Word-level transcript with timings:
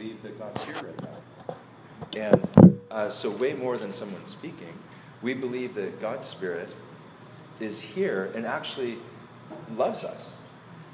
believe 0.00 0.22
that 0.22 0.38
God's 0.38 0.64
here 0.64 0.74
right 0.76 1.02
now. 1.02 1.54
And 2.16 2.78
uh, 2.90 3.10
so, 3.10 3.30
way 3.30 3.52
more 3.52 3.76
than 3.76 3.92
someone 3.92 4.24
speaking, 4.24 4.72
we 5.20 5.34
believe 5.34 5.74
that 5.74 6.00
God's 6.00 6.26
Spirit 6.26 6.74
is 7.60 7.82
here 7.82 8.32
and 8.34 8.46
actually 8.46 8.96
loves 9.76 10.02
us 10.02 10.46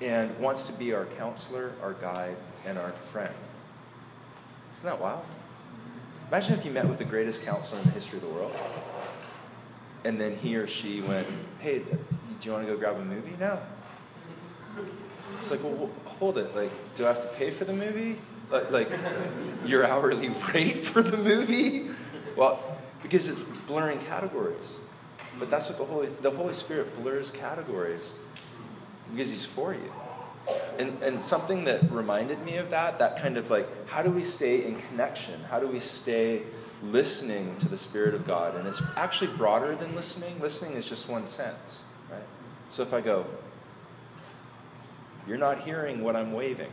and 0.02 0.36
wants 0.40 0.66
to 0.72 0.76
be 0.76 0.92
our 0.92 1.04
counselor, 1.04 1.72
our 1.80 1.92
guide, 1.92 2.36
and 2.66 2.78
our 2.78 2.90
friend. 2.90 3.32
Isn't 4.74 4.90
that 4.90 5.00
wild? 5.00 5.24
Imagine 6.28 6.58
if 6.58 6.64
you 6.64 6.72
met 6.72 6.88
with 6.88 6.98
the 6.98 7.04
greatest 7.04 7.46
counselor 7.46 7.80
in 7.82 7.86
the 7.86 7.94
history 7.94 8.18
of 8.18 8.24
the 8.24 8.30
world, 8.30 8.56
and 10.04 10.20
then 10.20 10.34
he 10.34 10.56
or 10.56 10.66
she 10.66 11.00
went, 11.00 11.28
Hey, 11.60 11.78
do 11.78 11.96
you 12.42 12.52
want 12.52 12.66
to 12.66 12.72
go 12.72 12.76
grab 12.76 12.96
a 12.96 13.04
movie 13.04 13.36
now? 13.38 13.60
It's 15.38 15.52
like, 15.52 15.62
well, 15.62 15.90
hold 16.06 16.38
it. 16.38 16.56
Like, 16.56 16.72
do 16.96 17.04
I 17.04 17.08
have 17.08 17.22
to 17.22 17.36
pay 17.36 17.52
for 17.52 17.64
the 17.64 17.72
movie? 17.72 18.18
Like, 18.50 18.88
your 19.64 19.86
hourly 19.86 20.30
rate 20.54 20.78
for 20.78 21.02
the 21.02 21.16
movie? 21.16 21.90
Well, 22.36 22.78
because 23.02 23.28
it's 23.28 23.40
blurring 23.40 23.98
categories. 24.00 24.88
But 25.38 25.50
that's 25.50 25.68
what 25.68 25.78
the 25.78 25.84
Holy, 25.84 26.06
the 26.06 26.30
Holy 26.30 26.52
Spirit 26.52 26.96
blurs 26.96 27.30
categories 27.30 28.22
because 29.10 29.30
He's 29.30 29.44
for 29.44 29.74
you. 29.74 29.92
And, 30.78 31.02
and 31.02 31.22
something 31.22 31.64
that 31.64 31.90
reminded 31.90 32.42
me 32.42 32.56
of 32.56 32.70
that, 32.70 32.98
that 33.00 33.20
kind 33.20 33.36
of 33.36 33.50
like, 33.50 33.66
how 33.88 34.02
do 34.02 34.10
we 34.10 34.22
stay 34.22 34.64
in 34.64 34.76
connection? 34.76 35.42
How 35.50 35.58
do 35.58 35.66
we 35.66 35.80
stay 35.80 36.42
listening 36.82 37.56
to 37.58 37.68
the 37.68 37.76
Spirit 37.76 38.14
of 38.14 38.26
God? 38.26 38.54
And 38.54 38.66
it's 38.66 38.82
actually 38.96 39.36
broader 39.36 39.74
than 39.74 39.94
listening. 39.96 40.40
Listening 40.40 40.76
is 40.76 40.88
just 40.88 41.08
one 41.10 41.26
sense, 41.26 41.84
right? 42.10 42.22
So 42.68 42.82
if 42.82 42.94
I 42.94 43.00
go, 43.00 43.26
you're 45.26 45.38
not 45.38 45.62
hearing 45.62 46.04
what 46.04 46.14
I'm 46.14 46.32
waving, 46.32 46.70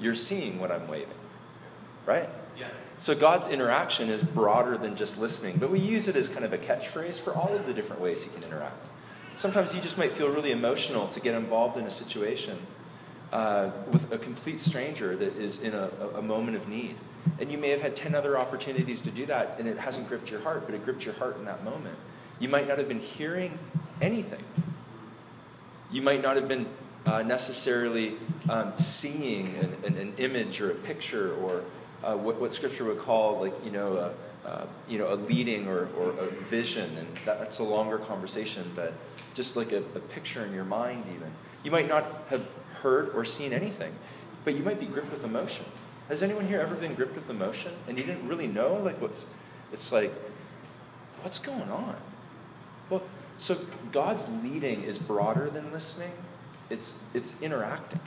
you're 0.00 0.14
seeing 0.14 0.58
what 0.58 0.70
I'm 0.70 0.88
waving, 0.88 1.08
right? 2.06 2.28
Yeah. 2.58 2.68
So 2.96 3.14
God's 3.14 3.48
interaction 3.48 4.08
is 4.08 4.22
broader 4.22 4.76
than 4.76 4.96
just 4.96 5.20
listening, 5.20 5.58
but 5.58 5.70
we 5.70 5.80
use 5.80 6.08
it 6.08 6.16
as 6.16 6.28
kind 6.28 6.44
of 6.44 6.52
a 6.52 6.58
catchphrase 6.58 7.20
for 7.20 7.34
all 7.34 7.54
of 7.54 7.66
the 7.66 7.74
different 7.74 8.00
ways 8.00 8.22
He 8.22 8.38
can 8.38 8.48
interact. 8.48 8.76
Sometimes 9.36 9.74
you 9.74 9.82
just 9.82 9.98
might 9.98 10.12
feel 10.12 10.28
really 10.30 10.52
emotional 10.52 11.08
to 11.08 11.20
get 11.20 11.34
involved 11.34 11.76
in 11.76 11.84
a 11.84 11.90
situation 11.90 12.58
uh, 13.32 13.70
with 13.90 14.12
a 14.12 14.18
complete 14.18 14.60
stranger 14.60 15.16
that 15.16 15.36
is 15.36 15.64
in 15.64 15.74
a, 15.74 15.90
a 16.16 16.22
moment 16.22 16.56
of 16.56 16.68
need. 16.68 16.94
And 17.40 17.50
you 17.50 17.58
may 17.58 17.70
have 17.70 17.80
had 17.80 17.96
10 17.96 18.14
other 18.14 18.38
opportunities 18.38 19.02
to 19.02 19.10
do 19.10 19.26
that, 19.26 19.58
and 19.58 19.66
it 19.66 19.78
hasn't 19.78 20.08
gripped 20.08 20.30
your 20.30 20.40
heart, 20.40 20.66
but 20.66 20.74
it 20.74 20.84
gripped 20.84 21.04
your 21.04 21.14
heart 21.14 21.36
in 21.36 21.44
that 21.46 21.64
moment. 21.64 21.96
You 22.38 22.48
might 22.48 22.68
not 22.68 22.78
have 22.78 22.86
been 22.86 23.00
hearing 23.00 23.58
anything. 24.00 24.44
You 25.90 26.02
might 26.02 26.22
not 26.22 26.36
have 26.36 26.48
been 26.48 26.66
uh, 27.06 27.22
necessarily 27.22 28.14
um, 28.48 28.72
seeing 28.76 29.48
an, 29.56 29.76
an, 29.84 29.96
an, 29.96 30.14
image 30.18 30.60
or 30.60 30.70
a 30.70 30.74
picture 30.74 31.34
or 31.34 31.64
uh, 32.02 32.16
what, 32.16 32.40
what 32.40 32.52
Scripture 32.52 32.84
would 32.84 32.98
call, 32.98 33.40
like, 33.40 33.54
you 33.64 33.70
know, 33.70 33.96
a, 33.96 34.48
uh, 34.48 34.66
you 34.88 34.98
know, 34.98 35.12
a 35.12 35.16
leading 35.16 35.66
or, 35.66 35.88
or 35.98 36.10
a 36.10 36.26
vision. 36.26 36.96
And 36.96 37.16
that, 37.18 37.38
that's 37.38 37.58
a 37.58 37.64
longer 37.64 37.98
conversation, 37.98 38.70
but 38.74 38.94
just 39.34 39.56
like 39.56 39.72
a, 39.72 39.78
a 39.78 40.00
picture 40.00 40.44
in 40.44 40.52
your 40.52 40.64
mind, 40.64 41.04
even. 41.14 41.30
You 41.62 41.70
might 41.70 41.88
not 41.88 42.04
have 42.28 42.48
heard 42.82 43.14
or 43.14 43.24
seen 43.24 43.52
anything, 43.52 43.94
but 44.44 44.54
you 44.54 44.62
might 44.62 44.80
be 44.80 44.86
gripped 44.86 45.10
with 45.10 45.24
emotion. 45.24 45.64
Has 46.08 46.22
anyone 46.22 46.46
here 46.46 46.60
ever 46.60 46.74
been 46.74 46.94
gripped 46.94 47.16
with 47.16 47.30
emotion 47.30 47.72
and 47.88 47.96
you 47.96 48.04
didn't 48.04 48.28
really 48.28 48.46
know? 48.46 48.74
Like, 48.74 49.00
what's, 49.00 49.24
it's 49.72 49.90
like, 49.92 50.12
what's 51.22 51.38
going 51.38 51.70
on? 51.70 51.96
Well, 52.90 53.02
so 53.38 53.56
God's 53.90 54.42
leading 54.42 54.82
is 54.82 54.98
broader 54.98 55.48
than 55.48 55.72
listening, 55.72 56.12
it's, 56.74 57.06
it's 57.14 57.40
interacting. 57.40 58.00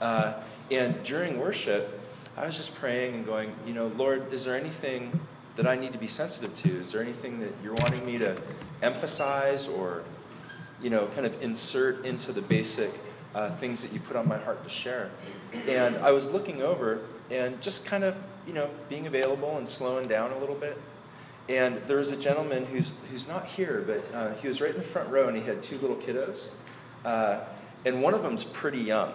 Uh, 0.00 0.34
and 0.70 1.02
during 1.04 1.38
worship, 1.38 2.00
I 2.36 2.44
was 2.46 2.56
just 2.56 2.74
praying 2.74 3.14
and 3.14 3.24
going, 3.24 3.54
you 3.64 3.72
know, 3.72 3.86
Lord, 3.96 4.32
is 4.32 4.44
there 4.44 4.56
anything 4.56 5.20
that 5.54 5.68
I 5.68 5.76
need 5.76 5.92
to 5.92 5.98
be 5.98 6.08
sensitive 6.08 6.52
to? 6.56 6.68
Is 6.68 6.92
there 6.92 7.00
anything 7.00 7.38
that 7.40 7.52
you're 7.62 7.74
wanting 7.74 8.04
me 8.04 8.18
to 8.18 8.36
emphasize 8.82 9.68
or, 9.68 10.02
you 10.82 10.90
know, 10.90 11.06
kind 11.06 11.26
of 11.26 11.40
insert 11.40 12.04
into 12.04 12.32
the 12.32 12.42
basic 12.42 12.90
uh, 13.34 13.50
things 13.50 13.82
that 13.82 13.92
you 13.94 14.00
put 14.00 14.16
on 14.16 14.28
my 14.28 14.38
heart 14.38 14.64
to 14.64 14.70
share? 14.70 15.10
And 15.68 15.96
I 15.98 16.10
was 16.10 16.32
looking 16.32 16.60
over 16.60 17.00
and 17.30 17.62
just 17.62 17.86
kind 17.86 18.02
of, 18.02 18.16
you 18.48 18.52
know, 18.52 18.70
being 18.88 19.06
available 19.06 19.56
and 19.56 19.68
slowing 19.68 20.08
down 20.08 20.32
a 20.32 20.38
little 20.38 20.56
bit. 20.56 20.76
And 21.48 21.76
there 21.86 21.98
was 21.98 22.10
a 22.10 22.16
gentleman 22.16 22.66
who's, 22.66 22.94
who's 23.10 23.28
not 23.28 23.46
here, 23.46 23.84
but 23.86 24.02
uh, 24.12 24.34
he 24.34 24.48
was 24.48 24.60
right 24.60 24.72
in 24.72 24.78
the 24.78 24.82
front 24.82 25.10
row 25.10 25.28
and 25.28 25.36
he 25.36 25.44
had 25.44 25.62
two 25.62 25.78
little 25.78 25.96
kiddos. 25.96 26.56
Uh, 27.04 27.40
and 27.84 28.02
one 28.02 28.14
of 28.14 28.22
them's 28.22 28.44
pretty 28.44 28.80
young. 28.80 29.12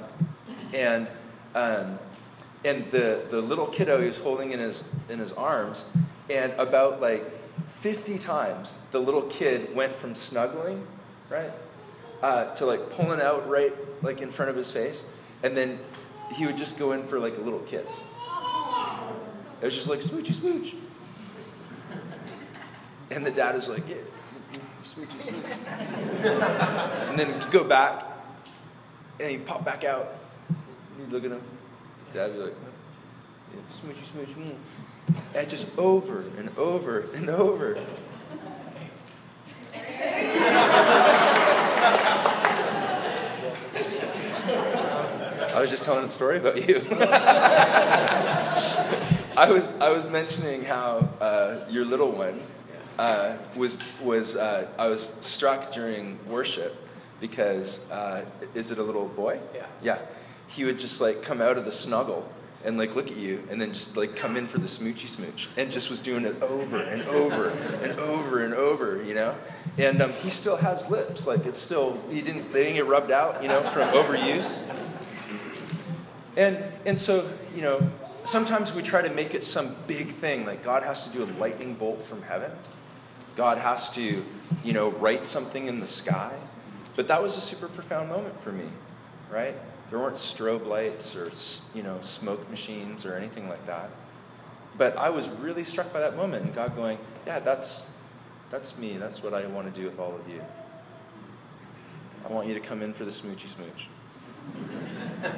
And, 0.74 1.08
um, 1.56 1.98
and 2.64 2.90
the, 2.92 3.24
the 3.30 3.42
little 3.42 3.68
kiddo 3.68 4.00
he 4.00 4.08
was 4.08 4.20
holding 4.20 4.52
in 4.52 4.60
his, 4.60 4.94
in 5.10 5.20
his 5.20 5.32
arms, 5.32 5.96
and 6.30 6.52
about 6.54 7.02
like 7.02 7.32
50 7.32 8.20
times 8.20 8.86
the 8.92 9.00
little 9.00 9.24
kid 9.24 9.76
went 9.76 9.96
from 9.96 10.14
snuggling, 10.14 10.86
right, 11.30 11.52
uh, 12.22 12.54
to 12.56 12.66
like 12.66 12.92
pulling 12.92 13.22
out 13.22 13.50
right 13.50 13.72
like 14.04 14.22
in 14.22 14.30
front 14.30 14.52
of 14.52 14.58
his 14.58 14.72
face. 14.72 15.12
And 15.42 15.56
then 15.56 15.80
he 16.36 16.46
would 16.46 16.58
just 16.58 16.78
go 16.78 16.92
in 16.92 17.04
for 17.04 17.20
like 17.20 17.38
a 17.38 17.42
little 17.42 17.60
kiss. 17.60 18.12
It 19.62 19.66
was 19.66 19.76
just 19.76 19.90
like 19.90 20.00
smoochy 20.00 20.34
smooch. 20.34 20.76
And 23.12 23.26
the 23.26 23.32
dad 23.32 23.56
is 23.56 23.68
like, 23.68 23.90
yeah, 23.90 23.96
and 24.98 25.08
then 27.20 27.42
you 27.42 27.48
go 27.52 27.64
back, 27.64 28.04
and 29.20 29.32
he 29.32 29.38
pop 29.38 29.66
back 29.66 29.84
out. 29.84 30.08
You 31.00 31.08
look 31.08 31.24
at 31.24 31.32
him. 31.32 31.42
His 32.06 32.14
dad 32.14 32.34
be 32.34 32.40
like, 32.40 32.54
yeah, 33.54 33.62
smoochy 33.72 34.04
smooch. 34.04 34.30
Mm. 34.30 34.56
And 35.36 35.50
just 35.50 35.78
over 35.78 36.26
and 36.38 36.50
over 36.58 37.02
and 37.16 37.30
over. 37.30 37.78
I 45.56 45.62
was 45.62 45.70
just 45.70 45.84
telling 45.84 46.06
a 46.06 46.08
story 46.08 46.38
about 46.38 46.68
you. 46.68 46.82
I 49.38 49.52
was 49.52 49.80
I 49.80 49.92
was 49.92 50.10
mentioning 50.10 50.64
how 50.64 51.10
uh, 51.22 51.60
your 51.70 51.86
little 51.86 52.12
one 52.12 52.42
uh, 53.00 53.38
was 53.56 53.82
was 54.02 54.36
uh, 54.36 54.68
I 54.78 54.90
was 54.90 55.02
struck 55.26 55.72
during 55.72 56.20
worship 56.28 56.76
because 57.22 57.90
uh, 57.92 58.26
is 58.54 58.72
it 58.72 58.78
a 58.78 58.84
little 58.84 59.08
boy? 59.08 59.40
Yeah. 59.56 59.66
Yeah. 59.82 60.00
He 60.50 60.66
would 60.66 60.80
just 60.80 61.00
like 61.00 61.24
come 61.24 61.42
out 61.42 61.58
of 61.58 61.64
the 61.64 61.72
snuggle 61.72 62.30
and 62.66 62.78
like 62.78 62.96
look 62.96 63.10
at 63.10 63.16
you 63.16 63.48
and 63.50 63.62
then 63.62 63.72
just 63.72 63.96
like 63.96 64.18
come 64.18 64.36
in 64.36 64.48
for 64.48 64.58
the 64.58 64.68
smoochy 64.68 65.08
smooch 65.08 65.48
and 65.56 65.72
just 65.72 65.90
was 65.90 66.02
doing 66.02 66.26
it 66.26 66.44
over 66.44 66.78
and 66.78 67.02
over 67.04 67.50
and 67.82 67.98
over 68.00 68.44
and 68.44 68.54
over, 68.54 69.02
you 69.02 69.16
know. 69.16 69.34
And 69.78 70.02
um, 70.02 70.12
he 70.12 70.30
still 70.30 70.58
has 70.58 70.92
lips, 70.92 71.26
like 71.26 71.46
it's 71.46 71.60
still 71.60 71.98
he 72.10 72.22
didn't 72.22 72.52
they 72.52 72.64
didn't 72.64 72.76
get 72.76 72.88
rubbed 72.88 73.12
out, 73.12 73.42
you 73.42 73.48
know, 73.48 73.62
from 73.62 73.88
overuse. 73.92 74.68
And 76.36 76.62
and 76.86 77.00
so 77.00 77.32
you 77.56 77.62
know 77.62 77.90
sometimes 78.26 78.76
we 78.76 78.82
try 78.82 79.02
to 79.02 79.14
make 79.14 79.34
it 79.34 79.46
some 79.46 79.74
big 79.88 80.08
thing, 80.08 80.46
like 80.46 80.64
God 80.64 80.84
has 80.84 81.10
to 81.10 81.18
do 81.18 81.24
a 81.24 81.30
lightning 81.40 81.76
bolt 81.76 82.02
from 82.02 82.24
heaven. 82.24 82.52
God 83.40 83.58
has 83.58 83.90
to, 83.96 84.26
you 84.66 84.74
know, 84.74 84.92
write 84.92 85.26
something 85.26 85.68
in 85.68 85.80
the 85.80 85.88
sky. 85.88 86.36
But 86.98 87.08
that 87.08 87.24
was 87.24 87.38
a 87.38 87.40
super 87.40 87.70
profound 87.70 88.10
moment 88.10 88.38
for 88.38 88.52
me, 88.52 88.66
right? 89.32 89.56
There 89.90 89.98
weren't 89.98 90.18
strobe 90.18 90.68
lights 90.68 91.16
or, 91.16 91.32
you 91.74 91.82
know, 91.82 92.02
smoke 92.02 92.50
machines 92.50 93.06
or 93.06 93.16
anything 93.16 93.48
like 93.48 93.66
that. 93.66 93.92
But 94.78 94.98
I 94.98 95.10
was 95.10 95.30
really 95.30 95.64
struck 95.64 95.94
by 95.94 96.02
that 96.02 96.18
moment 96.18 96.48
and 96.48 96.54
God 96.54 96.76
going, 96.76 96.98
yeah, 97.26 97.40
that's, 97.40 97.98
that's 98.50 98.78
me. 98.78 98.98
That's 98.98 99.24
what 99.24 99.34
I 99.34 99.48
want 99.48 99.74
to 99.74 99.80
do 99.82 99.88
with 99.88 100.00
all 100.00 100.14
of 100.14 100.28
you. 100.28 100.44
I 102.26 102.34
want 102.34 102.50
you 102.50 102.56
to 102.56 102.60
come 102.60 102.82
in 102.82 102.92
for 102.92 103.06
the 103.06 103.12
smoochy 103.12 103.48
smooch. 103.48 103.88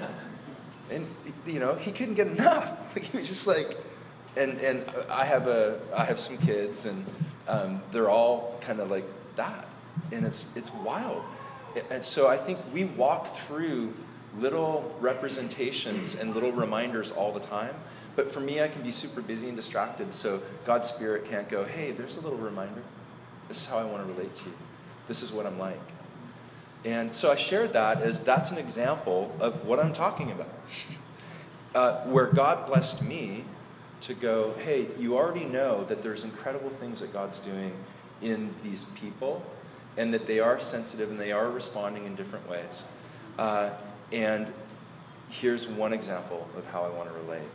and, 0.91 1.07
you 1.45 1.59
know, 1.59 1.75
he 1.75 1.91
couldn't 1.91 2.16
get 2.16 2.25
enough. 2.25 2.95
he 3.12 3.16
was 3.16 3.28
just 3.28 3.45
like, 3.45 3.77
and, 4.36 4.57
and 4.57 4.86
I 5.07 5.25
have 5.25 5.45
a, 5.45 5.80
I 5.95 6.06
have 6.06 6.19
some 6.19 6.39
kids 6.39 6.88
and 6.88 7.06
um, 7.47 7.81
they're 7.91 8.09
all 8.09 8.57
kind 8.61 8.79
of 8.79 8.89
like 8.89 9.05
that. 9.35 9.67
And 10.11 10.25
it's, 10.25 10.55
it's 10.55 10.73
wild. 10.73 11.23
And 11.89 12.03
so 12.03 12.29
I 12.29 12.38
think 12.38 12.59
we 12.73 12.85
walk 12.85 13.27
through 13.27 13.93
little 14.38 14.95
representations 14.99 16.15
and 16.15 16.33
little 16.33 16.51
reminders 16.51 17.11
all 17.11 17.31
the 17.31 17.39
time. 17.39 17.75
But 18.15 18.31
for 18.31 18.39
me, 18.39 18.61
I 18.61 18.67
can 18.67 18.81
be 18.81 18.91
super 18.91 19.21
busy 19.21 19.47
and 19.47 19.55
distracted, 19.55 20.13
so 20.13 20.41
God's 20.65 20.89
Spirit 20.89 21.25
can't 21.25 21.47
go, 21.47 21.63
hey, 21.63 21.91
there's 21.91 22.17
a 22.17 22.21
little 22.21 22.38
reminder. 22.38 22.81
This 23.47 23.61
is 23.61 23.69
how 23.69 23.79
I 23.79 23.85
want 23.85 24.05
to 24.05 24.13
relate 24.13 24.35
to 24.35 24.49
you. 24.49 24.55
This 25.07 25.23
is 25.23 25.31
what 25.31 25.45
I'm 25.45 25.57
like. 25.57 25.79
And 26.83 27.15
so 27.15 27.31
I 27.31 27.35
shared 27.35 27.73
that 27.73 28.01
as 28.01 28.23
that's 28.23 28.51
an 28.51 28.57
example 28.57 29.35
of 29.39 29.65
what 29.65 29.79
I'm 29.79 29.93
talking 29.93 30.31
about. 30.31 30.49
uh, 31.75 32.01
where 32.05 32.27
God 32.27 32.67
blessed 32.67 33.03
me 33.03 33.45
to 34.01 34.13
go, 34.13 34.53
hey, 34.59 34.88
you 34.98 35.18
already 35.18 35.45
know 35.45 35.83
that 35.86 36.01
there's 36.01 36.24
incredible 36.24 36.69
things 36.69 37.01
that 37.01 37.13
God's 37.13 37.39
doing 37.39 37.74
in 38.21 38.53
these 38.63 38.86
people 38.92 39.44
and 39.98 40.13
that 40.13 40.25
they 40.25 40.39
are 40.39 40.59
sensitive 40.59 41.09
and 41.09 41.19
they 41.19 41.31
are 41.31 41.50
responding 41.50 42.06
in 42.06 42.15
different 42.15 42.50
ways. 42.50 42.86
Uh, 43.38 43.71
and 44.12 44.51
here's 45.30 45.68
one 45.68 45.94
example 45.94 46.48
of 46.57 46.68
how 46.68 46.83
I 46.83 46.89
want 46.89 47.09
to 47.09 47.15
relate. 47.15 47.48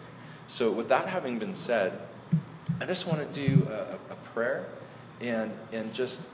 So, 0.46 0.70
with 0.70 0.88
that 0.88 1.08
having 1.08 1.38
been 1.38 1.54
said, 1.54 1.98
I 2.80 2.86
just 2.86 3.06
want 3.06 3.32
to 3.32 3.48
do 3.48 3.66
a, 3.68 4.12
a 4.12 4.16
prayer 4.32 4.66
and, 5.20 5.52
and 5.72 5.92
just 5.92 6.30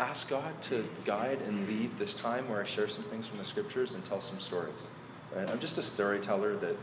ask 0.00 0.28
God 0.28 0.60
to 0.62 0.84
guide 1.04 1.38
and 1.42 1.68
lead 1.68 1.92
this 1.98 2.14
time 2.14 2.48
where 2.48 2.60
I 2.60 2.64
share 2.64 2.88
some 2.88 3.04
things 3.04 3.26
from 3.26 3.38
the 3.38 3.44
scriptures 3.44 3.94
and 3.94 4.04
tell 4.04 4.20
some 4.20 4.40
stories. 4.40 4.90
Right? 5.34 5.48
I'm 5.48 5.60
just 5.60 5.78
a 5.78 5.82
storyteller 5.82 6.56
that 6.56 6.76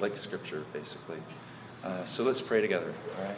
likes 0.00 0.20
scripture, 0.20 0.64
basically. 0.72 1.18
Uh, 1.86 2.04
so 2.04 2.24
let's 2.24 2.40
pray 2.40 2.60
together, 2.60 2.92
all 3.16 3.24
right? 3.24 3.36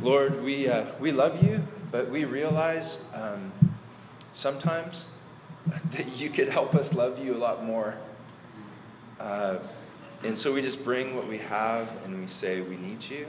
Lord, 0.00 0.42
we, 0.42 0.66
uh, 0.66 0.86
we 0.98 1.12
love 1.12 1.44
you, 1.44 1.62
but 1.90 2.08
we 2.08 2.24
realize 2.24 3.06
um, 3.14 3.52
sometimes 4.32 5.12
that 5.66 6.18
you 6.18 6.30
could 6.30 6.48
help 6.48 6.74
us 6.74 6.94
love 6.94 7.22
you 7.22 7.34
a 7.34 7.36
lot 7.36 7.66
more. 7.66 7.98
Uh, 9.20 9.58
and 10.24 10.38
so 10.38 10.54
we 10.54 10.62
just 10.62 10.86
bring 10.86 11.14
what 11.14 11.28
we 11.28 11.36
have 11.36 12.02
and 12.06 12.18
we 12.18 12.26
say, 12.26 12.62
We 12.62 12.76
need 12.78 13.04
you. 13.04 13.26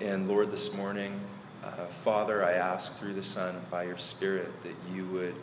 And 0.00 0.28
Lord, 0.28 0.52
this 0.52 0.72
morning, 0.72 1.18
uh, 1.64 1.86
Father, 1.86 2.44
I 2.44 2.52
ask 2.52 2.96
through 2.96 3.14
the 3.14 3.24
Son 3.24 3.60
by 3.72 3.82
your 3.82 3.98
Spirit 3.98 4.62
that 4.62 4.76
you 4.94 5.04
would 5.06 5.34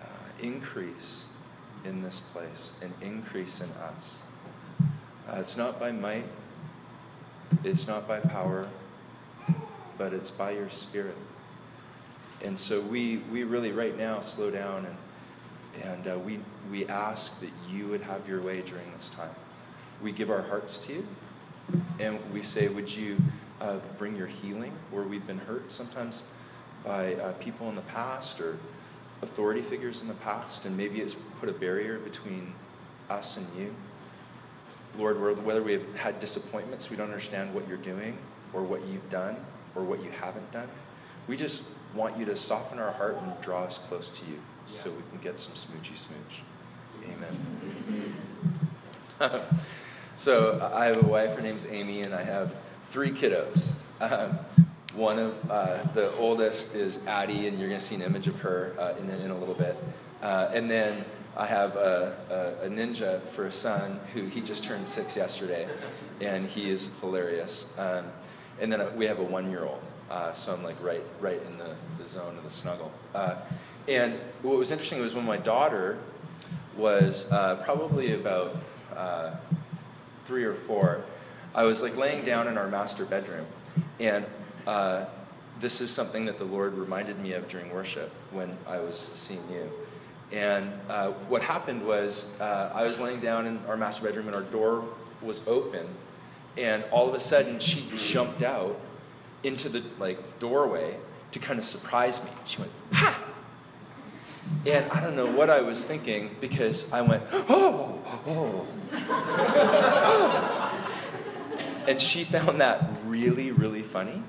uh, 0.00 0.06
increase 0.40 1.34
in 1.84 2.02
this 2.02 2.20
place 2.20 2.78
and 2.80 2.94
increase 3.02 3.60
in 3.60 3.70
us. 3.72 4.22
Uh, 5.28 5.38
it's 5.40 5.56
not 5.56 5.80
by 5.80 5.90
might, 5.90 6.26
it's 7.64 7.86
not 7.86 8.06
by 8.06 8.20
power, 8.20 8.68
but 9.98 10.12
it's 10.12 10.30
by 10.30 10.52
your 10.52 10.68
Spirit. 10.68 11.16
And 12.44 12.58
so 12.58 12.80
we, 12.80 13.18
we 13.30 13.44
really, 13.44 13.72
right 13.72 13.96
now, 13.96 14.20
slow 14.20 14.50
down 14.50 14.86
and, 14.86 14.96
and 15.82 16.06
uh, 16.06 16.18
we, 16.18 16.40
we 16.70 16.86
ask 16.86 17.40
that 17.40 17.50
you 17.68 17.88
would 17.88 18.02
have 18.02 18.28
your 18.28 18.40
way 18.40 18.62
during 18.62 18.90
this 18.92 19.10
time. 19.10 19.34
We 20.02 20.12
give 20.12 20.30
our 20.30 20.42
hearts 20.42 20.86
to 20.86 20.92
you, 20.94 21.06
and 21.98 22.18
we 22.32 22.42
say, 22.42 22.68
Would 22.68 22.94
you 22.94 23.18
uh, 23.60 23.78
bring 23.96 24.16
your 24.16 24.26
healing 24.26 24.72
where 24.90 25.04
we've 25.04 25.26
been 25.26 25.38
hurt 25.38 25.72
sometimes 25.72 26.32
by 26.84 27.14
uh, 27.14 27.32
people 27.34 27.68
in 27.68 27.74
the 27.74 27.82
past 27.82 28.40
or 28.40 28.58
authority 29.22 29.62
figures 29.62 30.02
in 30.02 30.08
the 30.08 30.14
past, 30.14 30.66
and 30.66 30.76
maybe 30.76 31.00
it's 31.00 31.14
put 31.14 31.48
a 31.48 31.52
barrier 31.52 31.98
between 31.98 32.52
us 33.08 33.38
and 33.38 33.46
you? 33.58 33.74
Lord, 34.98 35.44
whether 35.44 35.62
we 35.62 35.72
have 35.72 35.96
had 35.96 36.20
disappointments, 36.20 36.90
we 36.90 36.96
don't 36.96 37.08
understand 37.08 37.54
what 37.54 37.68
you're 37.68 37.76
doing 37.76 38.18
or 38.52 38.62
what 38.62 38.86
you've 38.86 39.08
done 39.10 39.36
or 39.74 39.82
what 39.82 40.02
you 40.02 40.10
haven't 40.10 40.50
done. 40.52 40.68
We 41.26 41.36
just 41.36 41.72
want 41.94 42.16
you 42.16 42.24
to 42.26 42.36
soften 42.36 42.78
our 42.78 42.92
heart 42.92 43.18
and 43.20 43.40
draw 43.40 43.64
us 43.64 43.78
close 43.78 44.10
to 44.20 44.30
you 44.30 44.38
so 44.66 44.90
we 44.90 45.02
can 45.10 45.18
get 45.18 45.38
some 45.38 45.54
smoochy 45.54 45.96
smooch. 45.96 46.42
Amen. 47.04 47.34
so 50.16 50.70
I 50.74 50.86
have 50.86 51.02
a 51.02 51.06
wife, 51.06 51.36
her 51.36 51.42
name's 51.42 51.70
Amy, 51.72 52.02
and 52.02 52.14
I 52.14 52.22
have 52.22 52.56
three 52.82 53.10
kiddos. 53.10 53.80
Um, 54.00 54.38
one 54.94 55.18
of 55.18 55.50
uh, 55.50 55.82
the 55.92 56.10
oldest 56.12 56.74
is 56.74 57.06
Addie, 57.06 57.48
and 57.48 57.58
you're 57.58 57.68
going 57.68 57.80
to 57.80 57.84
see 57.84 57.96
an 57.96 58.02
image 58.02 58.28
of 58.28 58.40
her 58.40 58.74
uh, 58.78 58.94
in, 58.98 59.10
in 59.10 59.30
a 59.30 59.38
little 59.38 59.54
bit. 59.54 59.76
Uh, 60.22 60.50
and 60.54 60.70
then 60.70 61.04
I 61.36 61.44
have 61.46 61.76
a, 61.76 62.16
a, 62.62 62.66
a, 62.66 62.70
ninja 62.70 63.20
for 63.20 63.44
a 63.44 63.52
son 63.52 64.00
who 64.14 64.22
he 64.22 64.40
just 64.40 64.64
turned 64.64 64.88
six 64.88 65.18
yesterday, 65.18 65.68
and 66.20 66.46
he 66.46 66.70
is 66.70 66.98
hilarious. 67.00 67.78
Um, 67.78 68.06
and 68.58 68.72
then 68.72 68.96
we 68.96 69.04
have 69.04 69.18
a 69.18 69.22
one-year-old, 69.22 69.82
uh, 70.10 70.32
so 70.32 70.54
I'm 70.54 70.62
like 70.62 70.82
right 70.82 71.02
right 71.20 71.40
in 71.46 71.58
the, 71.58 71.74
the 71.98 72.06
zone 72.06 72.38
of 72.38 72.44
the 72.44 72.50
snuggle. 72.50 72.90
Uh, 73.14 73.36
and 73.86 74.14
what 74.40 74.58
was 74.58 74.72
interesting 74.72 75.00
was 75.00 75.14
when 75.14 75.26
my 75.26 75.36
daughter 75.36 75.98
was 76.74 77.30
uh, 77.30 77.56
probably 77.64 78.14
about 78.14 78.56
uh, 78.96 79.32
three 80.20 80.44
or 80.44 80.54
four, 80.54 81.04
I 81.54 81.64
was 81.64 81.82
like 81.82 81.98
laying 81.98 82.24
down 82.24 82.48
in 82.48 82.56
our 82.56 82.68
master 82.68 83.04
bedroom, 83.04 83.44
and 84.00 84.24
uh, 84.66 85.04
this 85.60 85.82
is 85.82 85.90
something 85.90 86.24
that 86.24 86.38
the 86.38 86.44
Lord 86.44 86.74
reminded 86.74 87.18
me 87.18 87.32
of 87.34 87.46
during 87.46 87.70
worship 87.70 88.10
when 88.30 88.56
I 88.66 88.80
was 88.80 88.98
seeing 88.98 89.42
you 89.50 89.70
and 90.32 90.72
uh, 90.88 91.08
what 91.28 91.42
happened 91.42 91.86
was 91.86 92.40
uh, 92.40 92.72
I 92.74 92.86
was 92.86 93.00
laying 93.00 93.20
down 93.20 93.46
in 93.46 93.60
our 93.66 93.76
master 93.76 94.04
bedroom 94.06 94.26
and 94.26 94.34
our 94.34 94.42
door 94.42 94.84
was 95.22 95.46
open. 95.46 95.86
And 96.58 96.84
all 96.90 97.08
of 97.08 97.14
a 97.14 97.20
sudden 97.20 97.60
she 97.60 97.88
jumped 97.96 98.42
out 98.42 98.80
into 99.44 99.68
the 99.68 99.84
like 99.98 100.38
doorway 100.38 100.96
to 101.32 101.38
kind 101.38 101.58
of 101.58 101.64
surprise 101.64 102.24
me. 102.24 102.30
She 102.44 102.58
went, 102.58 102.72
ha! 102.92 103.22
And 104.64 104.90
I 104.90 105.00
don't 105.00 105.16
know 105.16 105.26
what 105.26 105.50
I 105.50 105.60
was 105.60 105.84
thinking 105.84 106.34
because 106.40 106.92
I 106.92 107.02
went, 107.02 107.22
oh, 107.32 108.00
oh. 108.26 108.66
oh. 109.06 109.84
and 111.88 112.00
she 112.00 112.24
found 112.24 112.60
that 112.60 112.88
really, 113.04 113.52
really 113.52 113.82
funny. 113.82 114.22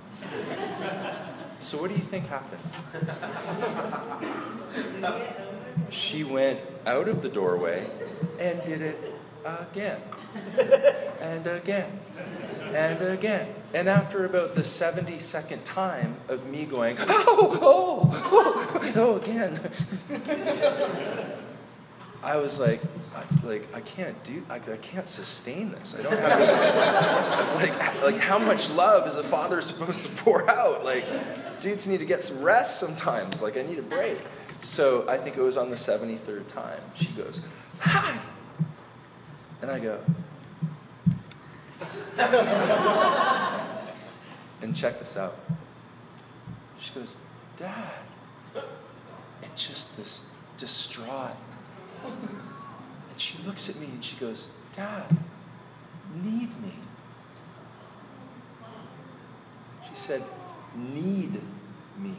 So 1.59 1.79
what 1.81 1.89
do 1.89 1.95
you 1.95 2.01
think 2.01 2.27
happened? 2.27 2.61
she 5.89 6.23
went 6.23 6.61
out 6.85 7.07
of 7.07 7.21
the 7.21 7.29
doorway 7.29 7.89
and 8.39 8.63
did 8.65 8.81
it 8.81 9.13
again 9.45 10.01
and 11.21 11.47
again 11.47 11.99
and 12.73 13.01
again. 13.01 13.53
And 13.73 13.89
after 13.89 14.25
about 14.25 14.55
the 14.55 14.61
72nd 14.61 15.63
time 15.65 16.15
of 16.29 16.49
me 16.49 16.65
going, 16.65 16.97
oh, 16.99 17.59
oh, 17.61 18.11
oh, 18.31 18.93
oh 18.95 19.17
again, 19.17 19.59
I 22.23 22.37
was 22.37 22.59
like, 22.59 22.81
I, 23.15 23.23
like 23.45 23.75
I 23.75 23.81
can't 23.81 24.21
do, 24.23 24.43
I, 24.49 24.55
I 24.55 24.77
can't 24.81 25.07
sustain 25.07 25.71
this. 25.71 25.99
I 25.99 26.03
don't 26.03 26.19
have 26.19 26.39
any, 26.39 27.71
like, 27.71 28.03
like 28.03 28.17
how 28.21 28.39
much 28.39 28.71
love 28.73 29.07
is 29.07 29.17
a 29.17 29.23
father 29.23 29.61
supposed 29.61 30.05
to 30.05 30.23
pour 30.23 30.49
out? 30.49 30.83
Like, 30.83 31.05
dudes 31.59 31.87
need 31.87 31.99
to 31.99 32.05
get 32.05 32.23
some 32.23 32.43
rest 32.43 32.79
sometimes. 32.79 33.41
Like, 33.41 33.57
I 33.57 33.63
need 33.63 33.79
a 33.79 33.83
break. 33.83 34.19
So 34.59 35.07
I 35.07 35.17
think 35.17 35.37
it 35.37 35.41
was 35.41 35.57
on 35.57 35.69
the 35.69 35.75
73rd 35.75 36.47
time. 36.47 36.81
She 36.95 37.11
goes, 37.13 37.41
Hi! 37.79 38.19
And 39.61 39.71
I 39.71 39.79
go, 39.79 39.99
and 44.61 44.75
check 44.75 44.99
this 44.99 45.17
out. 45.17 45.37
She 46.79 46.93
goes, 46.93 47.25
Dad. 47.57 47.91
And 48.55 49.55
just 49.55 49.97
this 49.97 50.33
distraught. 50.57 51.35
And 52.03 53.19
she 53.19 53.41
looks 53.43 53.69
at 53.69 53.79
me 53.79 53.87
and 53.93 54.03
she 54.03 54.15
goes, 54.17 54.57
Dad, 54.75 55.05
need 56.23 56.49
me. 56.61 56.73
She 59.87 59.95
said, 59.95 60.23
Need 60.75 61.41
me. 61.97 62.15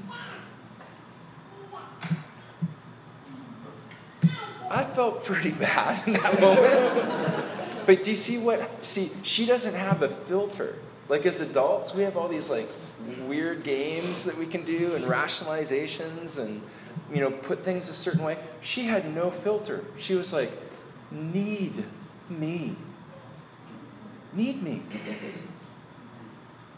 I 4.70 4.84
felt 4.84 5.24
pretty 5.24 5.50
bad 5.50 6.06
in 6.06 6.14
that 6.14 6.40
moment. 6.40 7.86
but 7.86 8.04
do 8.04 8.10
you 8.10 8.16
see 8.16 8.38
what? 8.38 8.84
See, 8.84 9.10
she 9.22 9.46
doesn't 9.46 9.78
have 9.78 10.02
a 10.02 10.08
filter. 10.08 10.76
Like 11.08 11.24
as 11.24 11.40
adults, 11.40 11.94
we 11.94 12.02
have 12.02 12.16
all 12.16 12.28
these 12.28 12.50
like 12.50 12.68
weird 13.26 13.64
games 13.64 14.24
that 14.24 14.36
we 14.36 14.46
can 14.46 14.64
do 14.64 14.94
and 14.94 15.04
rationalizations 15.04 16.38
and 16.38 16.60
you 17.10 17.20
know 17.20 17.30
put 17.30 17.60
things 17.60 17.88
a 17.88 17.94
certain 17.94 18.22
way. 18.22 18.38
She 18.60 18.84
had 18.84 19.06
no 19.14 19.30
filter. 19.30 19.84
She 19.96 20.14
was 20.14 20.32
like, 20.32 20.50
"Need 21.10 21.84
me, 22.28 22.76
need 24.34 24.62
me." 24.62 24.82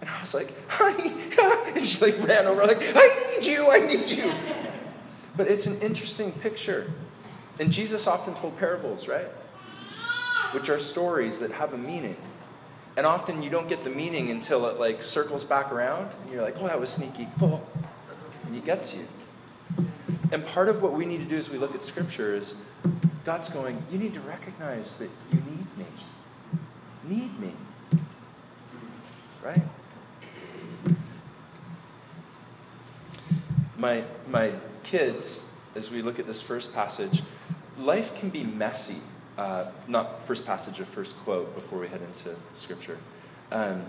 And 0.01 0.09
I 0.09 0.21
was 0.21 0.33
like, 0.33 0.55
"Hi," 0.69 1.73
and 1.75 1.85
she 1.85 2.05
like 2.05 2.27
ran 2.27 2.47
over 2.47 2.63
like, 2.67 2.79
"I 2.81 3.37
need 3.37 3.47
you, 3.47 3.69
I 3.69 3.81
need 3.81 4.11
you." 4.11 4.33
But 5.37 5.49
it's 5.49 5.67
an 5.67 5.81
interesting 5.83 6.31
picture 6.33 6.93
and 7.61 7.71
Jesus 7.71 8.07
often 8.07 8.33
told 8.33 8.59
parables, 8.59 9.07
right? 9.07 9.27
Which 10.53 10.71
are 10.71 10.79
stories 10.79 11.41
that 11.41 11.53
have 11.53 11.75
a 11.75 11.79
meaning. 11.79 12.17
And 12.97 13.07
often 13.07 13.43
you 13.43 13.51
don't 13.51 13.69
get 13.69 13.85
the 13.85 13.91
meaning 13.91 14.31
until 14.31 14.67
it 14.67 14.81
like 14.81 15.03
circles 15.03 15.45
back 15.45 15.71
around. 15.71 16.11
And 16.23 16.33
you're 16.33 16.43
like, 16.43 16.57
oh, 16.59 16.67
that 16.67 16.81
was 16.81 16.91
sneaky. 16.91 17.29
Oh. 17.41 17.61
And 18.47 18.57
he 18.57 18.63
gets 18.63 18.99
you. 18.99 19.07
And 20.33 20.45
part 20.45 20.69
of 20.69 20.83
what 20.83 20.93
we 20.93 21.07
need 21.07 21.21
to 21.21 21.27
do 21.27 21.37
as 21.37 21.49
we 21.49 21.57
look 21.57 21.73
at 21.73 21.85
scripture 21.85 22.35
is 22.35 22.61
God's 23.25 23.49
going, 23.49 23.81
you 23.93 23.99
need 23.99 24.13
to 24.15 24.21
recognize 24.21 24.99
that 24.99 25.09
you 25.33 25.39
need 25.39 25.79
me. 25.79 25.87
Need 27.05 27.39
me. 27.39 27.53
Right? 29.45 29.63
My 33.77 34.05
my 34.27 34.55
kids, 34.83 35.55
as 35.77 35.93
we 35.93 36.03
look 36.03 36.19
at 36.19 36.27
this 36.27 36.43
first 36.43 36.75
passage, 36.75 37.23
life 37.81 38.19
can 38.19 38.31
be 38.31 38.45
messy. 38.45 39.03
Uh, 39.39 39.71
not 39.89 40.23
first 40.25 40.47
passage 40.47 40.81
of 40.81 40.89
first 40.89 41.17
quote 41.19 41.55
before 41.55 41.81
we 41.81 41.89
head 41.89 42.03
into 42.03 42.37
scripture. 42.53 42.99
Um, 43.51 43.85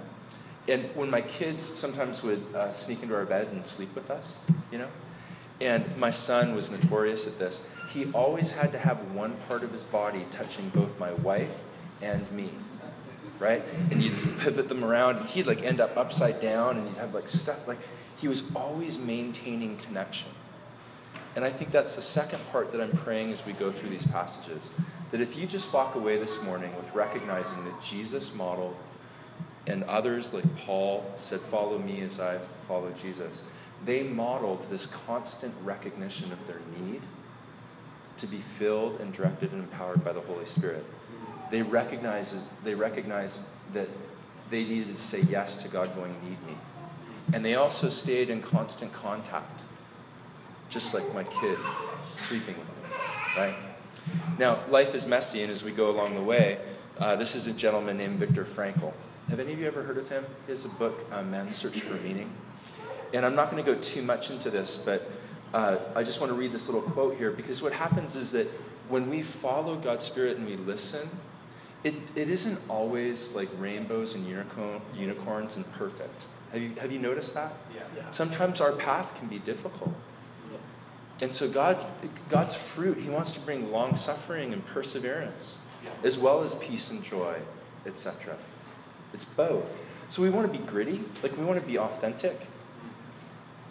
and 0.67 0.83
when 0.95 1.09
my 1.09 1.21
kids 1.21 1.63
sometimes 1.63 2.23
would 2.23 2.43
uh, 2.55 2.71
sneak 2.71 3.03
into 3.03 3.15
our 3.15 3.25
bed 3.25 3.49
and 3.51 3.65
sleep 3.65 3.93
with 3.93 4.09
us, 4.09 4.45
you 4.71 4.77
know, 4.77 4.87
and 5.59 5.97
my 5.97 6.09
son 6.09 6.55
was 6.55 6.71
notorious 6.71 7.27
at 7.27 7.37
this. 7.37 7.71
he 7.91 8.11
always 8.13 8.57
had 8.57 8.71
to 8.71 8.77
have 8.77 9.11
one 9.13 9.33
part 9.47 9.63
of 9.63 9.71
his 9.71 9.83
body 9.83 10.25
touching 10.31 10.69
both 10.69 10.99
my 10.99 11.13
wife 11.13 11.63
and 12.01 12.29
me. 12.31 12.49
Right? 13.37 13.63
And 13.91 14.01
you'd 14.03 14.17
pivot 14.39 14.69
them 14.69 14.83
around, 14.83 15.17
and 15.17 15.25
he'd 15.25 15.47
like 15.47 15.63
end 15.63 15.79
up 15.79 15.97
upside 15.97 16.39
down, 16.41 16.77
and 16.77 16.87
you'd 16.87 16.97
have 16.97 17.13
like 17.13 17.27
stuff 17.27 17.67
like 17.67 17.79
he 18.17 18.27
was 18.27 18.55
always 18.55 19.03
maintaining 19.03 19.77
connection. 19.77 20.29
And 21.35 21.45
I 21.45 21.49
think 21.49 21.71
that's 21.71 21.95
the 21.95 22.01
second 22.01 22.45
part 22.51 22.71
that 22.71 22.81
I'm 22.81 22.91
praying 22.91 23.31
as 23.31 23.45
we 23.45 23.53
go 23.53 23.71
through 23.71 23.89
these 23.89 24.07
passages. 24.07 24.73
That 25.11 25.21
if 25.21 25.37
you 25.37 25.47
just 25.47 25.73
walk 25.73 25.95
away 25.95 26.17
this 26.17 26.43
morning 26.43 26.75
with 26.75 26.93
recognizing 26.93 27.63
that 27.65 27.81
Jesus 27.81 28.35
modeled 28.35 28.75
and 29.67 29.83
others 29.83 30.33
like 30.33 30.57
Paul 30.57 31.05
said, 31.15 31.39
Follow 31.39 31.77
me 31.79 32.01
as 32.01 32.19
I 32.19 32.37
follow 32.67 32.91
Jesus, 32.91 33.51
they 33.85 34.03
modeled 34.03 34.69
this 34.69 34.93
constant 35.07 35.53
recognition 35.63 36.31
of 36.31 36.47
their 36.47 36.59
need 36.79 37.01
to 38.17 38.27
be 38.27 38.37
filled 38.37 38.99
and 38.99 39.13
directed 39.13 39.51
and 39.51 39.63
empowered 39.63 40.03
by 40.03 40.13
the 40.13 40.21
Holy 40.21 40.45
Spirit. 40.45 40.85
They 41.49 41.61
recognized, 41.61 42.63
they 42.63 42.75
recognized 42.75 43.39
that 43.73 43.89
they 44.49 44.63
needed 44.63 44.97
to 44.97 45.01
say 45.01 45.21
yes 45.29 45.63
to 45.63 45.69
God 45.69 45.95
going, 45.95 46.13
Need 46.23 46.45
me. 46.45 46.57
And 47.33 47.45
they 47.45 47.55
also 47.55 47.87
stayed 47.87 48.29
in 48.29 48.41
constant 48.41 48.91
contact 48.91 49.61
just 50.71 50.95
like 50.95 51.13
my 51.13 51.23
kid 51.23 51.57
sleeping 52.15 52.55
with 52.57 52.67
me, 52.67 53.43
right? 53.43 53.55
Now, 54.39 54.61
life 54.69 54.95
is 54.95 55.05
messy, 55.05 55.43
and 55.43 55.51
as 55.51 55.63
we 55.63 55.71
go 55.71 55.91
along 55.91 56.15
the 56.15 56.23
way, 56.23 56.59
uh, 56.97 57.15
this 57.17 57.35
is 57.35 57.45
a 57.45 57.53
gentleman 57.53 57.97
named 57.97 58.19
Viktor 58.19 58.45
Frankl. 58.45 58.93
Have 59.29 59.39
any 59.39 59.53
of 59.53 59.59
you 59.59 59.67
ever 59.67 59.83
heard 59.83 59.97
of 59.97 60.09
him? 60.09 60.25
He 60.47 60.51
has 60.51 60.65
a 60.65 60.75
book, 60.75 61.05
uh, 61.11 61.23
Man's 61.23 61.55
Search 61.55 61.79
for 61.81 61.95
Meaning. 61.95 62.31
And 63.13 63.25
I'm 63.25 63.35
not 63.35 63.51
going 63.51 63.63
to 63.63 63.69
go 63.69 63.79
too 63.79 64.01
much 64.01 64.31
into 64.31 64.49
this, 64.49 64.83
but 64.83 65.11
uh, 65.53 65.77
I 65.95 66.03
just 66.03 66.21
want 66.21 66.31
to 66.31 66.37
read 66.37 66.51
this 66.51 66.69
little 66.69 66.89
quote 66.89 67.17
here 67.17 67.31
because 67.31 67.61
what 67.61 67.73
happens 67.73 68.15
is 68.15 68.31
that 68.31 68.47
when 68.87 69.09
we 69.09 69.21
follow 69.21 69.75
God's 69.75 70.05
Spirit 70.05 70.37
and 70.37 70.45
we 70.45 70.55
listen, 70.55 71.09
it, 71.83 71.95
it 72.15 72.29
isn't 72.29 72.59
always 72.69 73.35
like 73.35 73.49
rainbows 73.57 74.15
and 74.15 74.25
unicorn, 74.25 74.81
unicorns 74.95 75.57
and 75.57 75.69
perfect. 75.73 76.27
Have 76.51 76.61
you, 76.61 76.69
have 76.81 76.91
you 76.91 76.99
noticed 76.99 77.33
that? 77.35 77.53
Yeah. 77.73 77.81
yeah. 77.95 78.09
Sometimes 78.11 78.61
our 78.61 78.71
path 78.71 79.17
can 79.17 79.27
be 79.27 79.39
difficult. 79.39 79.93
And 81.21 81.33
so 81.33 81.49
God's, 81.49 81.85
God's 82.29 82.55
fruit, 82.55 82.97
He 82.97 83.09
wants 83.09 83.33
to 83.35 83.45
bring 83.45 83.71
long 83.71 83.95
suffering 83.95 84.53
and 84.53 84.65
perseverance, 84.65 85.61
as 86.03 86.17
well 86.17 86.41
as 86.41 86.55
peace 86.55 86.89
and 86.91 87.03
joy, 87.03 87.35
etc. 87.85 88.37
It's 89.13 89.31
both. 89.33 89.83
So 90.09 90.21
we 90.21 90.29
want 90.29 90.51
to 90.51 90.59
be 90.59 90.65
gritty, 90.65 91.01
like 91.21 91.37
we 91.37 91.45
want 91.45 91.59
to 91.61 91.65
be 91.65 91.77
authentic. 91.77 92.39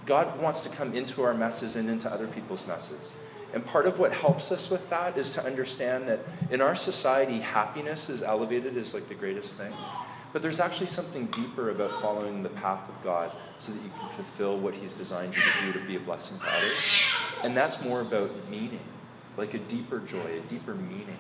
God 0.07 0.41
wants 0.41 0.63
to 0.63 0.75
come 0.75 0.95
into 0.95 1.23
our 1.23 1.35
messes 1.35 1.77
and 1.77 1.89
into 1.91 2.11
other 2.11 2.27
people's 2.27 2.67
messes. 2.67 3.19
And 3.53 3.67
part 3.67 3.87
of 3.87 3.99
what 3.99 4.13
helps 4.13 4.53
us 4.53 4.71
with 4.71 4.89
that 4.91 5.19
is 5.19 5.35
to 5.35 5.45
understand 5.45 6.09
that 6.09 6.21
in 6.51 6.61
our 6.61 6.77
society, 6.77 7.41
happiness 7.41 8.09
is 8.09 8.23
elevated 8.23 8.77
as 8.77 8.95
like 8.95 9.09
the 9.09 9.15
greatest 9.15 9.59
thing. 9.59 9.73
But 10.33 10.43
there's 10.43 10.61
actually 10.61 10.87
something 10.87 11.27
deeper 11.27 11.71
about 11.71 11.91
following 11.91 12.45
the 12.45 12.49
path 12.49 12.89
of 12.89 13.03
God 13.03 13.33
so 13.59 13.73
that 13.73 13.83
you 13.83 13.91
can 13.99 14.09
fulfill 14.09 14.57
what 14.57 14.75
He's 14.75 14.95
designed 14.95 15.35
you 15.35 15.43
to 15.43 15.73
do 15.73 15.73
to 15.81 15.87
be 15.87 15.97
a 15.97 16.01
blessing 16.01 16.39
to 16.39 16.47
others. 16.47 17.20
And 17.43 17.57
that's 17.57 17.85
more 17.85 18.01
about 18.01 18.31
meaning, 18.51 18.85
like 19.37 19.55
a 19.55 19.59
deeper 19.59 19.99
joy, 20.01 20.39
a 20.39 20.41
deeper 20.49 20.75
meaning, 20.75 21.19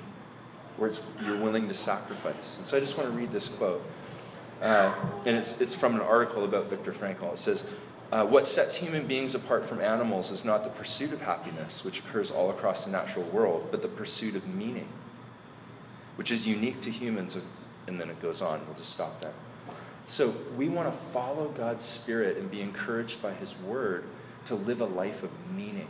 where 0.76 0.88
it's, 0.88 1.08
you're 1.24 1.40
willing 1.40 1.68
to 1.68 1.74
sacrifice. 1.74 2.58
And 2.58 2.66
so 2.66 2.76
I 2.76 2.80
just 2.80 2.96
want 2.96 3.10
to 3.10 3.16
read 3.16 3.30
this 3.30 3.48
quote. 3.48 3.82
Uh, 4.60 4.94
and 5.24 5.36
it's, 5.36 5.60
it's 5.60 5.78
from 5.78 5.94
an 5.94 6.02
article 6.02 6.44
about 6.44 6.68
Viktor 6.68 6.92
Frankl. 6.92 7.32
It 7.32 7.38
says, 7.38 7.72
uh, 8.12 8.26
What 8.26 8.46
sets 8.46 8.76
human 8.76 9.06
beings 9.06 9.34
apart 9.34 9.64
from 9.64 9.80
animals 9.80 10.30
is 10.30 10.44
not 10.44 10.64
the 10.64 10.70
pursuit 10.70 11.12
of 11.12 11.22
happiness, 11.22 11.84
which 11.84 12.00
occurs 12.00 12.30
all 12.30 12.50
across 12.50 12.84
the 12.84 12.92
natural 12.92 13.24
world, 13.24 13.68
but 13.70 13.80
the 13.80 13.88
pursuit 13.88 14.36
of 14.36 14.46
meaning, 14.54 14.88
which 16.16 16.30
is 16.30 16.46
unique 16.46 16.80
to 16.82 16.90
humans 16.90 17.36
and 17.86 18.00
then 18.00 18.08
it 18.08 18.20
goes 18.20 18.40
on. 18.40 18.60
We'll 18.66 18.76
just 18.76 18.92
stop 18.92 19.20
there. 19.20 19.32
So 20.06 20.34
we 20.56 20.68
want 20.68 20.92
to 20.92 20.98
follow 20.98 21.48
God's 21.48 21.84
Spirit 21.84 22.36
and 22.36 22.50
be 22.50 22.60
encouraged 22.60 23.22
by 23.22 23.32
His 23.32 23.60
Word 23.60 24.04
to 24.46 24.54
live 24.54 24.80
a 24.80 24.86
life 24.86 25.22
of 25.22 25.54
meaning. 25.54 25.88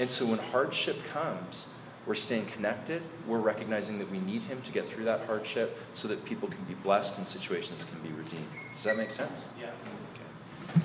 And 0.00 0.10
so 0.10 0.26
when 0.26 0.38
hardship 0.38 1.04
comes, 1.04 1.74
we're 2.06 2.14
staying 2.14 2.46
connected. 2.46 3.02
We're 3.26 3.38
recognizing 3.38 3.98
that 3.98 4.10
we 4.10 4.18
need 4.18 4.44
Him 4.44 4.62
to 4.62 4.72
get 4.72 4.86
through 4.86 5.04
that 5.04 5.26
hardship 5.26 5.78
so 5.92 6.08
that 6.08 6.24
people 6.24 6.48
can 6.48 6.64
be 6.64 6.72
blessed 6.74 7.18
and 7.18 7.26
situations 7.26 7.84
can 7.84 8.00
be 8.00 8.08
redeemed. 8.08 8.48
Does 8.74 8.84
that 8.84 8.96
make 8.96 9.10
sense? 9.10 9.48
Yeah. 9.60 9.66
Okay. 10.14 10.80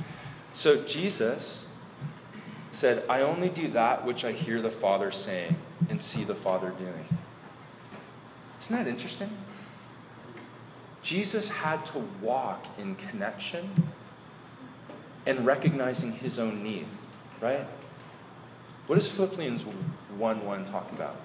So 0.53 0.83
Jesus 0.83 1.73
said, 2.71 3.03
I 3.09 3.21
only 3.21 3.47
do 3.47 3.69
that 3.69 4.05
which 4.05 4.25
I 4.25 4.33
hear 4.33 4.61
the 4.61 4.69
Father 4.69 5.09
saying 5.11 5.55
and 5.89 6.01
see 6.01 6.25
the 6.25 6.35
Father 6.35 6.71
doing. 6.77 7.05
Isn't 8.59 8.75
that 8.75 8.87
interesting? 8.89 9.29
Jesus 11.01 11.49
had 11.49 11.85
to 11.87 11.99
walk 12.21 12.65
in 12.77 12.95
connection 12.95 13.69
and 15.25 15.45
recognizing 15.45 16.11
his 16.11 16.37
own 16.37 16.63
need, 16.63 16.87
right? 17.39 17.65
What 18.87 18.95
does 18.95 19.15
Philippians 19.15 19.65
1 19.65 20.45
1 20.45 20.65
talk 20.65 20.91
about? 20.91 21.15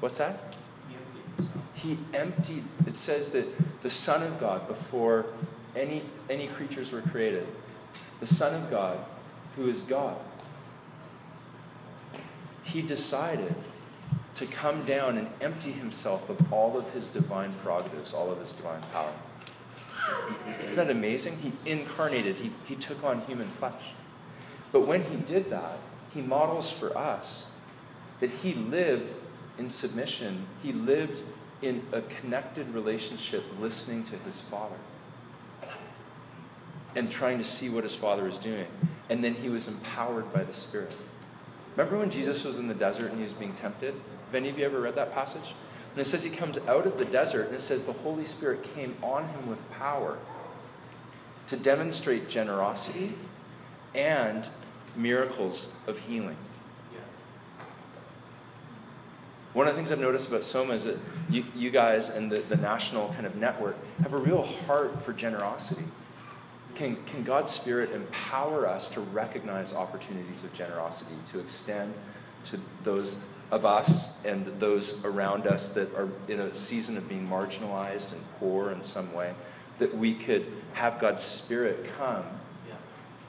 What's 0.00 0.18
that? 0.18 0.56
He 0.88 0.94
emptied, 0.96 1.22
himself. 1.36 1.64
He 1.74 1.98
emptied. 2.14 2.64
it 2.86 2.96
says 2.96 3.32
that 3.32 3.82
the 3.82 3.90
Son 3.90 4.22
of 4.22 4.40
God, 4.40 4.66
before 4.66 5.26
any, 5.76 6.02
any 6.28 6.48
creatures 6.48 6.92
were 6.92 7.02
created, 7.02 7.46
the 8.18 8.26
Son 8.26 8.54
of 8.60 8.70
God, 8.70 8.98
who 9.56 9.68
is 9.68 9.82
God, 9.82 10.16
he 12.64 12.82
decided 12.82 13.54
to 14.34 14.46
come 14.46 14.84
down 14.84 15.18
and 15.18 15.28
empty 15.40 15.72
himself 15.72 16.30
of 16.30 16.52
all 16.52 16.78
of 16.78 16.92
his 16.92 17.10
divine 17.10 17.52
prerogatives, 17.62 18.14
all 18.14 18.32
of 18.32 18.40
his 18.40 18.52
divine 18.52 18.82
power. 18.92 19.12
Isn't 20.62 20.86
that 20.86 20.94
amazing? 20.94 21.38
He 21.38 21.52
incarnated, 21.70 22.36
he, 22.36 22.50
he 22.66 22.74
took 22.74 23.04
on 23.04 23.20
human 23.22 23.48
flesh. 23.48 23.92
But 24.72 24.86
when 24.86 25.02
he 25.02 25.16
did 25.16 25.50
that, 25.50 25.78
he 26.14 26.22
models 26.22 26.70
for 26.70 26.96
us 26.96 27.56
that 28.20 28.30
he 28.30 28.54
lived 28.54 29.14
in 29.58 29.70
submission, 29.70 30.46
he 30.62 30.72
lived 30.72 31.22
in 31.62 31.82
a 31.92 32.00
connected 32.02 32.68
relationship, 32.74 33.44
listening 33.60 34.04
to 34.04 34.16
his 34.18 34.40
Father 34.40 34.76
and 36.96 37.10
trying 37.10 37.38
to 37.38 37.44
see 37.44 37.68
what 37.68 37.84
his 37.84 37.94
Father 37.94 38.26
is 38.26 38.38
doing. 38.38 38.66
And 39.08 39.22
then 39.22 39.34
he 39.34 39.48
was 39.48 39.68
empowered 39.68 40.32
by 40.32 40.44
the 40.44 40.52
Spirit. 40.52 40.94
Remember 41.76 41.98
when 41.98 42.10
Jesus 42.10 42.44
was 42.44 42.58
in 42.58 42.68
the 42.68 42.74
desert 42.74 43.10
and 43.10 43.16
he 43.16 43.22
was 43.22 43.32
being 43.32 43.54
tempted? 43.54 43.94
Have 44.26 44.34
any 44.34 44.48
of 44.48 44.58
you 44.58 44.64
ever 44.64 44.80
read 44.80 44.96
that 44.96 45.12
passage? 45.12 45.54
And 45.90 45.98
it 45.98 46.04
says 46.04 46.24
he 46.24 46.36
comes 46.36 46.58
out 46.68 46.86
of 46.86 46.98
the 46.98 47.04
desert, 47.04 47.46
and 47.46 47.54
it 47.54 47.60
says 47.60 47.84
the 47.84 47.92
Holy 47.92 48.24
Spirit 48.24 48.62
came 48.62 48.96
on 49.02 49.28
him 49.28 49.48
with 49.48 49.68
power 49.72 50.18
to 51.48 51.56
demonstrate 51.56 52.28
generosity 52.28 53.14
and 53.94 54.48
miracles 54.96 55.78
of 55.86 55.98
healing. 55.98 56.36
One 59.52 59.66
of 59.66 59.74
the 59.74 59.78
things 59.78 59.90
I've 59.90 60.00
noticed 60.00 60.28
about 60.28 60.44
Soma 60.44 60.74
is 60.74 60.84
that 60.84 60.96
you, 61.28 61.44
you 61.56 61.70
guys 61.70 62.08
and 62.08 62.30
the, 62.30 62.38
the 62.38 62.56
national 62.56 63.08
kind 63.14 63.26
of 63.26 63.34
network 63.34 63.76
have 64.00 64.12
a 64.12 64.18
real 64.18 64.42
heart 64.42 65.00
for 65.00 65.12
generosity. 65.12 65.86
Can, 66.76 66.96
can 67.04 67.24
God's 67.24 67.52
Spirit 67.52 67.90
empower 67.90 68.66
us 68.66 68.88
to 68.90 69.00
recognize 69.00 69.74
opportunities 69.74 70.44
of 70.44 70.54
generosity, 70.54 71.16
to 71.32 71.40
extend 71.40 71.94
to 72.44 72.60
those 72.84 73.26
of 73.50 73.66
us 73.66 74.24
and 74.24 74.46
those 74.46 75.04
around 75.04 75.48
us 75.48 75.70
that 75.70 75.92
are 75.96 76.08
in 76.28 76.38
a 76.38 76.54
season 76.54 76.96
of 76.96 77.08
being 77.08 77.28
marginalized 77.28 78.12
and 78.12 78.22
poor 78.38 78.70
in 78.70 78.84
some 78.84 79.12
way, 79.12 79.34
that 79.80 79.96
we 79.96 80.14
could 80.14 80.46
have 80.74 81.00
God's 81.00 81.22
Spirit 81.22 81.90
come. 81.98 82.24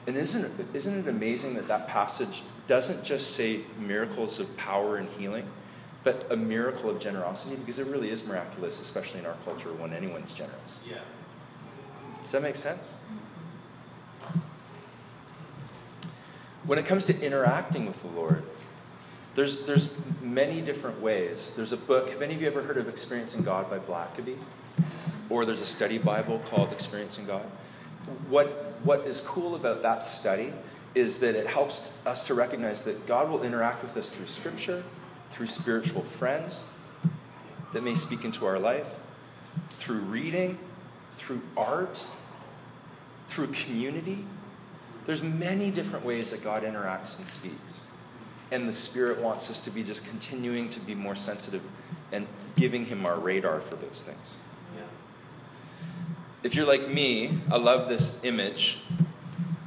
And 0.06 0.16
isn't 0.16 0.60
it, 0.60 0.66
isn't 0.74 1.06
it 1.06 1.08
amazing 1.08 1.54
that 1.54 1.68
that 1.68 1.88
passage 1.88 2.42
doesn't 2.66 3.04
just 3.04 3.34
say 3.34 3.60
miracles 3.78 4.40
of 4.40 4.56
power 4.56 4.96
and 4.96 5.08
healing, 5.10 5.46
but 6.02 6.30
a 6.30 6.36
miracle 6.36 6.90
of 6.90 6.98
generosity? 6.98 7.56
Because 7.56 7.78
it 7.78 7.86
really 7.86 8.10
is 8.10 8.26
miraculous, 8.26 8.80
especially 8.80 9.20
in 9.20 9.26
our 9.26 9.36
culture 9.44 9.72
when 9.72 9.92
anyone's 9.92 10.34
generous. 10.34 10.82
Yeah. 10.88 10.98
Does 12.22 12.32
that 12.32 12.42
make 12.42 12.56
sense? 12.56 12.96
When 16.64 16.78
it 16.78 16.86
comes 16.86 17.06
to 17.06 17.24
interacting 17.24 17.86
with 17.86 18.02
the 18.02 18.08
Lord, 18.08 18.44
there's, 19.34 19.64
there's 19.64 19.96
many 20.20 20.60
different 20.60 21.00
ways. 21.00 21.56
There's 21.56 21.72
a 21.72 21.76
book, 21.76 22.10
have 22.10 22.22
any 22.22 22.34
of 22.34 22.42
you 22.42 22.46
ever 22.46 22.62
heard 22.62 22.76
of 22.76 22.88
Experiencing 22.88 23.44
God 23.44 23.70
by 23.70 23.78
Blackaby? 23.78 24.36
Or 25.30 25.44
there's 25.44 25.62
a 25.62 25.66
study 25.66 25.98
Bible 25.98 26.40
called 26.40 26.70
Experiencing 26.70 27.26
God. 27.26 27.44
What, 28.28 28.71
what 28.84 29.00
is 29.00 29.20
cool 29.20 29.54
about 29.54 29.82
that 29.82 30.02
study 30.02 30.52
is 30.94 31.20
that 31.20 31.34
it 31.34 31.46
helps 31.46 31.98
us 32.06 32.26
to 32.26 32.34
recognize 32.34 32.84
that 32.84 33.06
God 33.06 33.30
will 33.30 33.42
interact 33.42 33.82
with 33.82 33.96
us 33.96 34.12
through 34.12 34.26
Scripture, 34.26 34.82
through 35.30 35.46
spiritual 35.46 36.02
friends 36.02 36.74
that 37.72 37.82
may 37.82 37.94
speak 37.94 38.24
into 38.24 38.44
our 38.44 38.58
life, 38.58 39.00
through 39.70 40.00
reading, 40.00 40.58
through 41.12 41.42
art, 41.56 42.04
through 43.26 43.48
community, 43.48 44.26
There's 45.04 45.22
many 45.22 45.70
different 45.70 46.04
ways 46.04 46.30
that 46.30 46.44
God 46.44 46.62
interacts 46.62 47.18
and 47.18 47.26
speaks. 47.26 47.92
And 48.52 48.68
the 48.68 48.72
Spirit 48.72 49.20
wants 49.20 49.50
us 49.50 49.60
to 49.62 49.70
be 49.70 49.82
just 49.82 50.06
continuing 50.06 50.70
to 50.70 50.80
be 50.80 50.94
more 50.94 51.16
sensitive 51.16 51.68
and 52.12 52.26
giving 52.56 52.84
Him 52.84 53.04
our 53.04 53.18
radar 53.18 53.60
for 53.60 53.74
those 53.74 54.04
things. 54.04 54.38
If 56.42 56.56
you're 56.56 56.66
like 56.66 56.88
me, 56.88 57.38
I 57.52 57.56
love 57.56 57.88
this 57.88 58.24
image. 58.24 58.82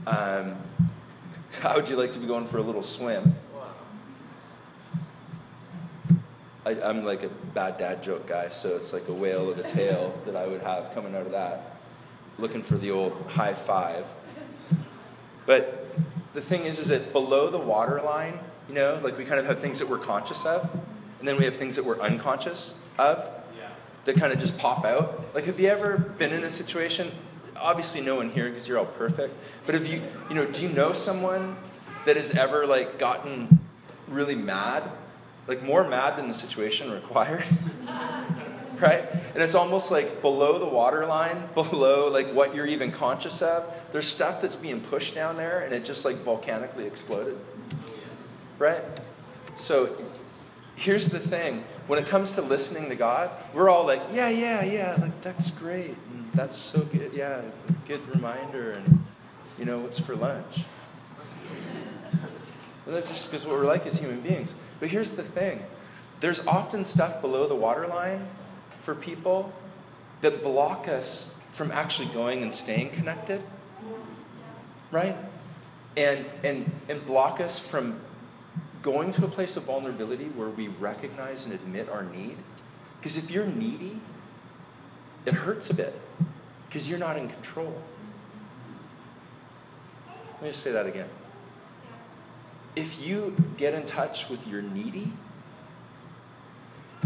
Um, 0.05 0.57
how 1.61 1.75
would 1.75 1.87
you 1.87 1.95
like 1.95 2.11
to 2.11 2.19
be 2.19 2.27
going 2.27 2.43
for 2.43 2.57
a 2.57 2.61
little 2.61 2.83
swim? 2.83 3.35
I, 6.65 6.71
am 6.71 7.05
like 7.05 7.23
a 7.23 7.29
bad 7.29 7.77
dad 7.77 8.03
joke 8.03 8.27
guy, 8.27 8.49
so 8.49 8.75
it's 8.75 8.91
like 8.91 9.07
a 9.07 9.13
whale 9.13 9.49
of 9.49 9.57
a 9.57 9.63
tail 9.63 10.19
that 10.25 10.35
I 10.35 10.47
would 10.47 10.63
have 10.63 10.93
coming 10.93 11.15
out 11.15 11.25
of 11.25 11.31
that. 11.31 11.77
Looking 12.37 12.61
for 12.61 12.75
the 12.75 12.91
old 12.91 13.13
high 13.29 13.53
five. 13.53 14.07
But 15.45 15.87
the 16.33 16.41
thing 16.41 16.63
is, 16.63 16.79
is 16.79 16.89
that 16.89 17.13
below 17.13 17.49
the 17.51 17.59
waterline, 17.59 18.39
you 18.67 18.75
know, 18.75 18.99
like 19.01 19.17
we 19.17 19.23
kind 19.23 19.39
of 19.39 19.45
have 19.45 19.59
things 19.59 19.79
that 19.79 19.89
we're 19.89 19.99
conscious 19.99 20.45
of, 20.45 20.69
and 21.19 21.27
then 21.27 21.37
we 21.37 21.45
have 21.45 21.55
things 21.55 21.77
that 21.77 21.85
we're 21.85 21.99
unconscious 22.01 22.83
of 22.97 23.29
that 24.05 24.17
kind 24.17 24.31
of 24.31 24.39
just 24.39 24.57
pop 24.57 24.85
out. 24.85 25.33
Like, 25.35 25.45
have 25.45 25.59
you 25.59 25.67
ever 25.67 25.97
been 25.97 26.31
in 26.31 26.43
a 26.43 26.49
situation? 26.49 27.11
Obviously, 27.57 28.01
no 28.01 28.15
one 28.15 28.29
here 28.29 28.49
because 28.49 28.67
you're 28.67 28.79
all 28.79 28.85
perfect. 28.85 29.33
But 29.65 29.75
have 29.75 29.87
you, 29.87 30.01
you 30.29 30.35
know, 30.35 30.45
do 30.45 30.63
you 30.63 30.73
know 30.73 30.93
someone 30.93 31.57
that 32.05 32.15
has 32.15 32.35
ever 32.35 32.65
like 32.65 32.97
gotten 32.97 33.59
really 34.07 34.35
mad 34.35 34.83
like 35.47 35.63
more 35.63 35.87
mad 35.87 36.15
than 36.17 36.27
the 36.27 36.33
situation 36.33 36.91
required. 37.01 37.45
right? 38.79 39.03
And 39.33 39.43
it's 39.43 39.55
almost 39.55 39.91
like 39.91 40.21
below 40.21 40.59
the 40.59 40.67
waterline, 40.67 41.37
below 41.53 42.11
like 42.11 42.27
what 42.27 42.55
you're 42.55 42.67
even 42.67 42.91
conscious 42.91 43.41
of. 43.41 43.71
There's 43.91 44.07
stuff 44.07 44.41
that's 44.41 44.55
being 44.55 44.81
pushed 44.81 45.15
down 45.15 45.37
there 45.37 45.61
and 45.63 45.73
it 45.73 45.85
just 45.85 46.05
like 46.05 46.15
volcanically 46.15 46.85
exploded. 46.85 47.37
Right? 48.57 48.83
So 49.55 49.95
here's 50.75 51.09
the 51.09 51.19
thing. 51.19 51.63
When 51.87 51.99
it 51.99 52.07
comes 52.07 52.35
to 52.35 52.41
listening 52.41 52.89
to 52.89 52.95
God, 52.95 53.31
we're 53.53 53.69
all 53.69 53.85
like, 53.85 54.01
yeah, 54.11 54.29
yeah, 54.29 54.63
yeah, 54.63 54.97
like 54.99 55.21
that's 55.21 55.51
great. 55.51 55.95
And 56.11 56.31
that's 56.33 56.57
so 56.57 56.83
good. 56.83 57.11
Yeah, 57.13 57.41
good 57.87 58.07
reminder 58.09 58.71
and 58.71 59.03
you 59.57 59.65
know, 59.65 59.79
what's 59.79 59.99
for 59.99 60.15
lunch? 60.15 60.63
That's 62.85 63.09
just 63.09 63.31
because 63.31 63.45
what 63.47 63.55
we're 63.55 63.65
like 63.65 63.85
as 63.87 63.99
human 63.99 64.21
beings. 64.21 64.61
But 64.79 64.89
here's 64.89 65.13
the 65.13 65.23
thing 65.23 65.63
there's 66.19 66.45
often 66.47 66.85
stuff 66.85 67.21
below 67.21 67.47
the 67.47 67.55
waterline 67.55 68.27
for 68.79 68.95
people 68.95 69.53
that 70.21 70.43
block 70.43 70.87
us 70.87 71.41
from 71.49 71.71
actually 71.71 72.07
going 72.09 72.43
and 72.43 72.53
staying 72.53 72.91
connected. 72.91 73.41
Right? 74.91 75.15
And, 75.97 76.29
and, 76.43 76.71
and 76.89 77.05
block 77.05 77.39
us 77.39 77.65
from 77.65 77.99
going 78.85 79.11
to 79.11 79.25
a 79.25 79.27
place 79.27 79.57
of 79.57 79.63
vulnerability 79.63 80.25
where 80.25 80.47
we 80.47 80.67
recognize 80.67 81.45
and 81.45 81.55
admit 81.55 81.89
our 81.89 82.03
need. 82.03 82.37
Because 82.99 83.17
if 83.17 83.31
you're 83.31 83.47
needy, 83.47 83.99
it 85.25 85.33
hurts 85.33 85.71
a 85.71 85.73
bit 85.73 85.99
because 86.67 86.87
you're 86.87 86.99
not 86.99 87.17
in 87.17 87.27
control. 87.27 87.81
Let 90.33 90.43
me 90.43 90.49
just 90.49 90.61
say 90.61 90.71
that 90.71 90.85
again 90.85 91.09
if 92.75 93.05
you 93.05 93.35
get 93.57 93.73
in 93.73 93.85
touch 93.85 94.29
with 94.29 94.47
your 94.47 94.61
needy, 94.61 95.11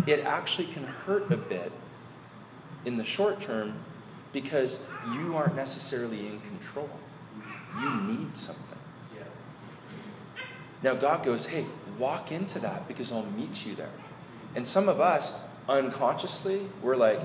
it 0.08 0.26
actually 0.26 0.68
can 0.68 0.84
hurt 0.84 1.32
a 1.32 1.38
bit 1.38 1.72
in 2.86 2.98
the 2.98 3.04
short 3.04 3.40
term 3.40 3.74
because 4.34 4.88
you 5.14 5.36
aren't 5.36 5.56
necessarily 5.56 6.28
in 6.28 6.40
control. 6.42 6.90
You 7.80 8.02
need 8.02 8.36
something. 8.36 8.69
Now, 10.82 10.96
God 10.96 11.26
goes, 11.26 11.48
hey, 11.48 11.66
walk 11.98 12.32
into 12.32 12.60
that 12.60 12.88
because 12.88 13.12
I'll 13.12 13.26
meet 13.26 13.66
you 13.66 13.76
there. 13.76 13.92
And 14.56 14.66
some 14.66 14.88
of 14.88 15.00
us, 15.00 15.48
unconsciously, 15.68 16.62
we're 16.82 16.96
like, 16.96 17.20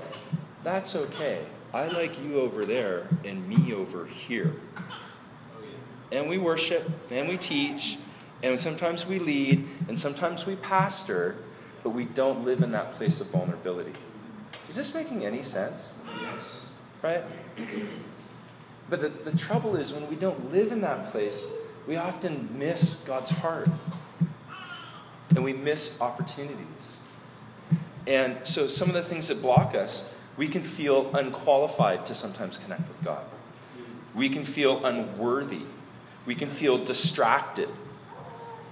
that's 0.62 0.96
okay. 0.96 1.44
I 1.72 1.88
like 1.88 2.22
you 2.22 2.40
over 2.40 2.64
there 2.64 3.08
and 3.24 3.48
me 3.48 3.72
over 3.72 4.06
here. 4.06 4.54
And 6.12 6.28
we 6.28 6.38
worship 6.38 6.90
and 7.10 7.28
we 7.28 7.36
teach 7.36 7.98
and 8.44 8.60
sometimes 8.60 9.06
we 9.06 9.18
lead, 9.18 9.66
and 9.88 9.98
sometimes 9.98 10.44
we 10.44 10.54
pastor, 10.56 11.36
but 11.82 11.90
we 11.90 12.04
don't 12.04 12.44
live 12.44 12.62
in 12.62 12.72
that 12.72 12.92
place 12.92 13.18
of 13.20 13.28
vulnerability. 13.30 13.92
Is 14.68 14.76
this 14.76 14.94
making 14.94 15.24
any 15.24 15.42
sense? 15.42 16.02
Yes. 16.20 16.66
Right? 17.02 17.22
But 18.86 19.00
the, 19.00 19.08
the 19.30 19.34
trouble 19.34 19.76
is, 19.76 19.94
when 19.94 20.10
we 20.10 20.14
don't 20.14 20.52
live 20.52 20.70
in 20.70 20.82
that 20.82 21.06
place, 21.06 21.56
we 21.86 21.96
often 21.96 22.58
miss 22.58 23.04
God's 23.06 23.30
heart. 23.30 23.68
And 25.34 25.42
we 25.42 25.52
miss 25.52 26.00
opportunities. 26.00 27.02
And 28.06 28.46
so, 28.46 28.68
some 28.68 28.88
of 28.88 28.94
the 28.94 29.02
things 29.02 29.28
that 29.28 29.42
block 29.42 29.74
us, 29.74 30.16
we 30.36 30.46
can 30.46 30.62
feel 30.62 31.10
unqualified 31.14 32.06
to 32.06 32.14
sometimes 32.14 32.58
connect 32.58 32.86
with 32.86 33.02
God. 33.02 33.24
We 34.14 34.28
can 34.28 34.44
feel 34.44 34.84
unworthy. 34.84 35.62
We 36.24 36.36
can 36.36 36.50
feel 36.50 36.78
distracted 36.84 37.68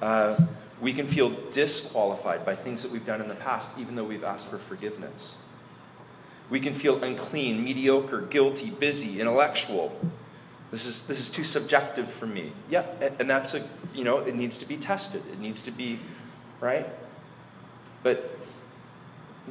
uh, 0.02 0.36
we 0.80 0.92
can 0.92 1.06
feel 1.06 1.30
disqualified 1.50 2.44
by 2.44 2.56
things 2.56 2.82
that 2.82 2.90
we've 2.90 3.06
done 3.06 3.20
in 3.20 3.28
the 3.28 3.36
past, 3.36 3.78
even 3.78 3.94
though 3.94 4.04
we've 4.04 4.24
asked 4.24 4.48
for 4.48 4.58
forgiveness. 4.58 5.40
We 6.50 6.58
can 6.58 6.74
feel 6.74 7.02
unclean, 7.02 7.62
mediocre, 7.62 8.22
guilty, 8.22 8.70
busy, 8.70 9.20
intellectual. 9.20 9.96
This 10.72 10.86
is, 10.86 11.06
this 11.06 11.20
is 11.20 11.30
too 11.30 11.44
subjective 11.44 12.10
for 12.10 12.26
me. 12.26 12.52
Yeah, 12.70 12.86
and 13.20 13.28
that's 13.28 13.54
a, 13.54 13.62
you 13.94 14.04
know, 14.04 14.18
it 14.18 14.34
needs 14.34 14.58
to 14.58 14.66
be 14.66 14.78
tested. 14.78 15.22
It 15.30 15.38
needs 15.38 15.62
to 15.64 15.70
be, 15.70 16.00
right? 16.60 16.86
But 18.02 18.38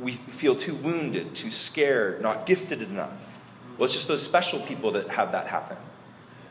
we 0.01 0.13
feel 0.13 0.55
too 0.55 0.73
wounded, 0.73 1.35
too 1.35 1.51
scared, 1.51 2.23
not 2.23 2.47
gifted 2.47 2.81
enough. 2.81 3.39
Well, 3.77 3.85
it's 3.85 3.93
just 3.93 4.07
those 4.07 4.25
special 4.25 4.61
people 4.61 4.91
that 4.91 5.11
have 5.11 5.31
that 5.33 5.47
happen. 5.47 5.77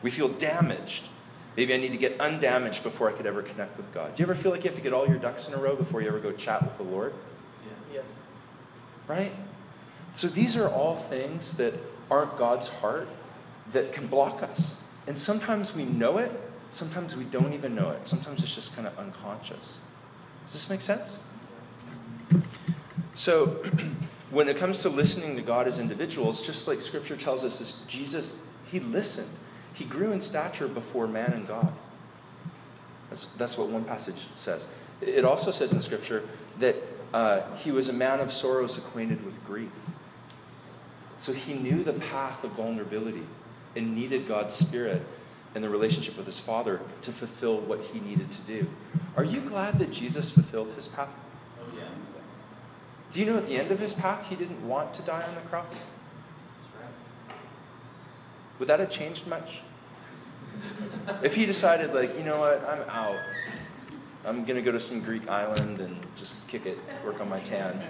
We 0.01 0.09
feel 0.09 0.29
damaged. 0.29 1.09
Maybe 1.57 1.73
I 1.73 1.77
need 1.77 1.91
to 1.91 1.97
get 1.97 2.17
undamaged 2.21 2.81
before 2.81 3.09
I 3.09 3.13
could 3.13 3.25
ever 3.25 3.41
connect 3.43 3.75
with 3.75 3.93
God. 3.93 4.15
Do 4.15 4.23
you 4.23 4.25
ever 4.25 4.35
feel 4.35 4.53
like 4.53 4.63
you 4.63 4.69
have 4.69 4.77
to 4.77 4.83
get 4.83 4.93
all 4.93 5.05
your 5.05 5.17
ducks 5.17 5.49
in 5.49 5.53
a 5.53 5.61
row 5.61 5.75
before 5.75 6.01
you 6.01 6.07
ever 6.07 6.19
go 6.19 6.31
chat 6.31 6.63
with 6.63 6.77
the 6.77 6.83
Lord? 6.83 7.13
Yeah. 7.65 8.01
Yes. 8.01 8.15
Right? 9.05 9.33
So 10.13 10.27
these 10.27 10.55
are 10.55 10.69
all 10.69 10.95
things 10.95 11.57
that 11.57 11.73
aren't 12.09 12.37
God's 12.37 12.79
heart 12.79 13.09
that 13.71 13.93
can 13.93 14.07
block 14.07 14.43
us. 14.43 14.83
And 15.07 15.17
sometimes 15.17 15.75
we 15.75 15.85
know 15.85 16.17
it, 16.17 16.31
sometimes 16.69 17.17
we 17.17 17.23
don't 17.25 17.53
even 17.53 17.75
know 17.75 17.91
it. 17.91 18.07
Sometimes 18.07 18.43
it's 18.43 18.55
just 18.55 18.75
kind 18.75 18.87
of 18.87 18.97
unconscious. 18.97 19.81
Does 20.43 20.53
this 20.53 20.69
make 20.69 20.81
sense? 20.81 21.23
So, 23.13 23.47
when 24.31 24.47
it 24.47 24.57
comes 24.57 24.81
to 24.83 24.89
listening 24.89 25.35
to 25.35 25.41
God 25.41 25.67
as 25.67 25.79
individuals, 25.79 26.45
just 26.45 26.67
like 26.67 26.81
Scripture 26.81 27.15
tells 27.15 27.43
us, 27.43 27.59
is 27.61 27.85
Jesus, 27.87 28.45
He 28.65 28.79
listened. 28.79 29.37
He 29.73 29.85
grew 29.85 30.11
in 30.11 30.19
stature 30.19 30.67
before 30.67 31.07
man 31.07 31.33
and 31.33 31.47
God. 31.47 31.73
That's, 33.09 33.33
that's 33.33 33.57
what 33.57 33.67
one 33.67 33.83
passage 33.83 34.27
says. 34.35 34.75
It 35.01 35.25
also 35.25 35.51
says 35.51 35.73
in 35.73 35.81
Scripture 35.81 36.23
that 36.59 36.75
uh, 37.13 37.41
he 37.57 37.71
was 37.71 37.89
a 37.89 37.93
man 37.93 38.19
of 38.19 38.31
sorrows 38.31 38.77
acquainted 38.77 39.25
with 39.25 39.43
grief. 39.45 39.97
So 41.17 41.33
he 41.33 41.53
knew 41.53 41.83
the 41.83 41.93
path 41.93 42.43
of 42.43 42.51
vulnerability 42.51 43.25
and 43.75 43.95
needed 43.95 44.27
God's 44.27 44.53
Spirit 44.53 45.05
and 45.53 45.63
the 45.63 45.69
relationship 45.69 46.17
with 46.17 46.25
his 46.25 46.39
Father 46.39 46.81
to 47.01 47.11
fulfill 47.11 47.59
what 47.59 47.81
he 47.81 47.99
needed 47.99 48.31
to 48.31 48.41
do. 48.41 48.67
Are 49.17 49.23
you 49.23 49.41
glad 49.41 49.79
that 49.79 49.91
Jesus 49.91 50.29
fulfilled 50.29 50.71
his 50.73 50.87
path? 50.87 51.09
Oh, 51.59 51.65
yeah. 51.75 51.83
Do 53.11 53.19
you 53.19 53.25
know 53.25 53.37
at 53.37 53.47
the 53.47 53.57
end 53.57 53.71
of 53.71 53.79
his 53.79 53.93
path, 53.93 54.29
he 54.29 54.35
didn't 54.35 54.65
want 54.65 54.93
to 54.93 55.01
die 55.01 55.21
on 55.21 55.35
the 55.35 55.41
cross? 55.41 55.91
Would 58.59 58.67
that 58.69 58.79
have 58.79 58.89
changed 58.89 59.27
much? 59.27 59.61
if 61.23 61.35
he 61.35 61.45
decided, 61.45 61.93
like, 61.93 62.15
you 62.17 62.23
know 62.23 62.39
what, 62.39 62.63
I'm 62.63 62.87
out. 62.89 63.19
I'm 64.25 64.45
going 64.45 64.55
to 64.55 64.61
go 64.61 64.71
to 64.71 64.79
some 64.79 65.01
Greek 65.01 65.27
island 65.27 65.81
and 65.81 65.97
just 66.15 66.47
kick 66.47 66.65
it, 66.65 66.77
work 67.03 67.19
on 67.19 67.27
my 67.27 67.39
tan. 67.39 67.81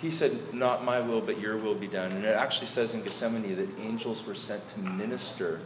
He 0.00 0.10
said, 0.10 0.54
Not 0.54 0.84
my 0.84 1.00
will, 1.00 1.20
but 1.20 1.40
your 1.40 1.58
will 1.58 1.74
be 1.74 1.86
done. 1.86 2.12
And 2.12 2.24
it 2.24 2.34
actually 2.34 2.68
says 2.68 2.94
in 2.94 3.02
Gethsemane 3.02 3.54
that 3.56 3.68
angels 3.78 4.26
were 4.26 4.34
sent 4.34 4.66
to 4.68 4.80
minister 4.80 5.60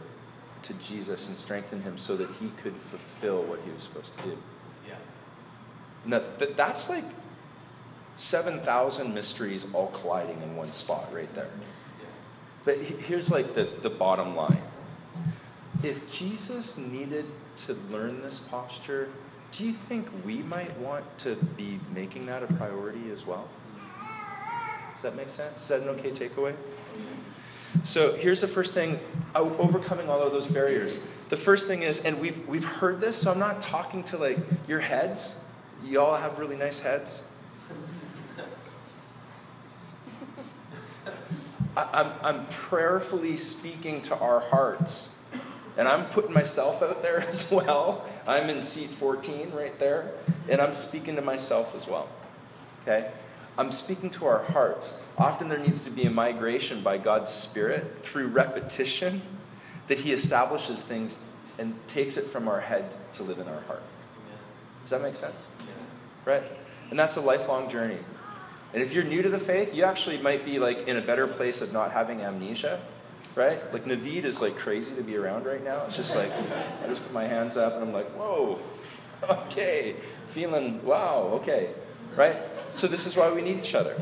to 0.63 0.73
Jesus 0.79 1.27
and 1.29 1.37
strengthen 1.37 1.81
him 1.81 1.97
so 1.97 2.17
that 2.17 2.29
he 2.41 2.49
could 2.57 2.75
fulfill 2.75 3.43
what 3.43 3.61
he 3.63 3.71
was 3.71 3.83
supposed 3.83 4.17
to 4.17 4.23
do. 4.23 4.37
Yeah. 4.87 4.95
Now, 6.05 6.21
that, 6.37 6.57
that's 6.57 6.89
like 6.89 7.05
7,000 8.17 9.13
mysteries 9.13 9.73
all 9.73 9.87
colliding 9.87 10.41
in 10.41 10.55
one 10.55 10.67
spot 10.67 11.05
right 11.13 11.33
there. 11.33 11.49
But 12.65 12.79
here's 12.79 13.31
like 13.31 13.53
the, 13.53 13.69
the 13.81 13.91
bottom 13.91 14.35
line. 14.35 14.63
If 15.83 16.11
Jesus 16.11 16.79
needed 16.79 17.25
to 17.57 17.73
learn 17.91 18.23
this 18.23 18.39
posture, 18.39 19.09
do 19.51 19.65
you 19.65 19.71
think 19.71 20.09
we 20.25 20.39
might 20.39 20.75
want 20.79 21.05
to 21.19 21.35
be 21.35 21.79
making 21.93 22.25
that 22.25 22.41
a 22.41 22.47
priority 22.47 23.11
as 23.11 23.25
well? 23.25 23.47
That 25.05 25.15
make 25.15 25.29
sense? 25.29 25.61
Is 25.61 25.67
that 25.67 25.83
an 25.83 25.89
okay 25.89 26.09
takeaway? 26.09 26.55
So 27.83 28.15
here's 28.15 28.41
the 28.41 28.47
first 28.47 28.73
thing 28.73 28.99
uh, 29.35 29.41
overcoming 29.59 30.09
all 30.09 30.19
of 30.19 30.31
those 30.31 30.47
barriers. 30.47 30.97
The 31.29 31.37
first 31.37 31.67
thing 31.67 31.83
is, 31.83 32.03
and 32.03 32.19
we've, 32.19 32.47
we've 32.47 32.65
heard 32.65 33.01
this, 33.01 33.17
so 33.17 33.31
I'm 33.31 33.37
not 33.37 33.61
talking 33.61 34.03
to 34.05 34.17
like 34.17 34.39
your 34.67 34.79
heads. 34.79 35.45
You 35.83 36.01
all 36.01 36.15
have 36.15 36.39
really 36.39 36.55
nice 36.55 36.79
heads. 36.79 37.29
I, 41.77 41.87
I'm, 41.93 42.11
I'm 42.23 42.45
prayerfully 42.47 43.37
speaking 43.37 44.01
to 44.03 44.17
our 44.17 44.39
hearts. 44.39 45.21
And 45.77 45.87
I'm 45.87 46.05
putting 46.05 46.33
myself 46.33 46.81
out 46.81 47.03
there 47.03 47.19
as 47.27 47.51
well. 47.51 48.09
I'm 48.27 48.49
in 48.49 48.63
seat 48.63 48.89
14 48.89 49.51
right 49.51 49.77
there, 49.77 50.13
and 50.49 50.59
I'm 50.59 50.73
speaking 50.73 51.15
to 51.17 51.21
myself 51.21 51.75
as 51.75 51.87
well. 51.87 52.09
Okay? 52.81 53.11
I'm 53.57 53.71
speaking 53.71 54.09
to 54.11 54.25
our 54.25 54.43
hearts. 54.43 55.09
Often 55.17 55.49
there 55.49 55.59
needs 55.59 55.83
to 55.85 55.91
be 55.91 56.03
a 56.03 56.09
migration 56.09 56.81
by 56.81 56.97
God's 56.97 57.31
Spirit 57.31 57.99
through 57.99 58.27
repetition 58.27 59.21
that 59.87 59.99
He 59.99 60.11
establishes 60.11 60.83
things 60.83 61.25
and 61.57 61.75
takes 61.87 62.17
it 62.17 62.25
from 62.25 62.47
our 62.47 62.61
head 62.61 62.95
to 63.13 63.23
live 63.23 63.39
in 63.39 63.47
our 63.47 63.61
heart. 63.61 63.83
Does 64.81 64.89
that 64.89 65.01
make 65.01 65.15
sense? 65.15 65.49
Right? 66.25 66.43
And 66.89 66.99
that's 66.99 67.15
a 67.15 67.21
lifelong 67.21 67.69
journey. 67.69 67.99
And 68.73 68.83
if 68.83 68.93
you're 68.93 69.05
new 69.05 69.21
to 69.21 69.29
the 69.29 69.39
faith, 69.39 69.73
you 69.73 69.85
actually 69.85 70.17
might 70.17 70.43
be 70.43 70.59
like 70.59 70.87
in 70.87 70.97
a 70.97 71.01
better 71.01 71.27
place 71.27 71.61
of 71.61 71.71
not 71.71 71.91
having 71.91 72.21
amnesia, 72.21 72.81
right? 73.35 73.59
Like 73.71 73.85
Naveed 73.85 74.25
is 74.25 74.41
like 74.41 74.57
crazy 74.57 74.95
to 74.97 75.01
be 75.01 75.15
around 75.15 75.45
right 75.45 75.63
now. 75.63 75.85
It's 75.85 75.95
just 75.95 76.15
like 76.15 76.31
I 76.33 76.87
just 76.87 77.03
put 77.03 77.13
my 77.13 77.23
hands 77.23 77.55
up 77.55 77.75
and 77.75 77.83
I'm 77.83 77.93
like, 77.93 78.09
whoa, 78.09 78.59
okay, 79.45 79.93
feeling 80.25 80.83
wow, 80.85 81.29
okay, 81.35 81.69
right? 82.15 82.37
So 82.71 82.87
this 82.87 83.05
is 83.05 83.15
why 83.15 83.31
we 83.31 83.41
need 83.41 83.57
each 83.57 83.75
other, 83.75 84.01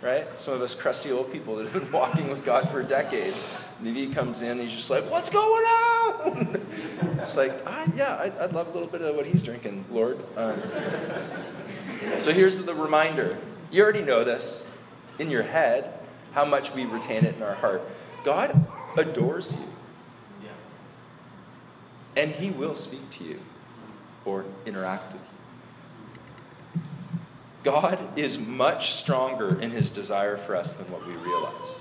right? 0.00 0.38
Some 0.38 0.54
of 0.54 0.62
us 0.62 0.80
crusty 0.80 1.12
old 1.12 1.32
people 1.32 1.56
that 1.56 1.68
have 1.68 1.72
been 1.72 1.92
walking 1.92 2.28
with 2.28 2.44
God 2.44 2.68
for 2.68 2.82
decades. 2.82 3.68
Naveed 3.82 4.14
comes 4.14 4.42
in, 4.42 4.58
he's 4.58 4.72
just 4.72 4.90
like, 4.90 5.08
what's 5.10 5.30
going 5.30 5.64
on? 5.64 6.60
it's 7.18 7.36
like, 7.36 7.52
ah, 7.66 7.86
yeah, 7.94 8.16
I'd, 8.20 8.36
I'd, 8.38 8.52
love 8.52 8.68
a 8.68 8.72
little 8.72 8.88
bit 8.88 9.02
of 9.02 9.14
what 9.16 9.26
he's 9.26 9.42
drinking, 9.42 9.84
Lord. 9.90 10.18
Um, 10.36 10.60
so 12.18 12.32
here's 12.32 12.64
the 12.64 12.74
reminder 12.74 13.36
you 13.70 13.82
already 13.82 14.02
know 14.02 14.24
this 14.24 14.78
in 15.18 15.30
your 15.30 15.42
head, 15.42 15.92
how 16.32 16.44
much 16.44 16.74
we 16.74 16.84
retain 16.84 17.24
it 17.24 17.36
in 17.36 17.42
our 17.42 17.54
heart. 17.54 17.82
God 18.24 18.66
adores 18.96 19.60
you. 19.60 19.66
Yeah. 20.44 22.22
And 22.22 22.30
He 22.32 22.50
will 22.50 22.74
speak 22.74 23.10
to 23.10 23.24
you 23.24 23.40
or 24.24 24.44
interact 24.64 25.12
with 25.12 25.22
you. 25.22 25.33
God 27.64 27.98
is 28.16 28.38
much 28.38 28.92
stronger 28.92 29.60
in 29.60 29.70
His 29.70 29.90
desire 29.90 30.36
for 30.36 30.54
us 30.54 30.76
than 30.76 30.90
what 30.92 31.06
we 31.06 31.14
realize. 31.14 31.80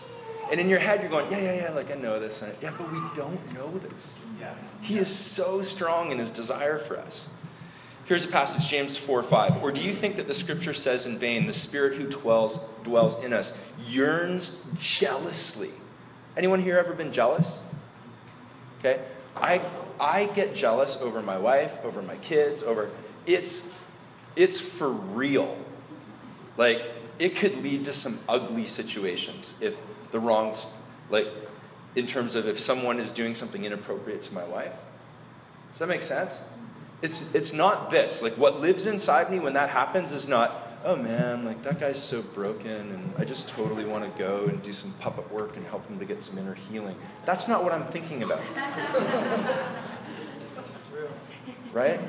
And 0.51 0.59
in 0.59 0.69
your 0.69 0.79
head, 0.79 1.01
you're 1.01 1.09
going, 1.09 1.29
yeah, 1.31 1.41
yeah, 1.41 1.63
yeah, 1.63 1.71
like 1.71 1.91
I 1.91 1.95
know 1.95 2.19
this. 2.19 2.43
Yeah, 2.61 2.71
but 2.77 2.91
we 2.91 2.99
don't 3.15 3.53
know 3.53 3.69
this. 3.77 4.23
Yeah. 4.39 4.53
He 4.81 4.97
is 4.97 5.13
so 5.13 5.61
strong 5.61 6.11
in 6.11 6.17
His 6.17 6.31
desire 6.31 6.77
for 6.77 6.97
us. 6.97 7.33
Here's 8.05 8.25
a 8.25 8.27
passage, 8.27 8.69
James 8.69 8.97
4 8.97 9.23
5. 9.23 9.63
Or 9.63 9.71
do 9.71 9.81
you 9.81 9.91
think 9.91 10.17
that 10.17 10.27
the 10.27 10.33
scripture 10.33 10.73
says 10.73 11.05
in 11.05 11.17
vain, 11.17 11.47
the 11.47 11.53
Spirit 11.53 11.95
who 11.95 12.09
dwells, 12.09 12.69
dwells 12.83 13.23
in 13.23 13.33
us 13.33 13.65
yearns 13.87 14.67
jealously? 14.77 15.69
Anyone 16.35 16.61
here 16.61 16.77
ever 16.77 16.93
been 16.93 17.13
jealous? 17.13 17.65
Okay? 18.79 19.01
I, 19.37 19.61
I 19.99 20.25
get 20.35 20.55
jealous 20.55 21.01
over 21.01 21.21
my 21.21 21.37
wife, 21.37 21.83
over 21.85 22.01
my 22.01 22.15
kids, 22.17 22.61
over. 22.63 22.89
It's, 23.25 23.81
it's 24.35 24.77
for 24.77 24.91
real. 24.91 25.62
Like, 26.57 26.83
it 27.19 27.35
could 27.35 27.57
lead 27.63 27.85
to 27.85 27.93
some 27.93 28.19
ugly 28.27 28.65
situations 28.65 29.61
if 29.61 29.81
the 30.11 30.19
wrongs, 30.19 30.81
like, 31.09 31.27
in 31.95 32.07
terms 32.07 32.35
of 32.35 32.47
if 32.47 32.59
someone 32.59 32.99
is 32.99 33.11
doing 33.11 33.35
something 33.35 33.65
inappropriate 33.65 34.21
to 34.23 34.33
my 34.33 34.43
wife. 34.43 34.83
Does 35.71 35.79
that 35.79 35.87
make 35.87 36.01
sense? 36.01 36.49
It's, 37.01 37.33
it's 37.35 37.53
not 37.53 37.89
this. 37.89 38.23
Like, 38.23 38.33
what 38.33 38.61
lives 38.61 38.85
inside 38.87 39.31
me 39.31 39.39
when 39.39 39.53
that 39.53 39.69
happens 39.69 40.11
is 40.11 40.27
not, 40.27 40.55
oh 40.85 40.95
man, 40.95 41.45
like 41.45 41.63
that 41.63 41.79
guy's 41.79 42.01
so 42.01 42.21
broken 42.21 42.91
and 42.91 43.13
I 43.17 43.23
just 43.25 43.49
totally 43.49 43.85
want 43.85 44.03
to 44.03 44.19
go 44.21 44.45
and 44.45 44.61
do 44.61 44.73
some 44.73 44.91
puppet 44.99 45.31
work 45.31 45.55
and 45.55 45.65
help 45.65 45.87
him 45.87 45.97
to 45.99 46.05
get 46.05 46.21
some 46.21 46.37
inner 46.37 46.55
healing. 46.55 46.95
That's 47.25 47.47
not 47.47 47.63
what 47.63 47.71
I'm 47.71 47.85
thinking 47.85 48.23
about. 48.23 48.41
right? 51.73 51.99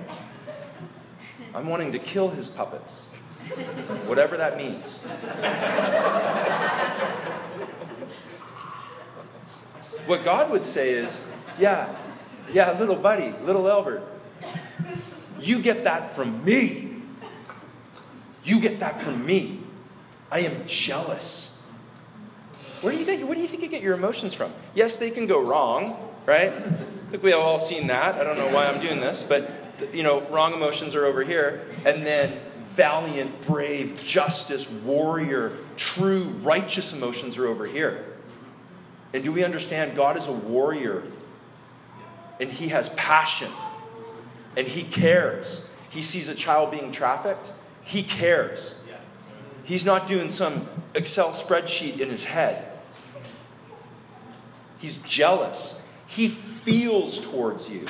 I'm 1.54 1.68
wanting 1.68 1.92
to 1.92 1.98
kill 1.98 2.30
his 2.30 2.48
puppets, 2.48 3.13
whatever 4.06 4.36
that 4.36 4.56
means. 4.56 5.04
what 10.06 10.24
God 10.24 10.50
would 10.50 10.64
say 10.64 10.92
is, 10.92 11.24
yeah, 11.58 11.94
yeah, 12.52 12.78
little 12.78 12.96
buddy, 12.96 13.34
little 13.44 13.68
Albert, 13.68 14.02
you 15.40 15.60
get 15.60 15.84
that 15.84 16.14
from 16.14 16.44
me. 16.44 17.02
You 18.44 18.60
get 18.60 18.80
that 18.80 19.00
from 19.00 19.24
me. 19.24 19.60
I 20.30 20.40
am 20.40 20.66
jealous. 20.66 21.66
Where 22.82 22.92
do 22.92 22.98
you 22.98 23.06
get, 23.06 23.26
where 23.26 23.34
do 23.34 23.40
you 23.40 23.46
think 23.46 23.62
you 23.62 23.68
get 23.68 23.82
your 23.82 23.94
emotions 23.94 24.34
from? 24.34 24.52
Yes, 24.74 24.98
they 24.98 25.10
can 25.10 25.26
go 25.26 25.42
wrong, 25.42 25.96
right? 26.26 26.52
I 26.52 26.60
think 27.10 27.22
we 27.22 27.30
have 27.30 27.40
all 27.40 27.58
seen 27.58 27.86
that. 27.86 28.16
I 28.16 28.24
don't 28.24 28.36
know 28.36 28.48
why 28.48 28.66
I'm 28.66 28.80
doing 28.80 29.00
this, 29.00 29.22
but 29.22 29.50
you 29.92 30.02
know, 30.02 30.20
wrong 30.28 30.52
emotions 30.52 30.94
are 30.94 31.04
over 31.06 31.24
here, 31.24 31.62
and 31.84 32.06
then 32.06 32.38
valiant, 32.74 33.46
brave, 33.46 34.02
justice, 34.02 34.72
warrior, 34.82 35.52
true, 35.76 36.24
righteous 36.42 36.96
emotions 36.96 37.38
are 37.38 37.46
over 37.46 37.66
here. 37.66 38.04
And 39.12 39.22
do 39.22 39.32
we 39.32 39.44
understand 39.44 39.96
God 39.96 40.16
is 40.16 40.28
a 40.28 40.32
warrior 40.32 41.04
and 42.40 42.50
he 42.50 42.68
has 42.68 42.90
passion 42.96 43.48
and 44.56 44.66
he 44.66 44.82
cares. 44.82 45.76
He 45.90 46.02
sees 46.02 46.28
a 46.28 46.34
child 46.34 46.70
being 46.70 46.90
trafficked, 46.90 47.52
he 47.84 48.02
cares. 48.02 48.88
He's 49.64 49.86
not 49.86 50.06
doing 50.06 50.28
some 50.28 50.68
Excel 50.94 51.30
spreadsheet 51.30 52.00
in 52.00 52.08
his 52.08 52.24
head. 52.24 52.70
He's 54.78 55.02
jealous. 55.02 55.88
He 56.06 56.28
feels 56.28 57.30
towards 57.30 57.72
you. 57.72 57.86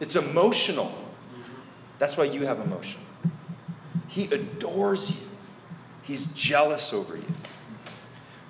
It's 0.00 0.16
emotional. 0.16 0.90
That's 1.98 2.16
why 2.16 2.24
you 2.24 2.46
have 2.46 2.60
emotion. 2.60 3.00
He 4.08 4.24
adores 4.24 5.20
you. 5.20 5.28
He's 6.02 6.34
jealous 6.34 6.92
over 6.92 7.16
you. 7.16 7.34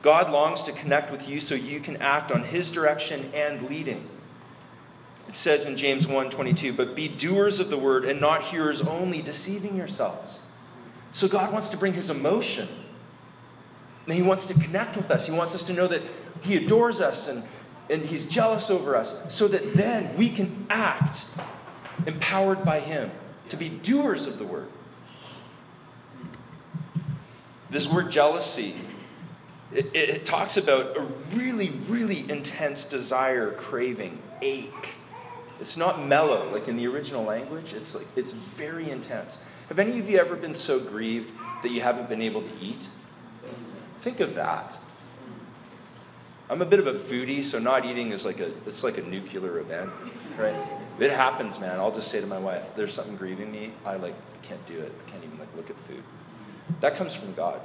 God 0.01 0.31
longs 0.31 0.63
to 0.65 0.73
connect 0.73 1.11
with 1.11 1.29
you 1.29 1.41
so 1.41 1.55
you 1.55 1.81
can 1.81 1.97
act 1.97 2.31
on 2.31 2.45
his 2.45 2.71
direction 2.71 3.31
and 3.35 3.69
leading. 3.69 4.09
It 5.29 5.37
says 5.37 5.67
in 5.67 5.77
James 5.77 6.07
1:22, 6.07 6.73
"But 6.73 6.95
be 6.95 7.09
doers 7.09 7.61
of 7.61 7.69
the 7.69 7.77
word 7.77 8.05
and 8.05 8.21
not 8.21 8.45
hearers 8.45 8.81
only, 8.81 9.21
deceiving 9.21 9.77
yourselves." 9.77 10.41
So 11.13 11.29
God 11.29 11.53
wants 11.53 11.69
to 11.71 11.77
bring 11.77 11.95
his 11.95 12.11
emotion. 12.11 12.69
And 14.07 14.15
he 14.15 14.23
wants 14.23 14.47
to 14.47 14.55
connect 14.55 14.97
with 14.97 15.11
us. 15.11 15.27
He 15.27 15.33
wants 15.33 15.55
us 15.55 15.65
to 15.65 15.75
know 15.75 15.87
that 15.89 16.01
he 16.43 16.57
adores 16.57 17.01
us 17.01 17.29
and, 17.29 17.43
and 17.91 18.03
he's 18.03 18.27
jealous 18.27 18.71
over 18.71 18.97
us 18.97 19.25
so 19.29 19.49
that 19.49 19.75
then 19.75 20.17
we 20.17 20.31
can 20.31 20.67
act 20.71 21.27
empowered 22.07 22.65
by 22.65 22.81
him 22.81 23.11
to 23.51 23.57
be 23.57 23.69
doers 23.69 24.27
of 24.27 24.39
the 24.39 24.47
word. 24.47 24.69
This 27.71 27.93
word 27.93 28.11
jealousy 28.11 28.75
it, 29.71 29.95
it, 29.95 30.25
talks 30.25 30.57
about 30.57 30.97
a 30.97 31.07
really, 31.35 31.71
really 31.89 32.21
intense 32.31 32.89
desire, 32.89 33.51
craving, 33.51 34.23
ache 34.41 34.99
it's 35.61 35.77
not 35.77 36.05
mellow 36.05 36.49
like 36.53 36.69
in 36.69 36.77
the 36.77 36.87
original 36.87 37.25
language. 37.25 37.73
It's 37.73 37.97
like 37.97 38.07
it's 38.17 38.33
very 38.33 38.91
intense. 38.91 39.45
Have 39.69 39.79
any 39.79 39.99
of 39.99 40.09
you 40.09 40.19
ever 40.19 40.37
been 40.37 40.55
so 40.55 40.81
grieved 40.81 41.33
that 41.63 41.71
you 41.71 41.81
haven't 41.81 42.09
been 42.09 42.23
able 42.23 42.43
to 42.43 42.53
eat? 42.61 42.89
Think 43.99 44.21
of 44.21 44.35
that. 44.37 44.79
I'm 46.49 46.63
a 46.63 46.67
bit 46.67 46.81
of 46.81 46.87
a 46.87 46.93
foodie, 46.93 47.45
so 47.45 47.59
not 47.59 47.85
eating 47.85 48.11
is 48.11 48.25
like 48.25 48.41
a 48.41 48.47
it's 48.67 48.85
like 48.85 48.99
a 48.99 49.03
nuclear 49.03 49.59
event, 49.59 49.91
right? 50.39 50.57
It 50.99 51.13
happens, 51.13 51.61
man. 51.61 51.79
I'll 51.79 51.93
just 51.93 52.11
say 52.11 52.21
to 52.21 52.27
my 52.27 52.39
wife, 52.39 52.75
"There's 52.75 52.93
something 52.93 53.17
grieving 53.17 53.53
me. 53.53 53.73
I 53.85 53.97
like 53.97 54.15
can't 54.43 54.65
do 54.67 54.79
it. 54.79 54.93
I 55.07 55.11
can't 55.11 55.25
even 55.25 55.39
like 55.39 55.55
look 55.57 55.71
at 55.71 55.77
food." 55.77 56.03
That 56.81 56.97
comes 56.97 57.15
from 57.15 57.35
God. 57.35 57.61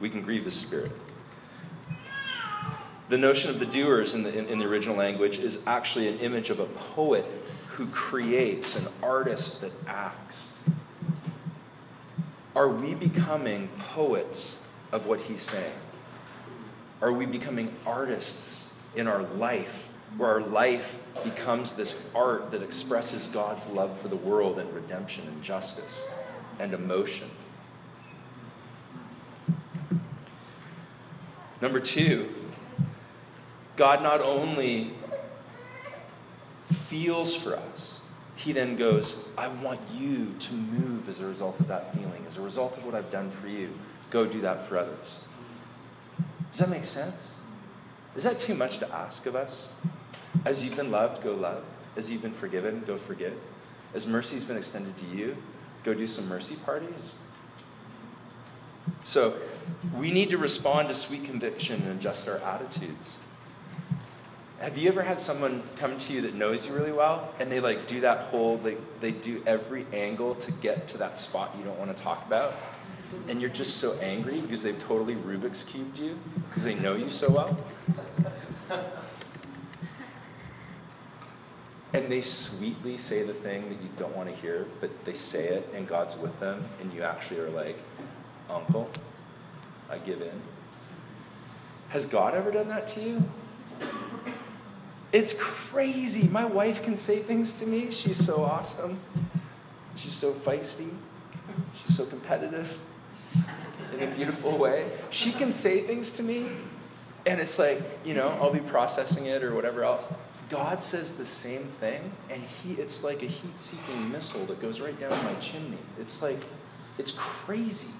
We 0.00 0.10
can 0.10 0.22
grieve 0.22 0.44
His 0.44 0.54
Spirit. 0.54 0.92
The 3.08 3.18
notion 3.18 3.50
of 3.50 3.60
the 3.60 3.66
doers 3.66 4.14
in 4.14 4.22
the, 4.22 4.36
in, 4.36 4.46
in 4.46 4.58
the 4.58 4.66
original 4.66 4.96
language 4.96 5.38
is 5.38 5.66
actually 5.66 6.08
an 6.08 6.18
image 6.18 6.50
of 6.50 6.58
a 6.58 6.66
poet 6.66 7.24
who 7.68 7.86
creates, 7.86 8.76
an 8.76 8.90
artist 9.02 9.60
that 9.60 9.72
acts. 9.86 10.62
Are 12.56 12.68
we 12.68 12.94
becoming 12.94 13.68
poets 13.78 14.62
of 14.92 15.06
what 15.06 15.20
he's 15.20 15.42
saying? 15.42 15.74
Are 17.02 17.12
we 17.12 17.26
becoming 17.26 17.74
artists 17.84 18.80
in 18.94 19.08
our 19.08 19.22
life, 19.22 19.92
where 20.16 20.30
our 20.30 20.40
life 20.40 21.06
becomes 21.24 21.74
this 21.74 22.08
art 22.14 22.52
that 22.52 22.62
expresses 22.62 23.26
God's 23.26 23.72
love 23.72 23.98
for 23.98 24.08
the 24.08 24.16
world 24.16 24.58
and 24.58 24.72
redemption 24.72 25.26
and 25.26 25.42
justice 25.42 26.12
and 26.58 26.72
emotion? 26.72 27.28
Number 31.60 31.80
two, 31.80 32.28
God 33.76 34.02
not 34.02 34.20
only 34.20 34.92
feels 36.64 37.34
for 37.34 37.56
us, 37.56 38.06
he 38.36 38.52
then 38.52 38.76
goes, 38.76 39.26
I 39.38 39.48
want 39.48 39.80
you 39.92 40.34
to 40.38 40.54
move 40.54 41.08
as 41.08 41.20
a 41.20 41.26
result 41.26 41.60
of 41.60 41.68
that 41.68 41.94
feeling, 41.94 42.24
as 42.26 42.36
a 42.36 42.42
result 42.42 42.76
of 42.76 42.84
what 42.84 42.94
I've 42.94 43.10
done 43.10 43.30
for 43.30 43.48
you. 43.48 43.70
Go 44.10 44.26
do 44.26 44.40
that 44.42 44.60
for 44.60 44.76
others. 44.76 45.26
Does 46.50 46.60
that 46.60 46.70
make 46.70 46.84
sense? 46.84 47.42
Is 48.16 48.24
that 48.24 48.38
too 48.38 48.54
much 48.54 48.78
to 48.78 48.94
ask 48.94 49.26
of 49.26 49.34
us? 49.34 49.74
As 50.44 50.64
you've 50.64 50.76
been 50.76 50.90
loved, 50.90 51.22
go 51.22 51.34
love. 51.34 51.64
As 51.96 52.10
you've 52.10 52.22
been 52.22 52.32
forgiven, 52.32 52.82
go 52.86 52.96
forgive. 52.96 53.38
As 53.92 54.06
mercy's 54.06 54.44
been 54.44 54.56
extended 54.56 54.96
to 54.98 55.06
you, 55.06 55.36
go 55.84 55.94
do 55.94 56.06
some 56.06 56.28
mercy 56.28 56.56
parties. 56.56 57.22
So 59.02 59.34
we 59.96 60.12
need 60.12 60.30
to 60.30 60.38
respond 60.38 60.88
to 60.88 60.94
sweet 60.94 61.24
conviction 61.24 61.82
and 61.82 61.98
adjust 61.98 62.28
our 62.28 62.38
attitudes. 62.38 63.22
Have 64.60 64.78
you 64.78 64.88
ever 64.88 65.02
had 65.02 65.20
someone 65.20 65.62
come 65.76 65.98
to 65.98 66.12
you 66.12 66.22
that 66.22 66.34
knows 66.34 66.66
you 66.66 66.74
really 66.74 66.92
well 66.92 67.32
and 67.38 67.52
they 67.52 67.60
like 67.60 67.86
do 67.86 68.00
that 68.00 68.18
whole 68.30 68.56
they, 68.56 68.76
they 69.00 69.10
do 69.12 69.42
every 69.46 69.84
angle 69.92 70.34
to 70.36 70.52
get 70.52 70.88
to 70.88 70.98
that 70.98 71.18
spot 71.18 71.54
you 71.58 71.64
don't 71.64 71.78
want 71.78 71.94
to 71.94 72.02
talk 72.02 72.26
about? 72.26 72.54
And 73.28 73.40
you're 73.40 73.50
just 73.50 73.76
so 73.76 73.96
angry 74.00 74.40
because 74.40 74.62
they've 74.62 74.82
totally 74.84 75.14
Rubik's 75.14 75.64
cubed 75.70 75.98
you 75.98 76.18
because 76.48 76.64
they 76.64 76.74
know 76.74 76.96
you 76.96 77.10
so 77.10 77.30
well? 77.30 77.58
and 81.94 82.10
they 82.10 82.20
sweetly 82.22 82.98
say 82.98 83.22
the 83.22 83.32
thing 83.32 83.68
that 83.68 83.80
you 83.80 83.88
don't 83.96 84.14
want 84.16 84.28
to 84.28 84.34
hear, 84.34 84.66
but 84.80 85.04
they 85.04 85.12
say 85.12 85.46
it 85.46 85.68
and 85.72 85.86
God's 85.86 86.18
with 86.18 86.40
them, 86.40 86.64
and 86.80 86.92
you 86.92 87.02
actually 87.02 87.40
are 87.40 87.50
like, 87.50 87.78
Uncle, 88.50 88.90
I 89.94 89.98
give 89.98 90.20
in. 90.20 90.40
Has 91.90 92.06
God 92.06 92.34
ever 92.34 92.50
done 92.50 92.68
that 92.68 92.88
to 92.88 93.00
you? 93.00 93.24
It's 95.12 95.34
crazy. 95.38 96.28
My 96.28 96.44
wife 96.44 96.82
can 96.82 96.96
say 96.96 97.18
things 97.18 97.60
to 97.60 97.66
me. 97.66 97.92
She's 97.92 98.16
so 98.16 98.42
awesome. 98.42 98.98
She's 99.94 100.14
so 100.14 100.32
feisty. 100.32 100.92
She's 101.74 101.96
so 101.96 102.04
competitive 102.06 102.84
in 103.92 104.02
a 104.02 104.14
beautiful 104.14 104.58
way. 104.58 104.90
She 105.10 105.30
can 105.30 105.52
say 105.52 105.80
things 105.80 106.16
to 106.16 106.24
me, 106.24 106.48
and 107.26 107.40
it's 107.40 107.60
like, 107.60 107.80
you 108.04 108.14
know, 108.14 108.36
I'll 108.40 108.52
be 108.52 108.58
processing 108.58 109.26
it 109.26 109.44
or 109.44 109.54
whatever 109.54 109.84
else. 109.84 110.12
God 110.50 110.82
says 110.82 111.16
the 111.16 111.24
same 111.24 111.62
thing, 111.62 112.10
and 112.28 112.42
he 112.42 112.74
it's 112.74 113.04
like 113.04 113.22
a 113.22 113.26
heat-seeking 113.26 114.10
missile 114.10 114.46
that 114.46 114.60
goes 114.60 114.80
right 114.80 114.98
down 114.98 115.10
my 115.24 115.34
chimney. 115.34 115.78
It's 115.98 116.22
like 116.22 116.40
it's 116.98 117.16
crazy. 117.16 117.94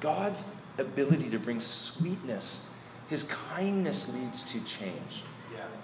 God's 0.00 0.54
ability 0.78 1.30
to 1.30 1.38
bring 1.38 1.60
sweetness, 1.60 2.74
his 3.08 3.30
kindness 3.32 4.14
leads 4.14 4.52
to 4.52 4.64
change. 4.64 5.22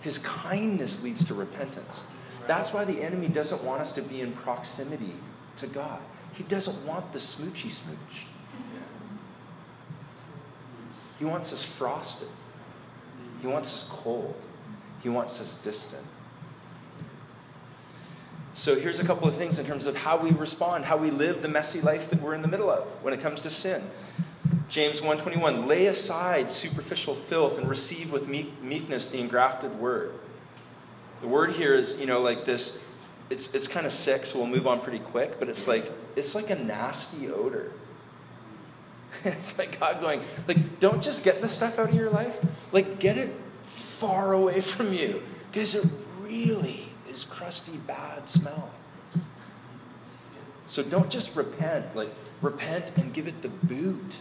His 0.01 0.19
kindness 0.19 1.05
leads 1.05 1.25
to 1.27 1.35
repentance. 1.35 2.13
That's 2.47 2.75
why 2.75 2.85
the 2.85 3.03
enemy 3.03 3.29
doesn't 3.29 3.65
want 3.65 3.81
us 3.81 3.93
to 3.93 4.03
be 4.03 4.21
in 4.21 4.33
proximity 4.33 5.15
to 5.57 5.69
God. 5.69 6.01
He 6.35 6.43
doesn't 6.43 6.87
want 6.87 7.13
the 7.13 7.21
smoochy 7.21 7.71
smooch. 7.71 8.27
He 11.19 11.25
wants 11.25 11.53
us 11.53 11.63
frosted. 11.63 12.29
He 13.41 13.47
wants 13.47 13.73
us 13.73 13.89
cold. 13.89 14.35
He 15.03 15.09
wants 15.09 15.41
us 15.41 15.63
distant. 15.63 16.05
So 18.55 18.79
here's 18.79 19.01
a 19.01 19.07
couple 19.07 19.29
of 19.29 19.35
things 19.35 19.59
in 19.59 19.65
terms 19.65 19.87
of 19.87 19.97
how 19.97 20.17
we 20.19 20.31
respond, 20.31 20.85
how 20.85 20.97
we 20.97 21.11
live 21.11 21.43
the 21.43 21.49
messy 21.49 21.81
life 21.81 22.11
that 22.11 22.21
we're 22.21 22.35
in 22.35 22.43
the 22.43 22.49
middle 22.49 22.71
of 22.71 23.03
when 23.03 23.15
it 23.15 23.21
comes 23.21 23.41
to 23.43 23.51
sin. 23.51 23.83
James 24.73 25.03
1:21 25.03 25.67
lay 25.67 25.85
aside 25.85 26.51
superficial 26.51 27.15
filth 27.15 27.59
and 27.59 27.69
receive 27.69 28.11
with 28.11 28.27
meekness 28.27 29.11
the 29.11 29.21
engrafted 29.21 29.79
word. 29.79 30.15
The 31.21 31.29
word 31.29 31.51
here 31.51 31.75
is, 31.75 32.01
you 32.01 32.07
know, 32.07 32.23
like 32.23 32.47
this 32.47 32.83
it's 33.29 33.55
it's 33.55 33.69
kind 33.69 33.85
of 33.85 33.93
sick, 33.93 34.25
so 34.25 34.39
we'll 34.39 34.49
move 34.49 34.67
on 34.67 34.81
pretty 34.81 34.99
quick, 34.99 35.39
but 35.39 35.51
it's 35.51 35.69
like 35.69 35.93
it's 36.17 36.35
like 36.35 36.49
a 36.49 36.57
nasty 36.57 37.29
odor. 37.29 37.71
It's 39.27 39.59
like 39.59 39.79
God 39.79 40.01
going, 40.01 40.23
like, 40.49 40.81
don't 40.81 41.03
just 41.03 41.23
get 41.23 41.43
this 41.43 41.53
stuff 41.53 41.79
out 41.79 41.91
of 41.91 41.95
your 41.95 42.09
life, 42.09 42.41
like 42.73 42.99
get 42.99 43.19
it 43.19 43.29
far 43.61 44.33
away 44.33 44.63
from 44.63 44.91
you. 44.95 45.23
Because 45.51 45.75
it 45.75 45.93
really 46.19 46.89
is 47.07 47.25
crusty, 47.25 47.77
bad 47.77 48.31
smell. 48.31 48.71
So 50.67 50.83
don't 50.83 51.11
just 51.11 51.37
repent, 51.37 51.95
like 51.95 52.09
repent 52.41 52.97
and 52.97 53.13
give 53.13 53.29
it 53.29 53.43
the 53.43 53.51
boot. 53.51 54.17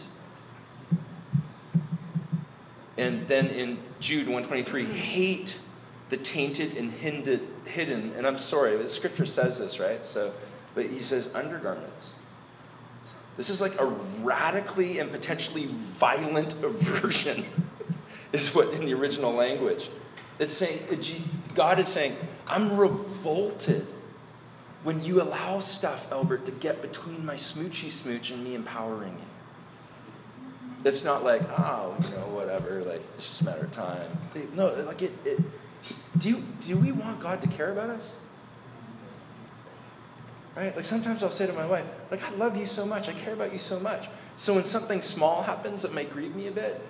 And 3.02 3.26
then 3.26 3.48
in 3.48 3.78
Jude 3.98 4.28
123, 4.28 4.84
hate 4.84 5.60
the 6.08 6.16
tainted 6.16 6.76
and 6.76 6.92
hidden. 6.92 8.12
And 8.16 8.26
I'm 8.28 8.38
sorry, 8.38 8.76
the 8.76 8.86
scripture 8.86 9.26
says 9.26 9.58
this, 9.58 9.80
right? 9.80 10.06
So, 10.06 10.32
but 10.76 10.84
he 10.84 11.00
says 11.00 11.34
undergarments. 11.34 12.22
This 13.36 13.50
is 13.50 13.60
like 13.60 13.80
a 13.80 13.86
radically 14.20 15.00
and 15.00 15.10
potentially 15.10 15.66
violent 15.66 16.54
aversion, 16.62 17.44
is 18.32 18.54
what 18.54 18.78
in 18.78 18.84
the 18.84 18.94
original 18.94 19.32
language. 19.32 19.90
It's 20.38 20.52
saying, 20.52 20.80
uh, 20.92 21.54
God 21.54 21.80
is 21.80 21.88
saying, 21.88 22.16
I'm 22.46 22.76
revolted 22.76 23.86
when 24.84 25.02
you 25.02 25.20
allow 25.20 25.58
stuff, 25.58 26.12
Albert, 26.12 26.46
to 26.46 26.52
get 26.52 26.82
between 26.82 27.26
my 27.26 27.34
smoochy 27.34 27.90
smooch 27.90 28.30
and 28.30 28.44
me 28.44 28.54
empowering 28.54 29.14
you. 29.14 29.41
It's 30.84 31.04
not 31.04 31.22
like, 31.24 31.42
oh, 31.58 31.94
you 32.02 32.10
know, 32.10 32.26
whatever, 32.28 32.82
like, 32.82 33.02
it's 33.16 33.28
just 33.28 33.42
a 33.42 33.44
matter 33.44 33.64
of 33.64 33.72
time. 33.72 34.18
No, 34.54 34.66
like, 34.84 35.02
it, 35.02 35.12
it 35.24 35.38
do, 36.18 36.42
do 36.60 36.76
we 36.76 36.92
want 36.92 37.20
God 37.20 37.40
to 37.42 37.48
care 37.48 37.72
about 37.72 37.90
us? 37.90 38.24
Right? 40.56 40.74
Like, 40.74 40.84
sometimes 40.84 41.22
I'll 41.22 41.30
say 41.30 41.46
to 41.46 41.52
my 41.52 41.66
wife, 41.66 41.86
like, 42.10 42.22
I 42.22 42.34
love 42.34 42.56
you 42.56 42.66
so 42.66 42.84
much, 42.84 43.08
I 43.08 43.12
care 43.12 43.32
about 43.32 43.52
you 43.52 43.58
so 43.58 43.80
much. 43.80 44.08
So 44.36 44.54
when 44.54 44.64
something 44.64 45.00
small 45.00 45.42
happens 45.42 45.82
that 45.82 45.94
might 45.94 46.12
grieve 46.12 46.34
me 46.34 46.48
a 46.48 46.52
bit, 46.52 46.80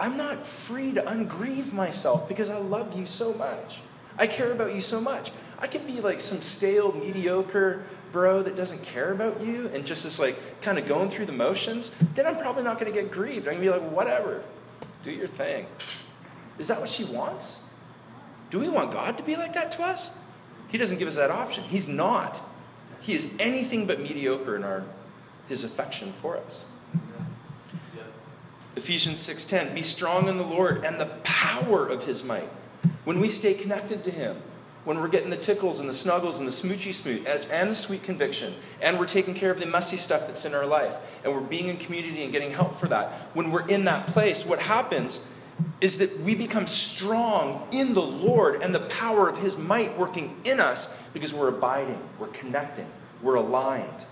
I'm 0.00 0.16
not 0.16 0.46
free 0.46 0.92
to 0.94 1.02
ungrieve 1.02 1.72
myself 1.72 2.28
because 2.28 2.50
I 2.50 2.58
love 2.58 2.98
you 2.98 3.06
so 3.06 3.34
much. 3.34 3.80
I 4.18 4.26
care 4.26 4.52
about 4.52 4.74
you 4.74 4.80
so 4.80 5.00
much. 5.00 5.30
I 5.58 5.66
can 5.66 5.86
be 5.86 6.00
like 6.00 6.20
some 6.20 6.38
stale, 6.38 6.92
mediocre, 6.92 7.84
bro 8.12 8.42
that 8.42 8.56
doesn't 8.56 8.84
care 8.84 9.12
about 9.12 9.40
you 9.40 9.68
and 9.72 9.86
just 9.86 10.04
is 10.04 10.20
like 10.20 10.60
kind 10.60 10.78
of 10.78 10.86
going 10.86 11.08
through 11.08 11.26
the 11.26 11.32
motions, 11.32 11.98
then 12.14 12.26
I'm 12.26 12.36
probably 12.36 12.62
not 12.62 12.78
going 12.78 12.92
to 12.92 13.00
get 13.00 13.10
grieved. 13.10 13.48
I'm 13.48 13.54
going 13.54 13.66
to 13.66 13.78
be 13.78 13.80
like, 13.80 13.90
whatever, 13.90 14.44
do 15.02 15.10
your 15.10 15.26
thing. 15.26 15.66
Is 16.58 16.68
that 16.68 16.80
what 16.80 16.88
she 16.90 17.04
wants? 17.04 17.68
Do 18.50 18.60
we 18.60 18.68
want 18.68 18.92
God 18.92 19.16
to 19.16 19.24
be 19.24 19.36
like 19.36 19.54
that 19.54 19.72
to 19.72 19.82
us? 19.82 20.16
He 20.68 20.78
doesn't 20.78 20.98
give 20.98 21.08
us 21.08 21.16
that 21.16 21.30
option. 21.30 21.64
He's 21.64 21.88
not. 21.88 22.40
He 23.00 23.14
is 23.14 23.36
anything 23.40 23.86
but 23.86 24.00
mediocre 24.00 24.54
in 24.54 24.62
our 24.62 24.86
his 25.48 25.64
affection 25.64 26.12
for 26.12 26.36
us. 26.36 26.70
Ephesians 28.76 29.18
6:10 29.18 29.74
Be 29.74 29.82
strong 29.82 30.28
in 30.28 30.38
the 30.38 30.46
Lord 30.46 30.84
and 30.84 31.00
the 31.00 31.06
power 31.24 31.86
of 31.86 32.04
his 32.04 32.24
might. 32.24 32.48
When 33.04 33.20
we 33.20 33.28
stay 33.28 33.54
connected 33.54 34.02
to 34.04 34.10
him, 34.10 34.40
when 34.84 34.98
we're 34.98 35.08
getting 35.08 35.30
the 35.30 35.36
tickles 35.36 35.78
and 35.80 35.88
the 35.88 35.94
snuggles 35.94 36.38
and 36.38 36.46
the 36.46 36.52
smoochy 36.52 36.92
smoot 36.92 37.26
and 37.50 37.70
the 37.70 37.74
sweet 37.74 38.02
conviction, 38.02 38.52
and 38.80 38.98
we're 38.98 39.06
taking 39.06 39.34
care 39.34 39.50
of 39.50 39.60
the 39.60 39.66
messy 39.66 39.96
stuff 39.96 40.26
that's 40.26 40.44
in 40.44 40.54
our 40.54 40.66
life, 40.66 41.20
and 41.24 41.32
we're 41.32 41.40
being 41.40 41.68
in 41.68 41.76
community 41.76 42.22
and 42.22 42.32
getting 42.32 42.50
help 42.50 42.74
for 42.74 42.88
that, 42.88 43.12
when 43.34 43.50
we're 43.50 43.66
in 43.68 43.84
that 43.84 44.06
place, 44.08 44.44
what 44.44 44.58
happens 44.58 45.28
is 45.80 45.98
that 45.98 46.20
we 46.20 46.34
become 46.34 46.66
strong 46.66 47.66
in 47.70 47.94
the 47.94 48.02
Lord 48.02 48.60
and 48.62 48.74
the 48.74 48.80
power 48.80 49.28
of 49.28 49.38
His 49.38 49.58
might 49.58 49.96
working 49.96 50.36
in 50.44 50.60
us 50.60 51.06
because 51.08 51.32
we're 51.32 51.48
abiding, 51.48 52.00
we're 52.18 52.28
connecting, 52.28 52.90
we're 53.22 53.36
aligned. 53.36 54.06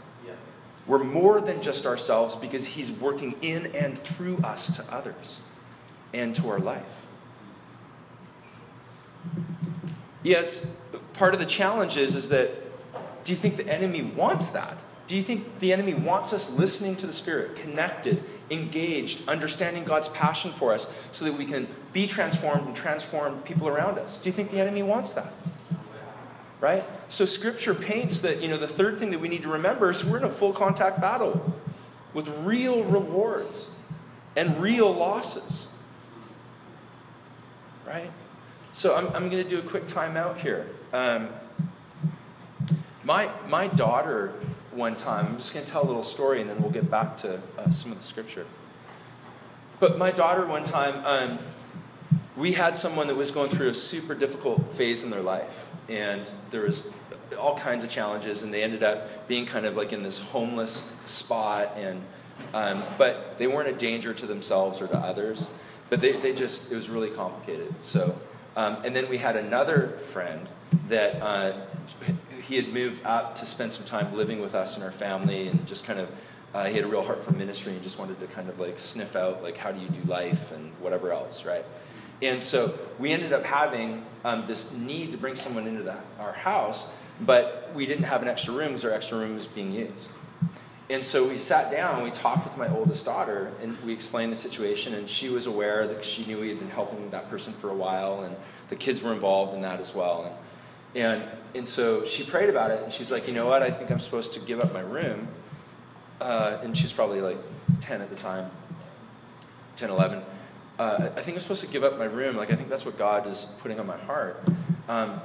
We're 0.87 1.04
more 1.04 1.40
than 1.40 1.62
just 1.62 1.87
ourselves 1.87 2.37
because 2.37 2.66
He's 2.66 3.00
working 3.00 3.37
in 3.42 3.66
and 3.76 3.96
through 3.96 4.38
us 4.38 4.76
to 4.76 4.94
others 4.94 5.48
and 6.12 6.35
to 6.37 6.48
our 6.48 6.59
life. 6.59 7.06
Yes, 10.22 10.76
part 11.14 11.35
of 11.35 11.40
the 11.40 11.46
challenge 11.46 11.96
is, 11.96 12.14
is 12.14 12.28
that 12.28 12.50
do 13.24 13.33
you 13.33 13.37
think 13.37 13.56
the 13.56 13.68
enemy 13.68 14.02
wants 14.02 14.50
that? 14.50 14.76
Do 15.06 15.16
you 15.16 15.22
think 15.22 15.59
the 15.59 15.72
enemy 15.72 15.94
wants 15.94 16.33
us 16.33 16.56
listening 16.56 16.94
to 16.96 17.06
the 17.06 17.12
Spirit, 17.12 17.56
connected, 17.56 18.22
engaged, 18.48 19.28
understanding 19.28 19.85
God's 19.85 20.09
passion 20.09 20.52
for 20.52 20.72
us 20.72 21.09
so 21.11 21.24
that 21.24 21.35
we 21.35 21.44
can 21.44 21.66
be 21.92 22.06
transformed 22.06 22.68
and 22.68 22.76
transform 22.76 23.40
people 23.42 23.66
around 23.66 23.98
us? 23.98 24.22
Do 24.22 24.28
you 24.28 24.33
think 24.33 24.52
the 24.52 24.61
enemy 24.61 24.85
wants 24.85 25.12
that? 25.14 25.33
Right? 26.61 26.85
So 27.09 27.24
scripture 27.24 27.74
paints 27.74 28.20
that, 28.20 28.40
you 28.40 28.48
know, 28.48 28.56
the 28.56 28.68
third 28.68 28.98
thing 28.98 29.11
that 29.11 29.18
we 29.18 29.28
need 29.28 29.42
to 29.42 29.48
remember 29.48 29.90
is 29.90 30.04
we're 30.04 30.18
in 30.18 30.24
a 30.24 30.28
full 30.28 30.52
contact 30.52 31.00
battle 31.00 31.56
with 32.14 32.28
real 32.44 32.85
rewards 32.85 33.76
and 34.37 34.62
real 34.62 34.92
losses. 34.92 35.74
Right? 37.85 38.12
So 38.72 38.96
I'm, 38.96 39.06
I'm 39.09 39.28
going 39.28 39.42
to 39.42 39.48
do 39.48 39.59
a 39.59 39.62
quick 39.62 39.87
timeout 39.87 40.38
here. 40.38 40.66
Um, 40.92 41.28
my, 43.04 43.30
my 43.48 43.66
daughter, 43.68 44.33
one 44.70 44.96
time, 44.96 45.26
I'm 45.26 45.37
just 45.37 45.52
going 45.52 45.66
to 45.66 45.70
tell 45.70 45.83
a 45.83 45.87
little 45.87 46.02
story 46.02 46.40
and 46.40 46.48
then 46.48 46.62
we'll 46.62 46.70
get 46.70 46.90
back 46.90 47.16
to 47.18 47.40
uh, 47.59 47.70
some 47.70 47.90
of 47.90 47.98
the 47.98 48.04
scripture. 48.04 48.46
But 49.80 49.98
my 49.98 50.11
daughter, 50.11 50.46
one 50.46 50.64
time, 50.64 51.04
um, 51.04 51.38
we 52.37 52.52
had 52.52 52.76
someone 52.76 53.09
that 53.09 53.16
was 53.16 53.30
going 53.30 53.50
through 53.50 53.70
a 53.70 53.74
super 53.74 54.14
difficult 54.14 54.72
phase 54.72 55.02
in 55.04 55.11
their 55.11 55.22
life. 55.22 55.74
And 55.88 56.30
there 56.50 56.62
was 56.62 56.94
all 57.38 57.56
kinds 57.56 57.83
of 57.83 57.90
challenges, 57.90 58.42
and 58.42 58.52
they 58.54 58.62
ended 58.62 58.83
up 58.83 59.26
being 59.26 59.46
kind 59.46 59.66
of 59.66 59.76
like 59.76 59.92
in 59.92 60.02
this 60.02 60.30
homeless 60.30 60.96
spot. 61.04 61.72
And, 61.76 62.02
um, 62.54 62.83
but 62.98 63.38
they 63.38 63.46
weren't 63.46 63.68
a 63.68 63.72
danger 63.72 64.14
to 64.14 64.26
themselves 64.26 64.80
or 64.80 64.87
to 64.88 64.96
others. 64.96 65.50
But 65.88 66.00
they, 66.00 66.12
they 66.12 66.35
just, 66.35 66.70
it 66.70 66.76
was 66.76 66.88
really 66.88 67.11
complicated. 67.11 67.83
So, 67.83 68.16
um, 68.56 68.78
and 68.84 68.94
then 68.94 69.08
we 69.08 69.18
had 69.18 69.36
another 69.36 69.88
friend 69.88 70.48
that 70.88 71.20
uh, 71.22 71.52
he 72.42 72.56
had 72.56 72.68
moved 72.68 73.04
up 73.04 73.34
to 73.36 73.46
spend 73.46 73.72
some 73.72 73.86
time 73.86 74.14
living 74.16 74.40
with 74.40 74.54
us 74.54 74.76
and 74.76 74.84
our 74.84 74.90
family 74.90 75.48
and 75.48 75.66
just 75.66 75.86
kind 75.86 75.98
of 75.98 76.10
uh, 76.52 76.64
he 76.64 76.74
had 76.74 76.84
a 76.84 76.88
real 76.88 77.04
heart 77.04 77.22
for 77.22 77.32
ministry 77.32 77.72
and 77.72 77.82
just 77.82 77.98
wanted 77.98 78.18
to 78.18 78.26
kind 78.26 78.48
of 78.48 78.58
like 78.58 78.78
sniff 78.78 79.14
out 79.14 79.42
like 79.42 79.56
how 79.56 79.70
do 79.70 79.80
you 79.80 79.88
do 79.88 80.02
life 80.02 80.52
and 80.52 80.72
whatever 80.80 81.12
else 81.12 81.46
right? 81.46 81.64
And 82.22 82.42
so 82.42 82.74
we 82.98 83.12
ended 83.12 83.32
up 83.32 83.44
having 83.44 84.04
um, 84.24 84.44
this 84.46 84.76
need 84.76 85.12
to 85.12 85.18
bring 85.18 85.36
someone 85.36 85.66
into 85.66 85.82
the, 85.82 85.98
our 86.18 86.32
house 86.32 87.00
but 87.20 87.70
we 87.74 87.86
didn't 87.86 88.04
have 88.04 88.22
an 88.22 88.28
extra 88.28 88.54
room 88.54 88.68
because 88.68 88.84
our 88.84 88.92
extra 88.92 89.18
room 89.18 89.34
was 89.34 89.46
being 89.46 89.72
used 89.72 90.10
and 90.90 91.05
so 91.05 91.29
we 91.29 91.38
sat 91.38 91.70
down 91.70 91.94
and 91.94 92.05
we 92.05 92.11
talked 92.11 92.44
with 92.44 92.57
my 92.59 92.68
oldest 92.68 93.07
daughter 93.07 93.53
and 93.62 93.81
we 93.83 93.92
explained 93.92 94.33
the 94.33 94.37
situation 94.37 94.92
and 94.94 95.09
she 95.09 95.29
was 95.29 95.46
aware 95.46 95.87
that 95.87 96.05
she 96.05 96.26
knew 96.26 96.40
we 96.40 96.48
had 96.48 96.59
been 96.59 96.68
helping 96.68 97.09
that 97.11 97.31
person 97.31 97.53
for 97.53 97.70
a 97.70 97.74
while 97.74 98.22
and 98.22 98.37
the 98.68 98.76
kids 98.76 99.03
were 99.03 99.12
involved 99.12 99.55
in 99.55 99.61
that 99.61 99.81
as 99.81 99.94
well 99.94 100.24
and 100.24 100.35
and, 100.94 101.22
and 101.55 101.68
so 101.68 102.05
she 102.05 102.24
prayed 102.24 102.50
about 102.50 102.70
it, 102.70 102.83
and 102.83 102.92
she's 102.92 103.12
like, 103.12 103.29
you 103.29 103.35
know 103.35 103.46
what? 103.46 103.62
I 103.62 103.70
think 103.70 103.90
I'm 103.90 104.00
supposed 104.00 104.35
to 104.35 104.40
give 104.40 104.61
up 104.61 104.72
my 104.72 104.81
room. 104.81 105.29
Uh, 106.20 106.59
and 106.62 106.76
she's 106.76 106.92
probably 106.92 107.20
like 107.20 107.38
10 107.81 108.03
at 108.03 108.11
the 108.11 108.16
time, 108.16 108.50
10, 109.76 109.90
11. 109.90 110.22
Uh, 110.79 110.96
I 111.00 111.20
think 111.20 111.37
I'm 111.37 111.40
supposed 111.40 111.64
to 111.64 111.72
give 111.72 111.85
up 111.85 111.98
my 111.98 112.05
room. 112.05 112.37
Like, 112.37 112.50
I 112.50 112.57
think 112.57 112.68
that's 112.68 112.85
what 112.85 112.98
God 112.98 113.26
is 113.26 113.55
putting 113.61 113.79
on 113.81 113.87
my 113.87 113.96
heart. 113.96 114.42
Um, 114.88 115.20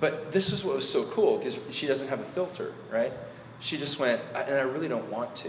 but 0.00 0.32
this 0.32 0.50
is 0.52 0.64
what 0.64 0.74
was 0.74 0.90
so 0.90 1.04
cool 1.04 1.38
because 1.38 1.66
she 1.74 1.86
doesn't 1.86 2.08
have 2.08 2.20
a 2.20 2.24
filter, 2.24 2.72
right? 2.90 3.12
She 3.60 3.76
just 3.76 3.98
went, 3.98 4.20
and 4.34 4.54
I 4.54 4.62
really 4.62 4.88
don't 4.88 5.10
want 5.10 5.34
to. 5.36 5.48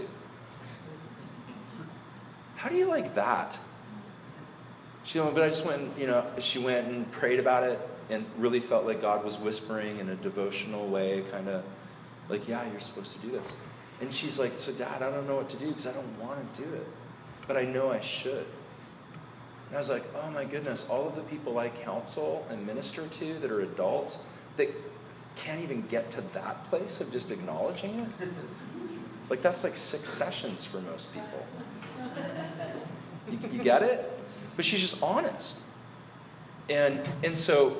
How 2.56 2.70
do 2.70 2.76
you 2.76 2.88
like 2.88 3.14
that? 3.14 3.58
She 5.04 5.20
went, 5.20 5.34
but 5.34 5.44
I 5.44 5.48
just 5.48 5.66
went, 5.66 5.98
you 5.98 6.06
know, 6.06 6.26
she 6.40 6.58
went 6.58 6.88
and 6.88 7.10
prayed 7.12 7.38
about 7.38 7.64
it, 7.64 7.78
and 8.08 8.24
really 8.38 8.60
felt 8.60 8.86
like 8.86 9.00
God 9.00 9.24
was 9.24 9.38
whispering 9.38 9.98
in 9.98 10.08
a 10.08 10.16
devotional 10.16 10.88
way, 10.88 11.22
kind 11.30 11.48
of 11.48 11.64
like, 12.28 12.48
yeah, 12.48 12.68
you're 12.70 12.80
supposed 12.80 13.12
to 13.14 13.18
do 13.20 13.32
this. 13.32 13.64
And 14.00 14.12
she's 14.12 14.38
like, 14.38 14.52
so 14.58 14.72
dad, 14.78 15.02
I 15.02 15.10
don't 15.10 15.26
know 15.26 15.36
what 15.36 15.48
to 15.50 15.56
do 15.56 15.68
because 15.68 15.86
I 15.86 15.92
don't 15.92 16.18
want 16.18 16.54
to 16.54 16.62
do 16.62 16.74
it, 16.74 16.86
but 17.46 17.56
I 17.56 17.64
know 17.64 17.90
I 17.90 18.00
should. 18.00 18.46
And 19.66 19.74
I 19.74 19.78
was 19.78 19.90
like, 19.90 20.04
oh 20.14 20.30
my 20.30 20.44
goodness, 20.44 20.88
all 20.88 21.08
of 21.08 21.16
the 21.16 21.22
people 21.22 21.58
I 21.58 21.70
counsel 21.70 22.46
and 22.50 22.64
minister 22.66 23.06
to 23.06 23.34
that 23.40 23.50
are 23.50 23.60
adults 23.60 24.26
that 24.56 24.68
can't 25.36 25.60
even 25.60 25.86
get 25.86 26.10
to 26.12 26.20
that 26.34 26.64
place 26.64 27.00
of 27.00 27.12
just 27.12 27.30
acknowledging 27.30 28.00
it. 28.00 28.28
Like 29.28 29.42
that's 29.42 29.64
like 29.64 29.76
six 29.76 30.08
sessions 30.08 30.64
for 30.64 30.80
most 30.80 31.12
people. 31.12 31.46
You, 33.30 33.38
you 33.52 33.62
get 33.62 33.82
it? 33.82 34.10
But 34.56 34.64
she's 34.64 34.80
just 34.80 35.02
honest. 35.02 35.60
And, 36.70 37.08
and 37.22 37.36
so 37.36 37.76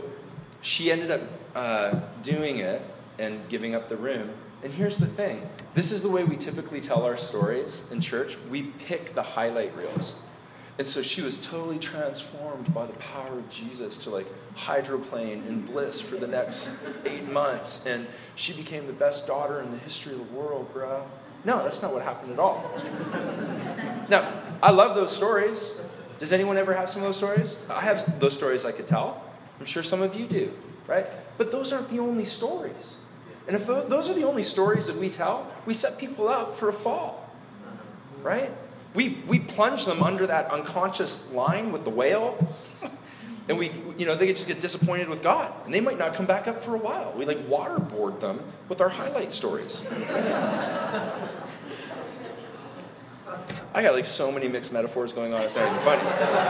she 0.60 0.90
ended 0.90 1.10
up 1.10 1.20
uh, 1.54 2.00
doing 2.22 2.58
it 2.58 2.82
and 3.18 3.48
giving 3.48 3.74
up 3.74 3.88
the 3.88 3.96
room. 3.96 4.30
And 4.62 4.72
here's 4.72 4.98
the 4.98 5.06
thing 5.06 5.48
this 5.74 5.92
is 5.92 6.02
the 6.02 6.10
way 6.10 6.24
we 6.24 6.36
typically 6.36 6.80
tell 6.80 7.04
our 7.04 7.16
stories 7.16 7.90
in 7.92 8.00
church. 8.00 8.36
We 8.50 8.62
pick 8.62 9.14
the 9.14 9.22
highlight 9.22 9.76
reels. 9.76 10.22
And 10.78 10.86
so 10.86 11.00
she 11.00 11.22
was 11.22 11.46
totally 11.46 11.78
transformed 11.78 12.74
by 12.74 12.86
the 12.86 12.92
power 12.94 13.38
of 13.38 13.48
Jesus 13.48 13.98
to 14.04 14.10
like 14.10 14.26
hydroplane 14.56 15.42
in 15.44 15.64
bliss 15.64 16.00
for 16.00 16.16
the 16.16 16.26
next 16.26 16.88
eight 17.04 17.30
months. 17.30 17.86
And 17.86 18.06
she 18.34 18.52
became 18.54 18.86
the 18.86 18.92
best 18.92 19.26
daughter 19.26 19.60
in 19.60 19.70
the 19.70 19.78
history 19.78 20.14
of 20.14 20.18
the 20.18 20.34
world, 20.34 20.72
bro. 20.72 21.06
No, 21.44 21.62
that's 21.62 21.82
not 21.82 21.92
what 21.92 22.02
happened 22.02 22.32
at 22.32 22.38
all. 22.38 22.68
now, 24.08 24.42
I 24.62 24.72
love 24.72 24.96
those 24.96 25.14
stories. 25.14 25.86
Does 26.18 26.32
anyone 26.32 26.56
ever 26.56 26.74
have 26.74 26.90
some 26.90 27.02
of 27.02 27.08
those 27.08 27.18
stories? 27.18 27.68
I 27.70 27.82
have 27.82 28.18
those 28.18 28.34
stories 28.34 28.64
I 28.64 28.72
could 28.72 28.88
tell. 28.88 29.22
I'm 29.60 29.66
sure 29.66 29.82
some 29.82 30.02
of 30.02 30.14
you 30.14 30.26
do, 30.26 30.52
right? 30.86 31.06
But 31.38 31.52
those 31.52 31.72
aren't 31.72 31.90
the 31.90 31.98
only 31.98 32.24
stories. 32.24 33.06
And 33.46 33.54
if 33.54 33.66
those 33.66 34.10
are 34.10 34.14
the 34.14 34.24
only 34.24 34.42
stories 34.42 34.88
that 34.88 34.96
we 34.96 35.08
tell, 35.08 35.46
we 35.66 35.72
set 35.72 35.98
people 35.98 36.28
up 36.28 36.54
for 36.54 36.68
a 36.68 36.72
fall, 36.72 37.30
right? 38.22 38.50
We, 38.92 39.18
we 39.26 39.38
plunge 39.38 39.84
them 39.84 40.02
under 40.02 40.26
that 40.26 40.50
unconscious 40.50 41.32
line 41.32 41.70
with 41.70 41.84
the 41.84 41.90
whale, 41.90 42.36
and 43.48 43.58
we, 43.58 43.70
you 43.96 44.06
know, 44.06 44.14
they 44.14 44.26
just 44.28 44.48
get 44.48 44.60
disappointed 44.60 45.08
with 45.08 45.22
God, 45.22 45.52
and 45.64 45.72
they 45.72 45.80
might 45.80 45.98
not 45.98 46.14
come 46.14 46.26
back 46.26 46.48
up 46.48 46.62
for 46.62 46.74
a 46.74 46.78
while. 46.78 47.14
We 47.16 47.24
like 47.24 47.38
waterboard 47.38 48.20
them 48.20 48.40
with 48.68 48.80
our 48.80 48.88
highlight 48.88 49.32
stories. 49.32 49.88
I 53.74 53.82
got 53.82 53.94
like 53.94 54.06
so 54.06 54.32
many 54.32 54.48
mixed 54.48 54.72
metaphors 54.72 55.12
going 55.12 55.34
on, 55.34 55.42
it's 55.42 55.54
not 55.56 55.66
even 55.66 55.78
funny. 55.80 56.02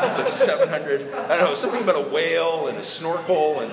It's 0.08 0.18
like 0.18 0.28
700, 0.28 1.12
I 1.12 1.36
don't 1.36 1.48
know, 1.48 1.54
something 1.54 1.82
about 1.82 1.96
a 1.96 2.08
whale 2.08 2.68
and 2.68 2.78
a 2.78 2.84
snorkel, 2.84 3.60
and 3.60 3.72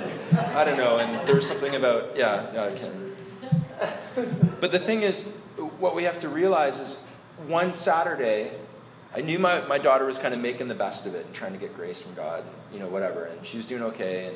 I 0.55 0.65
don't 0.65 0.77
know, 0.77 0.97
and 0.97 1.27
there 1.27 1.35
was 1.35 1.47
something 1.47 1.75
about, 1.75 2.17
yeah, 2.17 2.47
I 2.51 2.71
can't. 2.75 4.59
But 4.59 4.71
the 4.71 4.79
thing 4.79 5.03
is, 5.03 5.35
what 5.79 5.95
we 5.95 6.03
have 6.03 6.19
to 6.21 6.29
realize 6.29 6.79
is 6.79 7.05
one 7.47 7.73
Saturday, 7.73 8.51
I 9.15 9.21
knew 9.21 9.39
my, 9.39 9.61
my 9.67 9.77
daughter 9.77 10.05
was 10.05 10.17
kind 10.17 10.33
of 10.33 10.39
making 10.39 10.67
the 10.67 10.75
best 10.75 11.05
of 11.05 11.15
it 11.15 11.25
and 11.25 11.33
trying 11.33 11.53
to 11.53 11.59
get 11.59 11.75
grace 11.75 12.01
from 12.01 12.15
God, 12.15 12.43
you 12.73 12.79
know, 12.79 12.87
whatever, 12.87 13.25
and 13.25 13.45
she 13.45 13.57
was 13.57 13.67
doing 13.67 13.83
okay. 13.83 14.33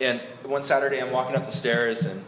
And, 0.00 0.20
and 0.20 0.50
one 0.50 0.62
Saturday, 0.62 1.00
I'm 1.00 1.10
walking 1.10 1.36
up 1.36 1.46
the 1.46 1.52
stairs, 1.52 2.04
and 2.04 2.22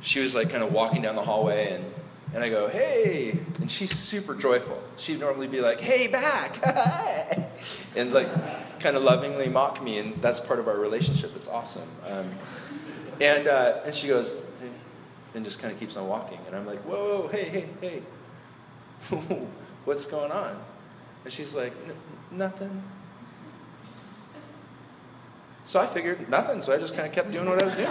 she 0.00 0.20
was 0.20 0.34
like 0.34 0.50
kind 0.50 0.62
of 0.62 0.72
walking 0.72 1.02
down 1.02 1.16
the 1.16 1.22
hallway, 1.22 1.72
and 1.72 1.84
and 2.32 2.44
I 2.44 2.48
go, 2.48 2.68
hey. 2.68 3.38
And 3.60 3.70
she's 3.70 3.90
super 3.90 4.34
joyful. 4.34 4.80
She'd 4.96 5.20
normally 5.20 5.48
be 5.48 5.60
like, 5.60 5.80
hey, 5.80 6.06
back. 6.06 6.58
and 7.96 8.12
like 8.12 8.28
kind 8.78 8.96
of 8.96 9.02
lovingly 9.02 9.48
mock 9.48 9.82
me. 9.82 9.98
And 9.98 10.14
that's 10.22 10.40
part 10.40 10.58
of 10.58 10.68
our 10.68 10.78
relationship. 10.78 11.32
It's 11.34 11.48
awesome. 11.48 11.88
Um, 12.08 12.30
and, 13.20 13.48
uh, 13.48 13.80
and 13.84 13.94
she 13.94 14.08
goes, 14.08 14.46
hey, 14.60 14.70
and 15.34 15.44
just 15.44 15.60
kind 15.60 15.72
of 15.72 15.80
keeps 15.80 15.96
on 15.96 16.06
walking. 16.06 16.38
And 16.46 16.54
I'm 16.54 16.66
like, 16.66 16.80
whoa, 16.80 17.28
hey, 17.28 17.48
hey, 17.48 17.68
hey. 17.80 18.02
What's 19.84 20.06
going 20.06 20.30
on? 20.30 20.58
And 21.24 21.32
she's 21.32 21.54
like, 21.54 21.72
nothing. 22.30 22.82
So 25.64 25.80
I 25.80 25.86
figured 25.86 26.28
nothing. 26.28 26.62
So 26.62 26.72
I 26.72 26.78
just 26.78 26.94
kind 26.94 27.06
of 27.06 27.12
kept 27.12 27.30
doing 27.30 27.48
what 27.48 27.62
I 27.62 27.64
was 27.64 27.76
doing. 27.76 27.88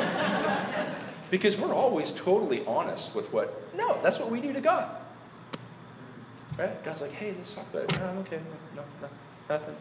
Because 1.31 1.57
we're 1.57 1.73
always 1.73 2.13
totally 2.13 2.65
honest 2.65 3.15
with 3.15 3.31
what, 3.31 3.73
no, 3.75 4.01
that's 4.01 4.19
what 4.19 4.31
we 4.31 4.41
do 4.41 4.51
to 4.51 4.61
God. 4.61 4.89
Right? 6.57 6.83
God's 6.83 7.01
like, 7.03 7.11
hey, 7.11 7.33
let's 7.37 7.53
talk 7.53 7.69
about 7.69 7.83
it. 7.83 7.99
No, 7.99 8.07
okay, 8.21 8.41
no, 8.75 8.83
no, 9.01 9.09
nothing. 9.49 9.75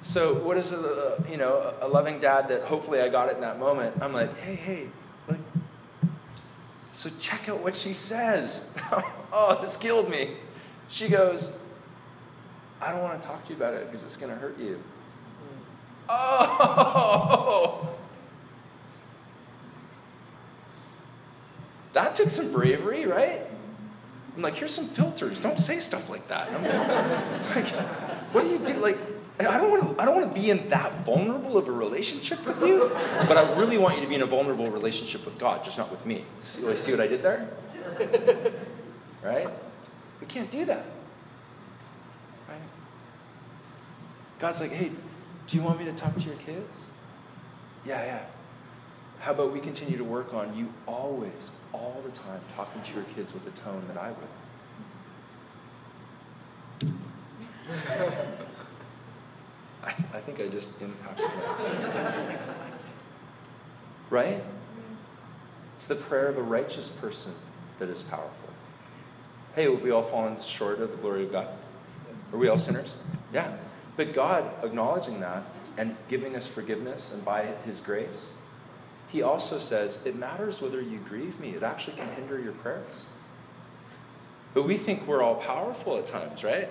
So, 0.00 0.34
what 0.34 0.56
is 0.56 0.72
a, 0.72 1.22
you 1.30 1.36
know, 1.36 1.74
a 1.80 1.88
loving 1.88 2.20
dad 2.20 2.48
that 2.48 2.62
hopefully 2.62 3.00
I 3.00 3.08
got 3.08 3.28
it 3.28 3.36
in 3.36 3.40
that 3.40 3.58
moment? 3.58 3.96
I'm 4.02 4.12
like, 4.12 4.34
hey, 4.38 4.54
hey, 4.54 4.88
like, 5.28 5.40
so 6.92 7.10
check 7.20 7.48
out 7.48 7.60
what 7.60 7.74
she 7.74 7.92
says. 7.92 8.74
oh, 9.32 9.58
this 9.60 9.76
killed 9.76 10.08
me. 10.08 10.36
She 10.88 11.08
goes, 11.08 11.64
I 12.80 12.92
don't 12.92 13.02
want 13.02 13.20
to 13.20 13.26
talk 13.26 13.44
to 13.44 13.50
you 13.50 13.56
about 13.56 13.74
it 13.74 13.86
because 13.86 14.04
it's 14.04 14.16
going 14.16 14.32
to 14.32 14.38
hurt 14.38 14.58
you. 14.58 14.82
Oh, 16.08 17.94
That 21.94 22.16
took 22.16 22.28
some 22.28 22.52
bravery, 22.52 23.06
right? 23.06 23.40
I'm 24.36 24.42
like, 24.42 24.54
here's 24.54 24.74
some 24.74 24.84
filters. 24.84 25.38
Don't 25.38 25.58
say 25.58 25.78
stuff 25.78 26.10
like 26.10 26.26
that. 26.26 26.50
like, 27.54 27.68
what 28.34 28.42
do 28.42 28.50
you 28.50 28.58
do? 28.58 28.74
Like, 28.80 28.98
I 29.38 29.58
don't 29.58 29.70
want 29.70 29.96
to. 29.96 30.02
I 30.02 30.04
don't 30.04 30.16
want 30.20 30.34
to 30.34 30.40
be 30.40 30.50
in 30.50 30.68
that 30.68 31.04
vulnerable 31.06 31.56
of 31.56 31.68
a 31.68 31.72
relationship 31.72 32.44
with 32.44 32.60
you, 32.62 32.90
but 33.28 33.36
I 33.36 33.56
really 33.58 33.78
want 33.78 33.96
you 33.96 34.02
to 34.02 34.08
be 34.08 34.16
in 34.16 34.22
a 34.22 34.26
vulnerable 34.26 34.70
relationship 34.70 35.24
with 35.24 35.38
God, 35.38 35.64
just 35.64 35.78
not 35.78 35.90
with 35.90 36.04
me. 36.04 36.24
See, 36.42 36.74
see 36.74 36.92
what 36.92 37.00
I 37.00 37.06
did 37.06 37.22
there? 37.22 37.48
Right? 39.22 39.48
We 40.20 40.26
can't 40.26 40.50
do 40.50 40.64
that. 40.64 40.84
Right? 42.48 42.58
God's 44.38 44.60
like, 44.60 44.72
hey, 44.72 44.90
do 45.46 45.56
you 45.56 45.62
want 45.62 45.78
me 45.78 45.84
to 45.86 45.92
talk 45.92 46.16
to 46.16 46.26
your 46.26 46.36
kids? 46.36 46.96
Yeah, 47.84 48.02
yeah. 48.04 48.22
How 49.20 49.32
about 49.32 49.52
we 49.52 49.60
continue 49.60 49.96
to 49.96 50.04
work 50.04 50.34
on 50.34 50.56
you 50.56 50.72
always, 50.86 51.52
all 51.72 52.02
the 52.04 52.10
time, 52.10 52.40
talking 52.54 52.82
to 52.82 52.94
your 52.94 53.04
kids 53.04 53.32
with 53.32 53.44
the 53.44 53.50
tone 53.62 53.84
that 53.88 53.96
I 53.96 54.10
would? 54.10 54.28
I, 59.84 59.88
I 59.88 60.20
think 60.20 60.40
I 60.40 60.48
just 60.48 60.80
impacted 60.80 61.26
that. 61.26 62.38
right? 64.10 64.42
It's 65.74 65.86
the 65.88 65.94
prayer 65.94 66.28
of 66.28 66.38
a 66.38 66.42
righteous 66.42 66.88
person 66.96 67.34
that 67.78 67.88
is 67.88 68.02
powerful. 68.02 68.53
Hey, 69.54 69.70
have 69.70 69.82
we 69.82 69.92
all 69.92 70.02
fallen 70.02 70.36
short 70.36 70.80
of 70.80 70.90
the 70.90 70.96
glory 70.96 71.22
of 71.22 71.32
God? 71.32 71.48
Are 72.32 72.38
we 72.38 72.48
all 72.48 72.58
sinners? 72.58 72.98
Yeah. 73.32 73.56
But 73.96 74.12
God 74.12 74.52
acknowledging 74.64 75.20
that 75.20 75.44
and 75.78 75.96
giving 76.08 76.34
us 76.34 76.46
forgiveness 76.46 77.14
and 77.14 77.24
by 77.24 77.42
His 77.64 77.80
grace, 77.80 78.40
He 79.08 79.22
also 79.22 79.58
says, 79.58 80.04
it 80.06 80.16
matters 80.16 80.60
whether 80.60 80.80
you 80.80 80.98
grieve 80.98 81.38
me. 81.38 81.50
It 81.50 81.62
actually 81.62 81.96
can 81.96 82.08
hinder 82.14 82.40
your 82.40 82.52
prayers. 82.52 83.08
But 84.54 84.64
we 84.64 84.76
think 84.76 85.06
we're 85.06 85.22
all 85.22 85.36
powerful 85.36 85.98
at 85.98 86.08
times, 86.08 86.42
right? 86.42 86.68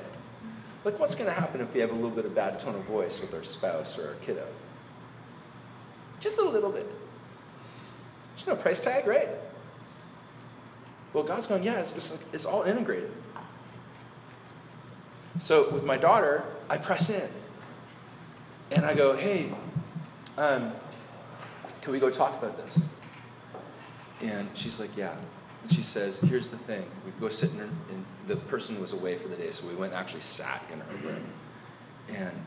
Like, 0.84 1.00
what's 1.00 1.16
going 1.16 1.34
to 1.34 1.40
happen 1.40 1.62
if 1.62 1.74
we 1.74 1.80
have 1.80 1.92
a 1.92 1.96
little 1.96 2.10
bit 2.10 2.26
of 2.26 2.36
bad 2.36 2.60
tone 2.60 2.76
of 2.76 2.84
voice 2.84 3.22
with 3.22 3.34
our 3.34 3.44
spouse 3.44 3.98
or 3.98 4.10
our 4.10 4.16
kiddo? 4.16 4.46
Just 6.20 6.38
a 6.38 6.44
little 6.44 6.72
bit. 6.72 6.90
There's 8.36 8.48
no 8.48 8.56
price 8.58 8.82
tag, 8.82 9.08
right? 9.08 9.30
Well, 11.14 11.24
God's 11.24 11.48
going, 11.48 11.64
yeah, 11.64 11.80
it's, 11.80 11.96
it's, 11.96 12.26
it's 12.34 12.46
all 12.46 12.64
integrated. 12.64 13.12
So 15.40 15.70
with 15.72 15.86
my 15.86 15.98
daughter, 15.98 16.46
I 16.70 16.78
press 16.78 17.10
in. 17.10 17.30
And 18.76 18.86
I 18.86 18.96
go, 18.96 19.16
hey, 19.16 19.52
um, 20.38 20.72
can 21.82 21.92
we 21.92 22.00
go 22.00 22.10
talk 22.10 22.38
about 22.42 22.58
this? 22.58 22.90
And 24.22 24.50
she's 24.56 24.80
like, 24.80 24.96
yeah. 24.98 25.16
And 25.62 25.72
she 25.72 25.84
says, 25.84 26.20
here's 26.20 26.50
the 26.50 26.58
thing. 26.58 26.86
We 27.06 27.12
go 27.20 27.30
sit 27.30 27.52
in, 27.54 27.60
her, 27.60 27.70
and 27.92 28.06
the 28.26 28.36
person 28.36 28.82
was 28.82 28.94
away 28.94 29.18
for 29.18 29.28
the 29.28 29.36
day, 29.36 29.52
so 29.52 29.68
we 29.68 29.76
went 29.76 29.94
and 29.94 30.02
actually 30.02 30.22
sat 30.22 30.64
in 30.72 30.80
her 30.80 30.96
room. 31.08 31.26
And, 32.10 32.42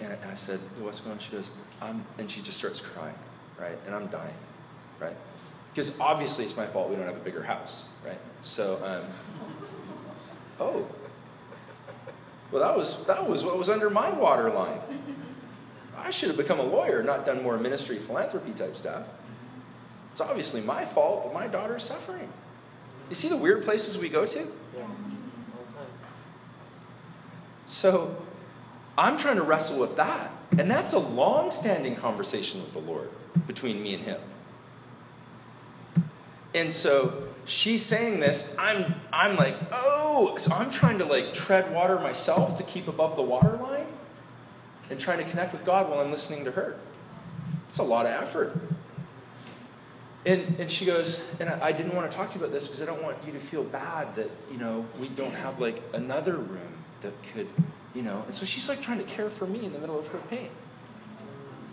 and 0.00 0.18
I 0.30 0.34
said, 0.34 0.60
what's 0.78 1.00
going 1.00 1.14
on? 1.14 1.18
She 1.20 1.32
goes, 1.32 1.58
I'm, 1.80 2.04
and 2.18 2.30
she 2.30 2.42
just 2.42 2.58
starts 2.58 2.80
crying, 2.80 3.14
right? 3.58 3.78
And 3.86 3.94
I'm 3.94 4.08
dying, 4.08 4.34
right? 5.00 5.16
Because 5.76 6.00
obviously 6.00 6.46
it's 6.46 6.56
my 6.56 6.64
fault 6.64 6.88
we 6.88 6.96
don't 6.96 7.04
have 7.04 7.18
a 7.18 7.20
bigger 7.20 7.42
house, 7.42 7.92
right? 8.02 8.16
So, 8.40 8.80
um, 8.82 9.04
oh, 10.58 10.86
well, 12.50 12.66
that 12.66 12.74
was, 12.74 13.04
that 13.04 13.28
was 13.28 13.44
what 13.44 13.58
was 13.58 13.68
under 13.68 13.90
my 13.90 14.10
waterline. 14.10 14.80
I 15.94 16.10
should 16.10 16.28
have 16.28 16.38
become 16.38 16.60
a 16.60 16.62
lawyer, 16.62 17.02
not 17.02 17.26
done 17.26 17.42
more 17.42 17.58
ministry 17.58 17.96
philanthropy 17.96 18.52
type 18.52 18.74
stuff. 18.74 19.06
It's 20.12 20.22
obviously 20.22 20.62
my 20.62 20.86
fault 20.86 21.24
that 21.24 21.34
my 21.34 21.46
daughter's 21.46 21.82
suffering. 21.82 22.30
You 23.10 23.14
see 23.14 23.28
the 23.28 23.36
weird 23.36 23.62
places 23.62 23.98
we 23.98 24.08
go 24.08 24.24
to? 24.24 24.50
Yes. 24.74 24.96
So 27.66 28.16
I'm 28.96 29.18
trying 29.18 29.36
to 29.36 29.42
wrestle 29.42 29.78
with 29.78 29.98
that. 29.98 30.30
And 30.58 30.70
that's 30.70 30.94
a 30.94 30.98
long 30.98 31.50
standing 31.50 31.96
conversation 31.96 32.62
with 32.62 32.72
the 32.72 32.78
Lord 32.78 33.10
between 33.46 33.82
me 33.82 33.92
and 33.92 34.04
Him. 34.04 34.20
And 36.56 36.72
so 36.72 37.28
she's 37.44 37.84
saying 37.84 38.18
this, 38.20 38.56
I'm 38.58 38.94
I'm 39.12 39.36
like, 39.36 39.56
oh, 39.72 40.36
so 40.38 40.54
I'm 40.54 40.70
trying 40.70 40.98
to 40.98 41.04
like 41.04 41.34
tread 41.34 41.72
water 41.72 42.00
myself 42.00 42.56
to 42.56 42.64
keep 42.64 42.88
above 42.88 43.14
the 43.14 43.22
water 43.22 43.56
line 43.58 43.86
and 44.90 44.98
trying 44.98 45.18
to 45.18 45.30
connect 45.30 45.52
with 45.52 45.64
God 45.64 45.90
while 45.90 46.00
I'm 46.00 46.10
listening 46.10 46.44
to 46.46 46.52
her. 46.52 46.78
It's 47.68 47.78
a 47.78 47.84
lot 47.84 48.06
of 48.06 48.12
effort. 48.12 48.58
And, 50.24 50.58
and 50.58 50.68
she 50.70 50.86
goes, 50.86 51.38
and 51.38 51.48
I, 51.48 51.66
I 51.66 51.72
didn't 51.72 51.94
want 51.94 52.10
to 52.10 52.16
talk 52.16 52.30
to 52.30 52.38
you 52.38 52.44
about 52.44 52.52
this 52.52 52.66
because 52.66 52.82
I 52.82 52.86
don't 52.86 53.02
want 53.02 53.18
you 53.24 53.32
to 53.32 53.38
feel 53.38 53.62
bad 53.62 54.16
that, 54.16 54.30
you 54.50 54.58
know, 54.58 54.86
we 54.98 55.08
don't 55.08 55.34
have 55.34 55.60
like 55.60 55.80
another 55.92 56.36
room 56.38 56.72
that 57.02 57.12
could, 57.32 57.46
you 57.94 58.02
know. 58.02 58.22
And 58.24 58.34
so 58.34 58.44
she's 58.46 58.68
like 58.68 58.80
trying 58.80 58.98
to 58.98 59.04
care 59.04 59.30
for 59.30 59.46
me 59.46 59.64
in 59.64 59.72
the 59.72 59.78
middle 59.78 59.98
of 59.98 60.08
her 60.08 60.18
pain. 60.18 60.48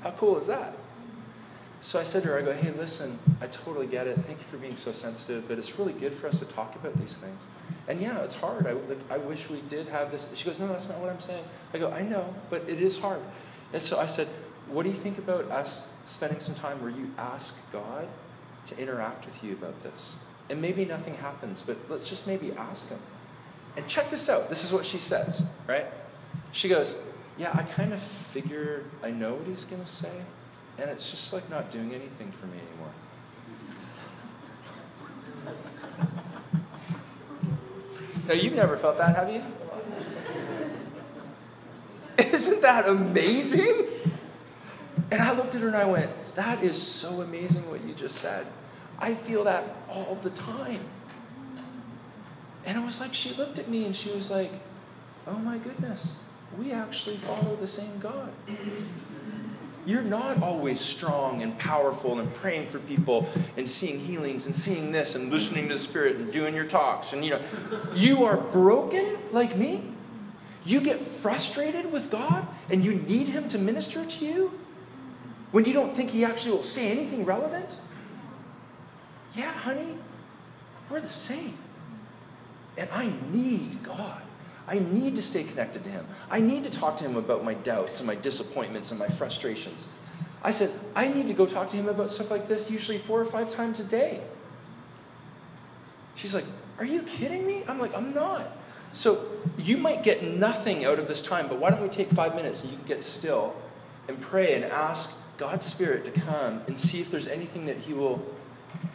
How 0.03 0.11
cool 0.11 0.38
is 0.38 0.47
that? 0.47 0.75
So 1.84 1.99
I 1.99 2.03
said 2.03 2.23
to 2.23 2.29
her, 2.29 2.39
I 2.39 2.43
go, 2.43 2.53
hey, 2.53 2.71
listen, 2.71 3.19
I 3.41 3.47
totally 3.47 3.88
get 3.88 4.07
it. 4.07 4.17
Thank 4.19 4.38
you 4.38 4.45
for 4.45 4.55
being 4.55 4.77
so 4.77 4.93
sensitive, 4.93 5.49
but 5.49 5.57
it's 5.57 5.77
really 5.77 5.91
good 5.91 6.13
for 6.13 6.29
us 6.29 6.39
to 6.39 6.45
talk 6.45 6.77
about 6.77 6.95
these 6.95 7.17
things. 7.17 7.45
And 7.89 7.99
yeah, 7.99 8.19
it's 8.19 8.39
hard. 8.39 8.65
I, 8.65 8.71
like, 8.71 9.11
I 9.11 9.17
wish 9.17 9.49
we 9.49 9.59
did 9.67 9.89
have 9.89 10.09
this. 10.09 10.34
She 10.34 10.45
goes, 10.45 10.61
no, 10.61 10.67
that's 10.67 10.89
not 10.89 11.01
what 11.01 11.09
I'm 11.09 11.19
saying. 11.19 11.43
I 11.73 11.79
go, 11.79 11.91
I 11.91 12.03
know, 12.03 12.34
but 12.49 12.69
it 12.69 12.81
is 12.81 13.01
hard. 13.01 13.19
And 13.73 13.81
so 13.81 13.99
I 13.99 14.05
said, 14.05 14.27
what 14.69 14.84
do 14.84 14.89
you 14.89 14.95
think 14.95 15.17
about 15.17 15.51
us 15.51 15.93
spending 16.05 16.39
some 16.39 16.55
time 16.55 16.81
where 16.81 16.89
you 16.89 17.13
ask 17.17 17.69
God 17.73 18.07
to 18.67 18.77
interact 18.77 19.25
with 19.25 19.43
you 19.43 19.51
about 19.51 19.81
this? 19.81 20.19
And 20.49 20.61
maybe 20.61 20.86
nothing 20.86 21.15
happens, 21.15 21.63
but 21.63 21.75
let's 21.89 22.07
just 22.07 22.27
maybe 22.27 22.53
ask 22.53 22.91
Him. 22.91 22.99
And 23.75 23.86
check 23.89 24.09
this 24.09 24.29
out. 24.29 24.47
This 24.47 24.63
is 24.63 24.71
what 24.71 24.86
she 24.86 24.99
says, 24.99 25.45
right? 25.67 25.88
She 26.53 26.69
goes, 26.69 27.05
yeah, 27.38 27.51
I 27.53 27.63
kind 27.63 27.91
of 27.91 28.01
figure 28.01 28.86
I 29.03 29.11
know 29.11 29.34
what 29.34 29.47
He's 29.47 29.65
going 29.65 29.81
to 29.81 29.88
say 29.88 30.21
and 30.80 30.89
it's 30.89 31.11
just 31.11 31.34
like 31.34 31.49
not 31.49 31.71
doing 31.71 31.93
anything 31.93 32.32
for 32.32 32.47
me 32.47 32.57
anymore. 32.57 32.91
Now, 38.28 38.34
you've 38.36 38.55
never 38.55 38.78
felt 38.78 38.97
that, 38.97 39.15
have 39.15 39.30
you? 39.30 39.43
Isn't 42.17 42.61
that 42.61 42.88
amazing? 42.88 43.86
And 45.11 45.21
I 45.21 45.34
looked 45.36 45.55
at 45.55 45.61
her 45.61 45.67
and 45.67 45.76
I 45.76 45.86
went, 45.86 46.09
That 46.36 46.63
is 46.63 46.82
so 46.82 47.21
amazing 47.21 47.69
what 47.69 47.84
you 47.84 47.93
just 47.93 48.15
said. 48.15 48.47
I 48.97 49.13
feel 49.13 49.43
that 49.43 49.63
all 49.89 50.15
the 50.15 50.30
time. 50.30 50.80
And 52.65 52.78
it 52.78 52.86
was 52.86 53.01
like 53.01 53.13
she 53.13 53.36
looked 53.36 53.59
at 53.59 53.67
me 53.67 53.86
and 53.86 53.95
she 53.95 54.09
was 54.11 54.32
like, 54.32 54.51
Oh 55.28 55.38
my 55.38 55.57
goodness, 55.57 56.24
we 56.57 56.71
actually 56.71 57.17
follow 57.17 57.55
the 57.57 57.67
same 57.67 57.99
God 57.99 58.32
you're 59.86 60.03
not 60.03 60.41
always 60.41 60.79
strong 60.79 61.41
and 61.41 61.57
powerful 61.59 62.19
and 62.19 62.34
praying 62.34 62.67
for 62.67 62.79
people 62.79 63.27
and 63.57 63.69
seeing 63.69 63.99
healings 63.99 64.45
and 64.45 64.55
seeing 64.55 64.91
this 64.91 65.15
and 65.15 65.29
listening 65.29 65.67
to 65.67 65.73
the 65.73 65.79
Spirit 65.79 66.15
and 66.15 66.31
doing 66.31 66.55
your 66.55 66.65
talks. 66.65 67.13
And 67.13 67.23
you 67.23 67.31
know, 67.31 67.41
you 67.93 68.23
are 68.23 68.38
broken 68.38 69.17
like 69.31 69.55
me. 69.57 69.84
You 70.65 70.79
get 70.79 70.99
frustrated 70.99 71.91
with 71.91 72.09
God 72.09 72.47
and 72.71 72.84
you 72.84 72.93
need 72.93 73.27
Him 73.27 73.49
to 73.49 73.59
minister 73.59 74.05
to 74.05 74.25
you 74.25 74.59
when 75.51 75.65
you 75.65 75.73
don't 75.73 75.95
think 75.95 76.11
He 76.11 76.23
actually 76.23 76.51
will 76.51 76.63
say 76.63 76.91
anything 76.91 77.25
relevant. 77.25 77.75
Yeah, 79.36 79.51
honey, 79.51 79.97
we're 80.89 81.01
the 81.01 81.09
same. 81.09 81.57
And 82.77 82.89
I 82.91 83.13
need 83.31 83.84
God. 83.84 84.22
I 84.68 84.80
need 84.80 85.16
to 85.16 85.22
stay 85.22 85.43
connected 85.43 85.84
to 85.84 85.89
Him. 85.89 86.05
I 86.30 86.39
need 86.39 86.64
to 86.64 86.72
talk 86.72 86.97
to 86.97 87.03
Him 87.03 87.16
about 87.18 87.43
my 87.43 87.53
doubts 87.53 87.99
and 87.99 88.07
my 88.07 88.16
disappointments 88.16 88.91
and 88.91 88.99
my 88.99 89.07
frustrations. 89.07 89.99
I 90.43 90.51
said, 90.51 90.72
I 90.95 91.07
need 91.07 91.28
to 91.28 91.34
go 91.34 91.45
talk 91.45 91.68
to 91.70 91.78
Him 91.78 91.88
about 91.88 92.09
stuff 92.09 92.32
like 92.32 92.47
this 92.47 92.72
usually 92.72 92.97
four 92.97 93.20
or 93.20 93.26
five 93.26 93.51
times 93.51 93.80
a 93.80 93.89
day. 93.89 94.22
She's 96.16 96.34
like, 96.34 96.45
Are 96.80 96.86
you 96.86 97.01
kidding 97.03 97.45
me? 97.45 97.64
I'm 97.68 97.80
like, 97.80 97.95
I'm 97.95 98.14
not. 98.14 98.45
So 98.93 99.26
you 99.57 99.78
might 99.78 100.03
get 100.03 100.24
nothing 100.24 100.86
out 100.86 100.99
of 100.99 101.07
this 101.07 101.22
time, 101.22 101.47
but 101.47 101.57
why 101.57 101.72
don't 101.72 101.82
we 101.82 101.89
take 101.89 102.07
five 102.07 102.36
minutes 102.36 102.64
and 102.64 102.72
you 102.72 102.78
can 102.78 102.88
get 102.88 103.03
still 103.03 103.55
and 104.07 104.22
pray 104.22 104.53
and 104.53 104.64
ask 104.64 105.38
God's 105.38 105.66
Spirit 105.66 106.05
to 106.05 106.11
come 106.11 106.61
and 106.68 106.78
see 106.78 107.01
if 107.01 107.09
there's 107.09 107.28
anything 107.28 107.66
that 107.66 107.78
He 107.78 107.93
will. 107.93 108.24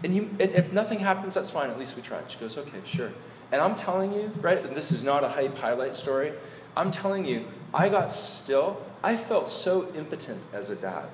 And, 0.04 0.14
and 0.14 0.40
if 0.40 0.72
nothing 0.72 1.00
happens, 1.00 1.34
that's 1.34 1.50
fine. 1.50 1.70
At 1.70 1.78
least 1.78 1.96
we 1.96 2.02
tried. 2.02 2.30
She 2.30 2.38
goes, 2.38 2.56
Okay, 2.56 2.78
sure. 2.84 3.12
And 3.50 3.62
I'm 3.62 3.74
telling 3.74 4.12
you, 4.12 4.32
right, 4.40 4.62
this 4.62 4.92
is 4.92 5.04
not 5.04 5.24
a 5.24 5.28
hype 5.28 5.56
highlight 5.56 5.94
story. 5.94 6.32
I'm 6.76 6.90
telling 6.90 7.24
you, 7.24 7.48
I 7.72 7.88
got 7.88 8.10
still. 8.10 8.80
I 9.02 9.16
felt 9.16 9.48
so 9.48 9.92
impotent 9.94 10.42
as 10.52 10.70
a 10.70 10.76
dad. 10.76 11.08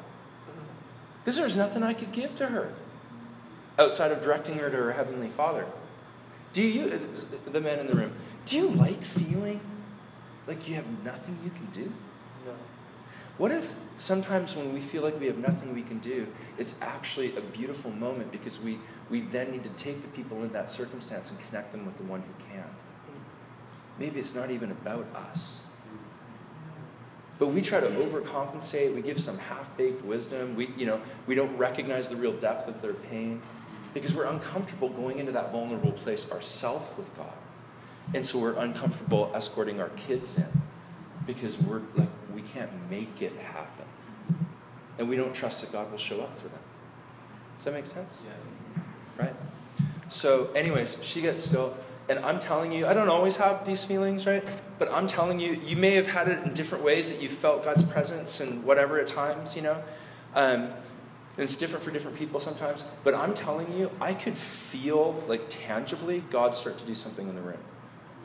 Because 1.22 1.36
there 1.36 1.44
was 1.44 1.56
nothing 1.56 1.82
I 1.82 1.94
could 1.94 2.12
give 2.12 2.34
to 2.36 2.46
her 2.46 2.74
outside 3.78 4.12
of 4.12 4.20
directing 4.20 4.58
her 4.58 4.70
to 4.70 4.76
her 4.76 4.92
Heavenly 4.92 5.28
Father. 5.30 5.66
Do 6.52 6.62
you, 6.62 6.86
uh, 6.86 7.50
the 7.50 7.60
men 7.60 7.78
in 7.80 7.86
the 7.86 7.94
room, 7.94 8.12
do 8.44 8.56
you 8.56 8.68
like 8.68 9.00
feeling 9.02 9.60
like 10.46 10.68
you 10.68 10.74
have 10.74 11.04
nothing 11.04 11.38
you 11.42 11.50
can 11.50 11.66
do? 11.72 11.92
No. 12.46 12.52
What 13.38 13.50
if 13.50 13.74
sometimes 13.96 14.56
when 14.56 14.72
we 14.72 14.80
feel 14.80 15.02
like 15.02 15.18
we 15.18 15.26
have 15.26 15.38
nothing 15.38 15.74
we 15.74 15.82
can 15.82 15.98
do, 15.98 16.26
it's 16.58 16.82
actually 16.82 17.36
a 17.36 17.40
beautiful 17.40 17.90
moment 17.90 18.32
because 18.32 18.62
we, 18.62 18.78
we 19.10 19.20
then 19.20 19.52
need 19.52 19.64
to 19.64 19.70
take 19.70 20.02
the 20.02 20.08
people 20.08 20.42
in 20.42 20.52
that 20.52 20.68
circumstance 20.68 21.30
and 21.30 21.48
connect 21.48 21.72
them 21.72 21.86
with 21.86 21.96
the 21.96 22.04
one 22.04 22.22
who 22.22 22.52
can. 22.52 22.64
Maybe 23.98 24.18
it's 24.18 24.34
not 24.34 24.50
even 24.50 24.70
about 24.70 25.06
us. 25.14 25.70
But 27.38 27.48
we 27.48 27.62
try 27.62 27.80
to 27.80 27.86
overcompensate. 27.86 28.94
We 28.94 29.02
give 29.02 29.18
some 29.18 29.38
half-baked 29.38 30.04
wisdom. 30.04 30.54
We, 30.54 30.70
you 30.76 30.86
know, 30.86 31.00
we 31.26 31.34
don't 31.34 31.56
recognize 31.56 32.08
the 32.08 32.16
real 32.16 32.32
depth 32.32 32.68
of 32.68 32.80
their 32.80 32.94
pain 32.94 33.42
because 33.92 34.14
we're 34.14 34.26
uncomfortable 34.26 34.88
going 34.88 35.18
into 35.18 35.32
that 35.32 35.52
vulnerable 35.52 35.92
place 35.92 36.30
ourselves 36.32 36.94
with 36.96 37.16
God. 37.16 37.32
And 38.14 38.24
so 38.24 38.40
we're 38.40 38.58
uncomfortable 38.58 39.30
escorting 39.34 39.80
our 39.80 39.88
kids 39.90 40.38
in 40.38 40.62
because 41.26 41.62
we're 41.62 41.82
like 41.94 42.08
we 42.34 42.42
can't 42.42 42.70
make 42.90 43.22
it 43.22 43.32
happen. 43.36 43.86
And 44.98 45.08
we 45.08 45.16
don't 45.16 45.34
trust 45.34 45.62
that 45.62 45.72
God 45.72 45.90
will 45.90 45.98
show 45.98 46.20
up 46.20 46.36
for 46.36 46.48
them. 46.48 46.60
Does 47.56 47.64
that 47.64 47.74
make 47.74 47.86
sense? 47.86 48.22
Yeah 48.26 48.32
right? 49.18 49.34
So, 50.08 50.50
anyways, 50.54 51.02
she 51.04 51.20
gets 51.20 51.42
still. 51.42 51.74
And 52.08 52.18
I'm 52.18 52.38
telling 52.38 52.70
you, 52.70 52.86
I 52.86 52.92
don't 52.92 53.08
always 53.08 53.38
have 53.38 53.64
these 53.64 53.82
feelings, 53.82 54.26
right? 54.26 54.44
But 54.78 54.92
I'm 54.92 55.06
telling 55.06 55.40
you, 55.40 55.54
you 55.64 55.76
may 55.76 55.94
have 55.94 56.06
had 56.06 56.28
it 56.28 56.44
in 56.46 56.52
different 56.52 56.84
ways 56.84 57.10
that 57.10 57.22
you 57.22 57.30
felt 57.30 57.64
God's 57.64 57.82
presence 57.82 58.40
and 58.40 58.62
whatever 58.64 59.00
at 59.00 59.06
times, 59.06 59.56
you 59.56 59.62
know? 59.62 59.82
Um, 60.34 60.68
it's 61.38 61.56
different 61.56 61.82
for 61.82 61.90
different 61.90 62.18
people 62.18 62.40
sometimes. 62.40 62.92
But 63.04 63.14
I'm 63.14 63.32
telling 63.32 63.72
you, 63.72 63.90
I 64.02 64.12
could 64.12 64.36
feel, 64.36 65.24
like, 65.26 65.46
tangibly, 65.48 66.24
God 66.28 66.54
start 66.54 66.76
to 66.78 66.86
do 66.86 66.94
something 66.94 67.26
in 67.26 67.36
the 67.36 67.42
room. 67.42 67.60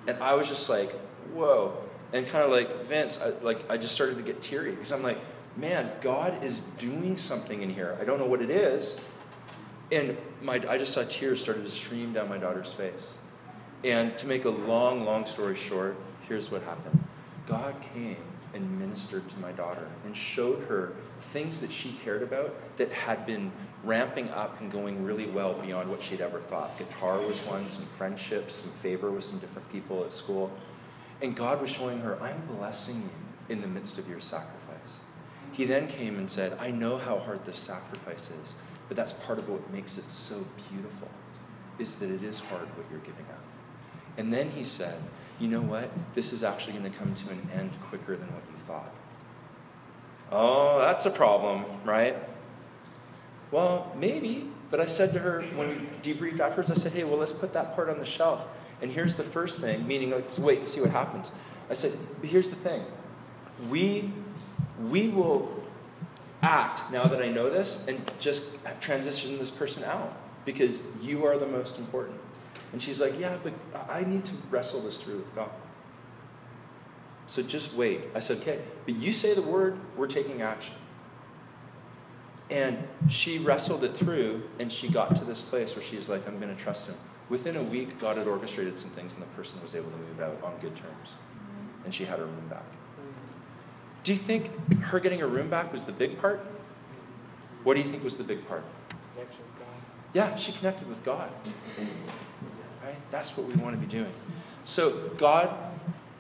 And 0.08 0.18
I 0.22 0.36
was 0.36 0.50
just 0.50 0.70
like, 0.70 0.92
whoa. 1.34 1.78
And 2.14 2.26
kind 2.28 2.44
of 2.44 2.52
like 2.52 2.72
Vince, 2.84 3.22
I, 3.22 3.30
like 3.44 3.72
I 3.72 3.78
just 3.78 3.94
started 3.94 4.18
to 4.18 4.24
get 4.24 4.42
teary 4.42 4.72
because 4.72 4.92
I'm 4.92 5.04
like, 5.04 5.18
man, 5.56 5.92
God 6.02 6.44
is 6.44 6.62
doing 6.62 7.18
something 7.18 7.62
in 7.62 7.70
here. 7.70 7.98
I 8.00 8.06
don't 8.06 8.20
know 8.20 8.28
what 8.28 8.42
it 8.42 8.50
is, 8.50 9.08
and 9.92 10.18
my 10.42 10.56
I 10.68 10.78
just 10.78 10.94
saw 10.94 11.04
tears 11.04 11.42
started 11.42 11.64
to 11.64 11.70
stream 11.70 12.14
down 12.14 12.30
my 12.30 12.38
daughter's 12.38 12.74
face. 12.74 13.22
And 13.84 14.18
to 14.18 14.28
make 14.28 14.44
a 14.44 14.50
long, 14.50 15.06
long 15.06 15.26
story 15.26 15.56
short, 15.56 15.96
here's 16.28 16.52
what 16.52 16.62
happened. 16.64 17.02
God 17.46 17.76
came 17.94 18.18
and 18.54 18.80
ministered 18.80 19.28
to 19.30 19.40
my 19.40 19.52
daughter 19.52 19.88
and 20.04 20.16
showed 20.16 20.66
her 20.66 20.94
things 21.20 21.62
that 21.62 21.72
she 21.72 21.94
cared 22.04 22.24
about 22.24 22.54
that 22.78 22.92
had 22.92 23.26
been 23.26 23.52
ramping 23.84 24.30
up 24.32 24.60
and 24.60 24.72
going 24.72 25.06
really 25.06 25.28
well 25.28 25.54
beyond 25.54 25.90
what 25.90 26.02
she'd 26.02 26.22
ever 26.22 26.40
thought. 26.40 26.78
Guitar 26.78 27.20
was 27.20 27.46
one, 27.46 27.68
some 27.68 27.86
friendships, 27.86 28.56
some 28.56 28.74
favor 28.74 29.10
with 29.12 29.24
some 29.24 29.40
different 29.40 29.72
people 29.72 30.04
at 30.04 30.12
school. 30.12 30.52
And 31.22 31.36
God 31.36 31.62
was 31.62 31.70
showing 31.70 32.00
her, 32.02 32.22
I'm 32.22 32.46
blessing 32.46 33.04
you 33.04 33.10
in 33.50 33.62
the 33.62 33.68
midst 33.68 33.98
of 34.00 34.10
your 34.10 34.20
sacrifice. 34.20 35.04
He 35.52 35.66
then 35.66 35.88
came 35.88 36.18
and 36.18 36.30
said, 36.30 36.58
I 36.60 36.72
know 36.72 36.98
how 36.98 37.20
hard 37.20 37.46
this 37.46 37.60
sacrifice 37.60 38.32
is, 38.32 38.62
but 38.88 38.96
that's 38.96 39.14
part 39.26 39.40
of 39.40 39.50
what 39.50 39.72
makes 39.72 39.98
it 39.98 40.04
so 40.04 40.46
beautiful, 40.70 41.10
is 41.78 42.00
that 42.00 42.10
it 42.10 42.24
is 42.24 42.40
hard 42.40 42.68
what 42.78 42.86
you're 42.90 43.00
giving 43.00 43.26
up. 43.30 43.44
And 44.18 44.34
then 44.34 44.50
he 44.50 44.64
said, 44.64 45.00
You 45.40 45.50
know 45.50 45.62
what? 45.62 45.90
This 46.14 46.34
is 46.34 46.44
actually 46.44 46.74
going 46.74 46.92
to 46.92 46.98
come 46.98 47.14
to 47.14 47.30
an 47.32 47.50
end 47.54 47.72
quicker 47.82 48.16
than 48.16 48.28
what 48.34 48.44
you 48.52 48.58
thought. 48.58 48.94
Oh, 50.32 50.80
that's 50.80 51.06
a 51.06 51.12
problem, 51.12 51.66
right? 51.84 52.16
Well, 53.52 53.92
maybe. 53.98 54.50
But 54.70 54.80
I 54.80 54.86
said 54.86 55.14
to 55.14 55.20
her 55.20 55.42
when 55.56 55.70
we 55.70 55.76
debriefed 56.02 56.40
afterwards, 56.40 56.70
I 56.70 56.76
said, 56.76 56.94
Hey, 56.94 57.04
well, 57.04 57.18
let's 57.18 57.34
put 57.34 57.54
that 57.54 57.76
part 57.76 57.90
on 57.90 57.98
the 57.98 58.06
shelf. 58.06 58.69
And 58.82 58.92
here's 58.92 59.16
the 59.16 59.24
first 59.24 59.60
thing, 59.60 59.86
meaning 59.88 60.12
let's 60.12 60.40
wait 60.40 60.58
and 60.58 60.68
see 60.68 60.82
what 60.82 60.92
happens. 60.92 61.32
I 61.70 61.74
said, 61.74 62.00
But 62.22 62.30
here's 62.30 62.50
the 62.50 62.56
thing. 62.56 62.86
We, 63.70 64.12
we 64.90 65.10
will 65.10 65.64
act 66.42 66.92
now 66.92 67.04
that 67.04 67.22
I 67.22 67.30
know 67.30 67.50
this 67.50 67.88
and 67.88 68.00
just 68.20 68.58
transition 68.80 69.38
this 69.38 69.52
person 69.52 69.84
out 69.84 70.14
because 70.46 70.90
you 71.02 71.26
are 71.26 71.38
the 71.38 71.48
most 71.48 71.78
important. 71.78 72.18
And 72.72 72.82
she's 72.82 73.02
like, 73.02 73.20
Yeah, 73.20 73.38
but 73.44 73.54
I 73.90 74.04
need 74.04 74.26
to 74.26 74.36
wrestle 74.50 74.82
this 74.82 75.02
through 75.02 75.18
with 75.18 75.36
God. 75.36 75.52
So 77.28 77.44
just 77.44 77.76
wait. 77.76 78.02
I 78.16 78.20
said, 78.20 78.38
Okay, 78.38 78.60
but 78.86 78.96
you 78.96 79.12
say 79.12 79.34
the 79.34 79.42
word, 79.42 79.80
we're 79.98 80.08
taking 80.08 80.42
action. 80.42 80.76
And 82.52 82.88
she 83.10 83.38
wrestled 83.38 83.84
it 83.84 83.96
through, 83.96 84.42
and 84.60 84.72
she 84.72 84.90
got 84.90 85.16
to 85.18 85.26
this 85.26 85.48
place 85.48 85.76
where 85.76 85.84
she's 85.84 86.10
like, 86.10 86.28
I'm 86.28 86.40
going 86.40 86.56
to 86.56 86.60
trust 86.60 86.90
him. 86.90 86.98
Within 87.30 87.56
a 87.56 87.64
week, 87.64 88.00
God 88.00 88.18
had 88.18 88.28
orchestrated 88.28 88.76
some 88.78 88.90
things, 88.90 89.16
and 89.16 89.26
the 89.26 89.30
person 89.36 89.62
was 89.62 89.76
able 89.76 89.92
to 89.92 89.98
move 89.98 90.20
out 90.20 90.42
on 90.44 90.58
good 90.60 90.76
terms. 90.76 91.16
And 91.86 91.94
she 91.94 92.06
had 92.06 92.20
her 92.20 92.26
room 92.26 92.48
back. 92.50 92.64
Do 94.04 94.12
you 94.12 94.18
think 94.18 94.50
her 94.86 95.00
getting 95.00 95.20
her 95.20 95.28
room 95.28 95.50
back 95.50 95.72
was 95.72 95.86
the 95.86 95.92
big 95.92 96.20
part? 96.20 96.40
What 97.64 97.76
do 97.76 97.82
you 97.82 97.86
think 97.86 98.04
was 98.04 98.18
the 98.18 98.24
big 98.24 98.48
part? 98.48 98.64
Yeah, 100.14 100.36
she 100.38 100.52
connected 100.52 100.90
with 100.90 101.04
God. 101.04 101.30
Right? 102.84 102.96
That's 103.12 103.38
what 103.38 103.48
we 103.48 103.62
want 103.62 103.76
to 103.76 103.82
be 103.82 103.88
doing. 103.88 104.12
So 104.64 105.10
God 105.18 105.56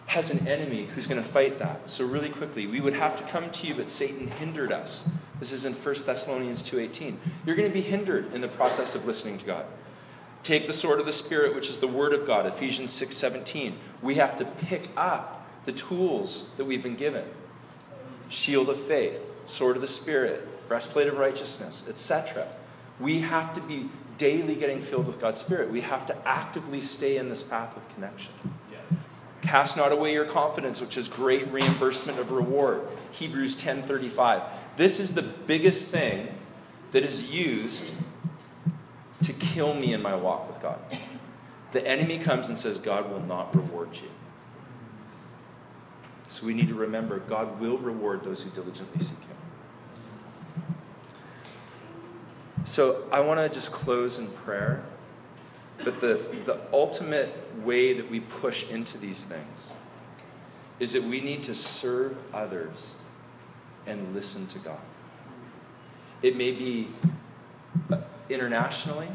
has 0.08 0.30
an 0.32 0.48
enemy 0.48 0.86
who's 0.86 1.08
going 1.08 1.22
to 1.22 1.28
fight 1.28 1.60
that. 1.60 1.90
So 1.90 2.06
really 2.06 2.30
quickly, 2.30 2.68
we 2.68 2.82
would 2.82 2.94
have 2.94 3.16
to 3.18 3.24
come 3.24 3.50
to 3.50 3.68
you, 3.68 3.74
but 3.74 3.90
Satan 3.90 4.28
hindered 4.28 4.72
us. 4.72 5.10
This 5.40 5.52
is 5.52 5.66
in 5.66 5.74
1 5.74 6.06
Thessalonians 6.06 6.62
2:18. 6.64 7.18
You're 7.46 7.56
going 7.56 7.68
to 7.68 7.74
be 7.74 7.82
hindered 7.82 8.34
in 8.34 8.42
the 8.42 8.48
process 8.48 8.96
of 8.96 9.06
listening 9.06 9.38
to 9.38 9.46
God. 9.46 9.66
Take 10.44 10.68
the 10.68 10.74
sword 10.74 11.00
of 11.00 11.06
the 11.06 11.12
spirit, 11.12 11.56
which 11.56 11.70
is 11.70 11.80
the 11.80 11.88
word 11.88 12.14
of 12.14 12.26
God, 12.26 12.46
Ephesians 12.46 12.92
6:17. 12.92 13.78
We 14.02 14.16
have 14.16 14.38
to 14.38 14.46
pick 14.46 14.90
up 14.96 15.48
the 15.66 15.72
tools 15.72 16.52
that 16.58 16.66
we've 16.66 16.84
been 16.84 16.96
given. 16.96 17.26
Shield 18.30 18.70
of 18.70 18.78
faith, 18.78 19.34
sword 19.46 19.76
of 19.76 19.82
the 19.82 19.88
spirit, 19.88 20.68
breastplate 20.68 21.08
of 21.08 21.18
righteousness, 21.18 21.88
etc. 21.90 22.48
We 23.00 23.20
have 23.20 23.54
to 23.56 23.62
be 23.62 23.90
daily 24.18 24.56
getting 24.56 24.82
filled 24.82 25.08
with 25.08 25.20
God's 25.20 25.40
Spirit. 25.40 25.70
We 25.70 25.82
have 25.82 26.06
to 26.08 26.28
actively 26.28 26.82
stay 26.82 27.18
in 27.18 27.30
this 27.30 27.42
path 27.42 27.76
of 27.78 27.88
connection. 27.94 28.34
Cast 29.42 29.78
not 29.78 29.92
away 29.92 30.14
your 30.14 30.26
confidence, 30.26 30.82
which 30.82 30.98
is 30.98 31.08
great 31.08 31.48
reimbursement 31.48 32.20
of 32.20 32.32
reward. 32.32 32.82
Hebrews 33.12 33.56
10:35. 33.56 34.44
This 34.76 35.00
is 35.00 35.14
the 35.14 35.24
biggest 35.24 35.90
thing 35.90 36.28
that 36.92 37.04
is 37.04 37.32
used 37.32 37.94
to 39.24 39.34
kill 39.34 39.74
me 39.74 39.94
in 39.94 40.02
my 40.02 40.16
walk 40.16 40.48
with 40.48 40.62
God. 40.62 40.80
The 41.72 41.86
enemy 41.88 42.18
comes 42.18 42.48
and 42.50 42.58
says, 42.58 42.80
God 42.80 43.12
will 43.12 43.22
not 43.22 43.56
reward 43.56 43.90
you. 44.02 44.10
So 46.28 46.46
we 46.46 46.54
need 46.54 46.68
to 46.68 46.76
remember 46.76 47.20
God 47.20 47.60
will 47.60 47.78
reward 47.78 48.24
those 48.24 48.44
who 48.44 48.50
diligently 48.52 49.02
seek 49.02 49.20
Him. 49.20 49.36
So 52.66 53.08
I 53.12 53.20
want 53.22 53.40
to 53.40 53.50
just 53.50 53.72
close 53.72 54.20
in 54.20 54.28
prayer. 54.28 54.84
But 55.84 56.02
the, 56.02 56.20
the 56.46 56.62
ultimate 56.74 57.34
way 57.64 57.94
that 57.94 58.10
we 58.10 58.20
push 58.20 58.70
into 58.70 58.98
these 58.98 59.24
things 59.26 59.76
is 60.80 60.94
that 60.94 61.04
we 61.04 61.22
need 61.22 61.42
to 61.44 61.56
serve 61.56 62.20
others 62.34 63.02
and 63.88 64.14
listen 64.14 64.46
to 64.48 64.60
God. 64.60 64.82
It 66.22 66.36
may 66.36 66.52
be 66.52 66.90
internationally, 68.30 69.08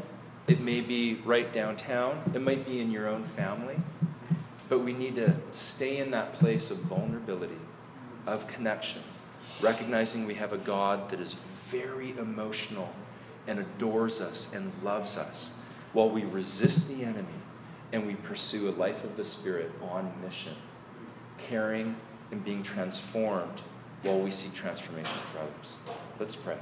it 0.47 0.59
may 0.59 0.81
be 0.81 1.19
right 1.23 1.51
downtown, 1.51 2.21
it 2.33 2.41
might 2.41 2.65
be 2.65 2.79
in 2.79 2.91
your 2.91 3.07
own 3.07 3.23
family, 3.23 3.77
but 4.69 4.79
we 4.79 4.93
need 4.93 5.15
to 5.15 5.35
stay 5.51 5.97
in 5.97 6.11
that 6.11 6.33
place 6.33 6.69
of 6.69 6.77
vulnerability, 6.77 7.57
of 8.27 8.47
connection, 8.47 9.01
recognizing 9.61 10.25
we 10.25 10.35
have 10.35 10.53
a 10.53 10.57
God 10.57 11.09
that 11.09 11.19
is 11.19 11.33
very 11.71 12.17
emotional 12.17 12.93
and 13.47 13.59
adores 13.59 14.21
us 14.21 14.53
and 14.53 14.71
loves 14.83 15.17
us 15.17 15.57
while 15.93 16.09
we 16.09 16.23
resist 16.23 16.89
the 16.89 17.03
enemy 17.03 17.27
and 17.93 18.05
we 18.05 18.15
pursue 18.15 18.69
a 18.69 18.71
life 18.71 19.03
of 19.03 19.17
the 19.17 19.25
Spirit 19.25 19.71
on 19.81 20.11
mission, 20.21 20.53
caring 21.37 21.95
and 22.31 22.43
being 22.43 22.63
transformed 22.63 23.61
while 24.03 24.19
we 24.19 24.29
seek 24.29 24.53
transformation 24.53 25.17
for 25.19 25.39
others. 25.39 25.79
Let's 26.19 26.35
pray. 26.35 26.57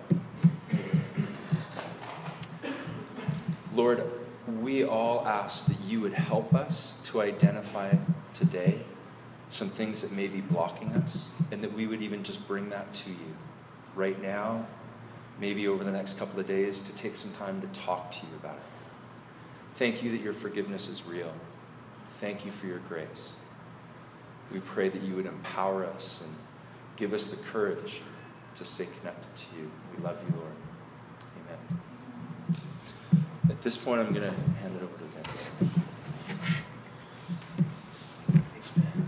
Lord, 3.74 4.04
we 4.48 4.84
all 4.84 5.26
ask 5.26 5.68
that 5.68 5.80
you 5.86 6.02
would 6.02 6.14
help 6.14 6.54
us 6.54 7.02
to 7.06 7.22
identify 7.22 7.96
today 8.34 8.80
some 9.50 9.68
things 9.68 10.02
that 10.02 10.16
may 10.16 10.28
be 10.28 10.42
blocking 10.42 10.90
us, 10.94 11.40
and 11.52 11.62
that 11.62 11.74
we 11.74 11.86
would 11.86 12.02
even 12.02 12.24
just 12.24 12.48
bring 12.48 12.70
that 12.70 12.92
to 12.94 13.12
you 13.12 13.36
right 13.96 14.20
now 14.22 14.66
maybe 15.40 15.68
over 15.68 15.84
the 15.84 15.92
next 15.92 16.20
couple 16.20 16.40
of 16.40 16.48
days 16.48 16.82
to 16.84 16.96
take 16.96 17.16
some 17.16 17.32
time 17.34 17.62
to 17.62 17.68
talk 17.80 18.12
to 18.12 18.26
you 18.26 18.32
about 18.40 18.56
it. 18.56 18.64
Thank 19.72 20.04
you 20.04 20.12
that 20.12 20.22
your 20.22 20.34
forgiveness 20.34 20.88
is 20.88 21.06
real. 21.06 21.34
Thank 22.08 22.46
you 22.46 22.52
for 22.52 22.68
your 22.68 22.80
grace. 22.80 23.40
We 24.52 24.60
pray 24.60 24.90
that 24.90 25.02
you 25.02 25.16
would 25.16 25.26
empower 25.26 25.86
us 25.86 26.26
and 26.26 26.36
give 26.96 27.14
us 27.14 27.34
the 27.34 27.44
courage 27.44 28.02
to 28.56 28.66
stay 28.66 28.88
connected 29.00 29.36
to 29.36 29.56
you. 29.58 29.72
We 29.96 30.04
love 30.04 30.24
you, 30.28 30.36
Lord. 30.38 30.54
Amen. 31.44 31.82
At 33.50 33.53
this 33.64 33.78
point, 33.78 34.02
I'm 34.02 34.10
going 34.14 34.24
to 34.24 34.32
hand 34.32 34.76
it 34.76 34.84
over 34.84 34.98
to 34.98 35.04
Vince. 35.06 35.48
Thanks, 38.52 38.76
man. 38.76 39.08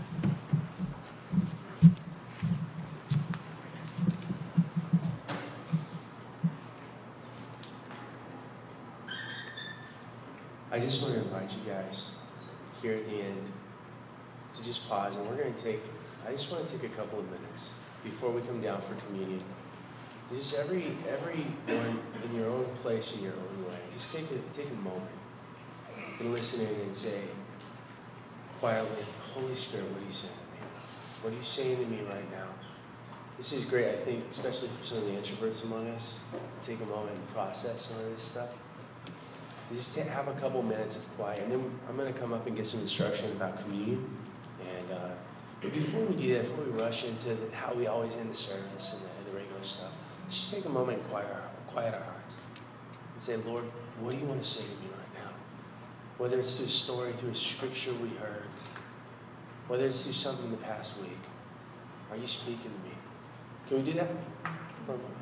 I 10.72 10.80
just 10.80 11.02
want 11.02 11.16
to 11.16 11.22
invite 11.22 11.52
you 11.52 11.70
guys 11.70 12.16
here 12.82 12.96
at 12.96 13.06
the 13.06 13.22
end 13.22 13.52
to 14.54 14.64
just 14.64 14.88
pause, 14.88 15.18
and 15.18 15.28
we're 15.28 15.36
going 15.36 15.54
to 15.54 15.64
take, 15.64 15.82
I 16.26 16.32
just 16.32 16.50
want 16.54 16.66
to 16.66 16.80
take 16.80 16.90
a 16.90 16.96
couple 16.96 17.20
of 17.20 17.26
minutes 17.30 17.78
before 18.06 18.32
we 18.32 18.42
come 18.42 18.62
down 18.62 18.80
for 18.80 18.96
communion. 19.06 19.44
Just 20.32 20.60
every 20.60 20.88
everyone 21.08 22.00
in 22.24 22.36
your 22.36 22.50
own 22.50 22.66
place, 22.82 23.18
in 23.18 23.24
your 23.24 23.34
own 23.34 23.66
way, 23.68 23.80
just 23.94 24.16
take 24.16 24.26
a, 24.32 24.40
take 24.54 24.72
a 24.72 24.76
moment 24.76 25.04
and 26.20 26.34
listen 26.34 26.68
in 26.68 26.82
and 26.82 26.96
say 26.96 27.22
quietly, 28.60 29.04
Holy 29.34 29.56
Spirit, 29.56 29.86
what 29.92 30.02
are 30.02 30.06
you 30.06 30.12
saying 30.12 30.34
to 30.34 30.52
me? 30.52 30.68
What 31.22 31.34
are 31.34 31.38
you 31.38 31.44
saying 31.44 31.78
to 31.78 31.86
me 31.86 32.00
right 32.10 32.32
now? 32.32 32.48
This 33.38 33.54
is 33.54 33.66
great, 33.66 33.90
I 33.90 33.96
think, 33.96 34.24
especially 34.32 34.70
for 34.70 34.86
some 34.86 34.98
of 35.00 35.06
the 35.06 35.12
introverts 35.12 35.66
among 35.66 35.90
us, 35.90 36.24
to 36.32 36.72
take 36.72 36.82
a 36.82 36.90
moment 36.90 37.12
and 37.12 37.28
process 37.30 37.82
some 37.88 38.00
of 38.00 38.10
this 38.12 38.24
stuff 38.24 38.50
just 39.74 39.98
have 39.98 40.28
a 40.28 40.34
couple 40.34 40.62
minutes 40.62 41.06
of 41.06 41.18
quiet, 41.18 41.44
and 41.44 41.52
then 41.52 41.80
I'm 41.90 41.98
going 41.98 42.12
to 42.12 42.20
come 42.20 42.34
up 42.34 42.46
and 42.46 42.56
get 42.56 42.66
some 42.66 42.82
instruction 42.82 43.32
about 43.32 43.62
communion. 43.62 44.06
And 44.62 44.92
uh, 44.92 45.16
but 45.62 45.74
before 45.74 46.06
we 46.06 46.16
do 46.16 46.34
that, 46.34 46.42
before 46.42 46.66
we 46.66 46.72
rush 46.72 47.08
into 47.08 47.34
the, 47.34 47.56
how 47.56 47.74
we 47.74 47.88
always 47.88 48.18
end 48.18 48.30
the 48.30 48.36
service 48.36 48.94
and 48.94 49.10
the, 49.10 49.18
and 49.18 49.34
the 49.34 49.40
regular 49.40 49.64
stuff, 49.64 49.95
just 50.30 50.54
take 50.54 50.66
a 50.66 50.70
moment 50.70 51.00
and 51.00 51.08
quiet 51.10 51.28
our, 51.32 51.42
quiet 51.68 51.94
our 51.94 52.04
hearts 52.04 52.38
and 53.14 53.22
say, 53.22 53.38
Lord, 53.38 53.66
what 54.00 54.12
do 54.12 54.18
you 54.18 54.26
want 54.26 54.42
to 54.42 54.48
say 54.48 54.64
to 54.64 54.70
me 54.82 54.90
right 54.92 55.26
now? 55.26 55.32
Whether 56.18 56.40
it's 56.40 56.58
through 56.58 56.68
a 56.68 56.70
story, 56.70 57.12
through 57.14 57.32
a 57.32 57.36
scripture 57.36 57.94
we 57.94 58.10
heard, 58.10 58.44
Whether 59.68 59.88
it's 59.88 60.04
through 60.04 60.14
something 60.14 60.46
in 60.46 60.52
the 60.52 60.58
past 60.58 61.02
week, 61.02 61.18
are 62.12 62.18
you 62.18 62.28
speaking 62.28 62.72
to 62.72 62.90
me? 62.90 62.96
Can 63.68 63.78
we 63.78 63.84
do 63.84 63.94
that 63.94 64.10
for 64.86 64.94
a 64.94 64.98
moment? 64.98 65.15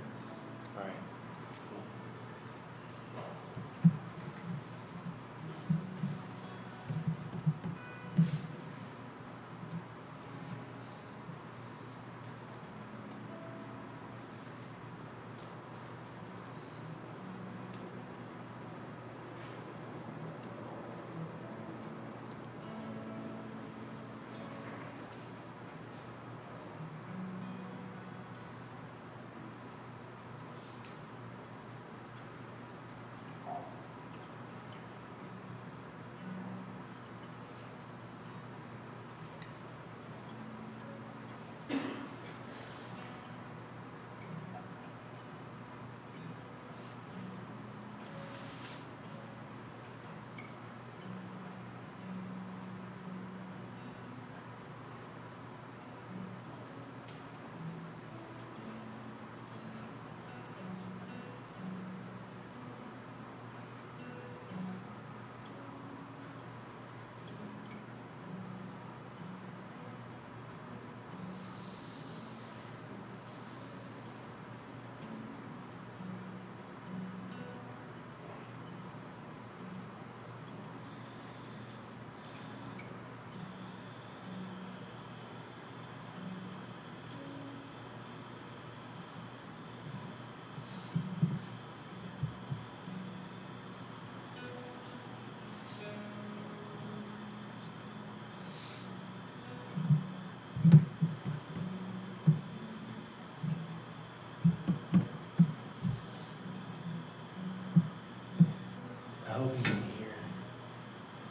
I 109.34 109.38
hope 109.38 109.58
you 109.58 109.64
can 109.64 109.84
hear 109.98 110.14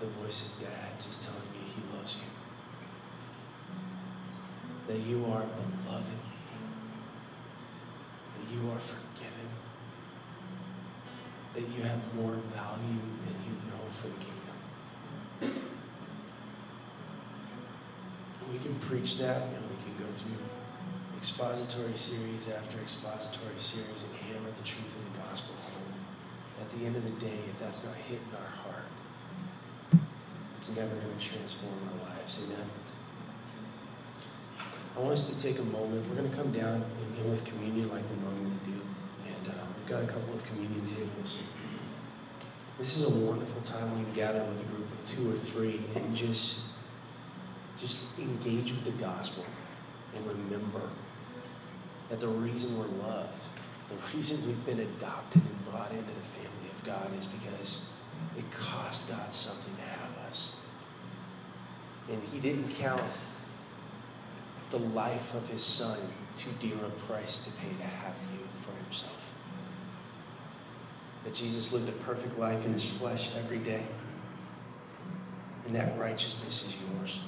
the 0.00 0.06
voice 0.06 0.50
of 0.50 0.66
Dad 0.66 0.98
just 0.98 1.22
telling 1.22 1.46
you 1.54 1.62
He 1.70 1.96
loves 1.96 2.16
you. 2.16 2.26
That 4.88 4.98
you 5.08 5.24
are 5.30 5.46
beloved. 5.46 6.22
That 8.34 8.46
you 8.52 8.70
are 8.72 8.80
forgiven. 8.80 9.50
That 11.54 11.60
you 11.60 11.82
have 11.82 12.14
more 12.16 12.34
value 12.50 13.06
than 13.22 13.36
you 13.46 13.54
know 13.70 13.86
for 13.88 14.08
the 14.08 14.18
kingdom. 14.18 14.58
And 18.40 18.52
we 18.52 18.58
can 18.58 18.74
preach 18.80 19.18
that 19.18 19.42
and 19.42 19.62
we 19.70 19.76
can 19.76 19.94
go 20.04 20.10
through 20.10 20.42
expository 21.16 21.94
series 21.94 22.50
after 22.50 22.80
expository 22.80 23.58
series 23.58 24.10
and 24.10 24.18
hammer 24.22 24.50
the 24.58 24.64
truth 24.66 24.96
of 24.98 25.12
the 25.12 25.20
gospel 25.20 25.54
home. 25.54 25.91
The 26.78 26.86
end 26.86 26.96
of 26.96 27.04
the 27.04 27.26
day, 27.26 27.38
if 27.50 27.58
that's 27.58 27.86
not 27.86 27.96
hitting 27.96 28.32
our 28.32 28.48
heart, 28.64 28.86
it's 30.56 30.74
never 30.74 30.94
going 30.94 31.18
to 31.18 31.22
transform 31.22 31.74
our 31.92 32.08
lives. 32.08 32.40
Amen. 32.44 32.66
I 34.96 35.00
want 35.00 35.12
us 35.12 35.34
to 35.34 35.46
take 35.46 35.58
a 35.58 35.64
moment. 35.64 36.08
We're 36.08 36.16
going 36.16 36.30
to 36.30 36.36
come 36.36 36.50
down 36.50 36.82
and 36.82 37.18
in 37.18 37.30
with 37.30 37.44
communion 37.44 37.90
like 37.90 38.02
we 38.10 38.16
normally 38.24 38.56
do. 38.64 38.80
And 39.26 39.48
uh, 39.48 39.64
we've 39.76 39.86
got 39.86 40.02
a 40.02 40.06
couple 40.06 40.32
of 40.32 40.46
communion 40.46 40.84
tables. 40.84 41.42
This 42.78 42.96
is 42.96 43.04
a 43.04 43.10
wonderful 43.10 43.60
time 43.60 43.92
when 43.92 44.06
you 44.06 44.12
gather 44.12 44.42
with 44.44 44.62
a 44.62 44.74
group 44.74 44.90
of 44.92 45.06
two 45.06 45.30
or 45.30 45.36
three 45.36 45.80
and 45.94 46.16
just, 46.16 46.68
just 47.78 48.06
engage 48.18 48.72
with 48.72 48.84
the 48.84 49.04
gospel 49.04 49.44
and 50.16 50.26
remember 50.26 50.88
that 52.08 52.20
the 52.20 52.28
reason 52.28 52.78
we're 52.78 53.06
loved, 53.06 53.44
the 53.88 53.94
reason 54.16 54.48
we've 54.48 54.66
been 54.66 54.80
adopted 54.80 55.42
brought 55.82 55.98
into 55.98 56.14
the 56.14 56.20
family 56.20 56.70
of 56.70 56.84
God 56.84 57.16
is 57.18 57.26
because 57.26 57.90
it 58.36 58.48
cost 58.52 59.10
God 59.10 59.32
something 59.32 59.74
to 59.74 59.82
have 59.82 60.28
us. 60.28 60.60
And 62.10 62.22
He 62.22 62.38
didn't 62.38 62.70
count 62.70 63.02
the 64.70 64.78
life 64.78 65.34
of 65.34 65.48
His 65.48 65.62
Son 65.64 65.98
too 66.34 66.50
dear 66.60 66.76
a 66.76 66.90
price 66.90 67.46
to 67.46 67.60
pay 67.60 67.74
to 67.76 67.82
have 67.82 68.14
you 68.32 68.38
for 68.60 68.72
Himself. 68.84 69.34
That 71.24 71.34
Jesus 71.34 71.72
lived 71.72 71.88
a 71.88 72.04
perfect 72.04 72.38
life 72.38 72.64
in 72.64 72.72
His 72.72 72.84
flesh 72.84 73.36
every 73.36 73.58
day, 73.58 73.84
and 75.66 75.74
that 75.74 75.98
righteousness 75.98 76.68
is 76.68 76.76
yours. 76.80 77.24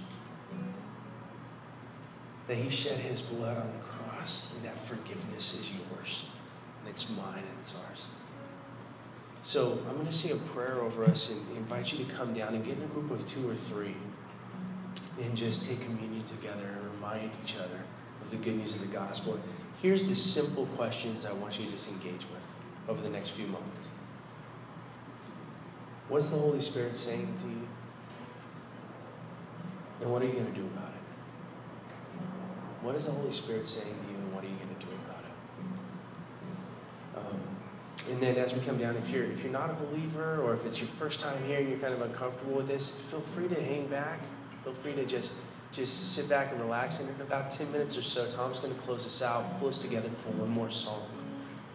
That 2.47 2.57
He 2.57 2.71
shed 2.71 2.99
His 2.99 3.21
blood 3.21 3.57
on 3.57 3.73
the 3.73 3.79
cross, 3.79 4.55
and 4.55 4.65
that 4.65 4.77
forgiveness 4.77 5.59
is 5.59 5.73
yours, 5.73 6.29
and 6.81 6.91
it's 6.91 7.17
mine 7.17 7.39
and 7.39 7.59
it's 7.59 7.81
ours. 7.89 8.11
So 9.45 9.79
I'm 9.87 9.97
going 9.97 10.07
to 10.07 10.13
say 10.13 10.31
a 10.31 10.37
prayer 10.37 10.81
over 10.81 11.05
us 11.05 11.31
and 11.31 11.39
invite 11.55 11.93
you 11.93 12.03
to 12.03 12.11
come 12.11 12.33
down 12.33 12.55
and 12.55 12.65
get 12.65 12.79
in 12.79 12.83
a 12.83 12.87
group 12.87 13.11
of 13.11 13.27
two 13.27 13.47
or 13.49 13.55
three 13.55 13.95
and 15.23 15.37
just 15.37 15.69
take 15.69 15.83
communion 15.85 16.25
together 16.25 16.67
and 16.67 16.93
remind 16.95 17.31
each 17.45 17.59
other 17.59 17.85
of 18.23 18.31
the 18.31 18.39
good 18.39 18.57
news 18.57 18.75
of 18.75 18.81
the 18.81 18.97
gospel. 18.97 19.39
Here's 19.83 20.07
the 20.07 20.15
simple 20.15 20.65
questions 20.77 21.27
I 21.27 21.35
want 21.35 21.59
you 21.59 21.67
to 21.67 21.71
just 21.73 21.93
engage 21.93 22.27
with 22.31 22.65
over 22.89 23.03
the 23.03 23.11
next 23.11 23.31
few 23.31 23.47
moments. 23.49 23.91
What's 26.09 26.31
the 26.31 26.41
Holy 26.41 26.63
Spirit 26.63 26.97
saying 26.97 27.35
to 27.37 27.49
you? 27.49 27.69
And 30.01 30.11
what 30.11 30.23
are 30.23 30.27
you 30.27 30.33
going 30.33 30.47
to 30.47 30.59
do 30.59 30.67
about 30.69 30.89
it? 30.89 32.23
What 32.81 32.95
is 32.95 33.05
the 33.05 33.13
Holy 33.13 33.33
Spirit 33.33 33.67
saying 33.67 33.95
then 38.25 38.37
as 38.37 38.55
we 38.55 38.65
come 38.65 38.79
down, 38.79 38.97
if 38.97 39.11
you're 39.11 39.25
if 39.25 39.45
you're 39.45 39.53
not 39.53 39.71
a 39.71 39.75
believer, 39.75 40.41
or 40.41 40.55
if 40.55 40.65
it's 40.65 40.81
your 40.81 40.89
first 40.89 41.21
time 41.21 41.37
here 41.47 41.59
and 41.59 41.69
you're 41.69 41.79
kind 41.79 41.93
of 41.93 42.01
uncomfortable 42.01 42.55
with 42.55 42.69
this, 42.69 43.01
feel 43.11 43.21
free 43.21 43.49
to 43.49 43.63
hang 43.63 43.87
back. 43.89 44.21
Feel 44.65 44.73
free 44.73 44.95
to 44.95 45.05
just 45.05 45.43
just 45.73 46.15
sit 46.15 46.31
back 46.31 46.53
and 46.53 46.61
relax. 46.61 47.01
And 47.01 47.09
in 47.15 47.21
about 47.21 47.51
10 47.51 47.71
minutes 47.73 47.99
or 47.99 48.03
so, 48.03 48.27
Tom's 48.27 48.61
going 48.61 48.75
to 48.75 48.81
close 48.81 49.07
us 49.07 49.23
out, 49.23 49.59
pull 49.59 49.69
us 49.69 49.79
together 49.79 50.09
for 50.09 50.31
one 50.31 50.51
more 50.51 50.71
song. 50.71 51.03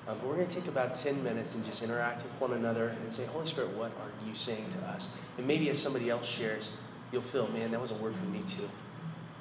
Um, 0.07 0.17
but 0.17 0.27
we're 0.27 0.37
going 0.37 0.47
to 0.47 0.59
take 0.59 0.67
about 0.67 0.95
10 0.95 1.23
minutes 1.23 1.55
and 1.55 1.63
just 1.63 1.83
interact 1.83 2.23
with 2.23 2.33
one 2.41 2.53
another 2.53 2.89
and 2.89 3.13
say, 3.13 3.27
Holy 3.31 3.45
Spirit, 3.45 3.71
what 3.71 3.91
are 3.91 4.11
you 4.27 4.33
saying 4.33 4.69
to 4.71 4.79
us? 4.87 5.21
And 5.37 5.45
maybe 5.45 5.69
as 5.69 5.79
somebody 5.79 6.09
else 6.09 6.27
shares, 6.27 6.75
you'll 7.11 7.21
feel, 7.21 7.47
man, 7.49 7.69
that 7.71 7.81
was 7.81 7.91
a 7.91 8.01
word 8.01 8.15
for 8.15 8.25
me 8.25 8.41
too. 8.41 8.67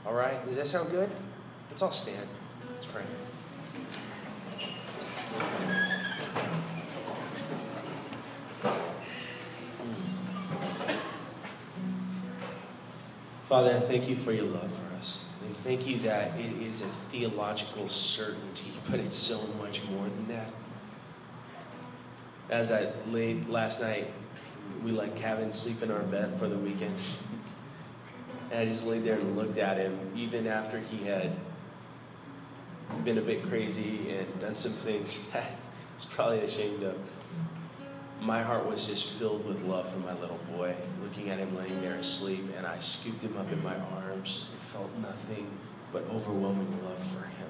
All 0.04 0.12
right? 0.12 0.44
Does 0.44 0.56
that 0.56 0.66
sound 0.66 0.90
good? 0.90 1.10
Let's 1.70 1.80
all 1.80 1.92
stand. 1.92 2.28
Let's 2.68 2.86
pray. 2.86 3.04
Father, 13.48 13.70
I 13.74 13.80
thank 13.80 14.10
you 14.10 14.14
for 14.14 14.30
your 14.30 14.44
love 14.44 14.70
for 14.70 14.94
us. 14.96 15.26
And 15.42 15.56
thank 15.56 15.86
you 15.86 15.96
that 16.00 16.38
it 16.38 16.52
is 16.60 16.82
a 16.82 16.84
theological 16.84 17.88
certainty, 17.88 18.72
but 18.90 19.00
it's 19.00 19.16
so 19.16 19.40
much 19.54 19.88
more 19.88 20.06
than 20.06 20.28
that. 20.28 20.52
As 22.50 22.72
I 22.72 22.92
laid 23.06 23.48
last 23.48 23.80
night, 23.80 24.06
we 24.84 24.92
let 24.92 25.16
Kevin 25.16 25.54
sleep 25.54 25.82
in 25.82 25.90
our 25.90 26.02
bed 26.02 26.36
for 26.36 26.46
the 26.46 26.58
weekend. 26.58 26.94
And 28.50 28.60
I 28.60 28.66
just 28.66 28.86
laid 28.86 29.00
there 29.00 29.18
and 29.18 29.34
looked 29.34 29.56
at 29.56 29.78
him, 29.78 29.98
even 30.14 30.46
after 30.46 30.78
he 30.78 31.06
had 31.06 31.34
been 33.02 33.16
a 33.16 33.22
bit 33.22 33.42
crazy 33.44 34.10
and 34.10 34.40
done 34.40 34.56
some 34.56 34.72
things 34.72 35.30
that 35.32 35.50
he's 35.94 36.04
probably 36.04 36.40
ashamed 36.40 36.82
of. 36.82 36.98
My 38.20 38.42
heart 38.42 38.66
was 38.66 38.86
just 38.86 39.18
filled 39.18 39.46
with 39.46 39.62
love 39.64 39.88
for 39.88 40.00
my 40.00 40.12
little 40.14 40.38
boy, 40.56 40.74
looking 41.02 41.30
at 41.30 41.38
him 41.38 41.56
laying 41.56 41.80
there 41.80 41.94
asleep, 41.94 42.44
and 42.56 42.66
I 42.66 42.78
scooped 42.78 43.22
him 43.22 43.36
up 43.36 43.50
in 43.52 43.62
my 43.62 43.76
arms 43.96 44.48
and 44.52 44.60
felt 44.60 44.90
nothing 45.00 45.46
but 45.92 46.02
overwhelming 46.10 46.70
love 46.84 46.98
for 46.98 47.26
him. 47.26 47.48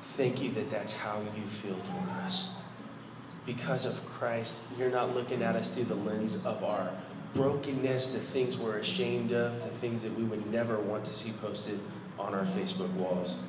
Thank 0.00 0.42
you 0.42 0.50
that 0.50 0.70
that's 0.70 1.00
how 1.00 1.20
you 1.36 1.42
feel 1.42 1.76
toward 1.76 2.08
us. 2.24 2.60
Because 3.46 3.84
of 3.86 4.06
Christ, 4.08 4.64
you're 4.78 4.90
not 4.90 5.14
looking 5.14 5.42
at 5.42 5.56
us 5.56 5.74
through 5.74 5.84
the 5.84 5.94
lens 5.94 6.46
of 6.46 6.62
our 6.62 6.90
brokenness, 7.34 8.14
the 8.14 8.20
things 8.20 8.58
we're 8.58 8.78
ashamed 8.78 9.32
of, 9.32 9.62
the 9.62 9.68
things 9.68 10.02
that 10.02 10.12
we 10.12 10.24
would 10.24 10.46
never 10.50 10.78
want 10.78 11.04
to 11.06 11.12
see 11.12 11.32
posted 11.40 11.80
on 12.18 12.34
our 12.34 12.44
Facebook 12.44 12.92
walls. 12.94 13.42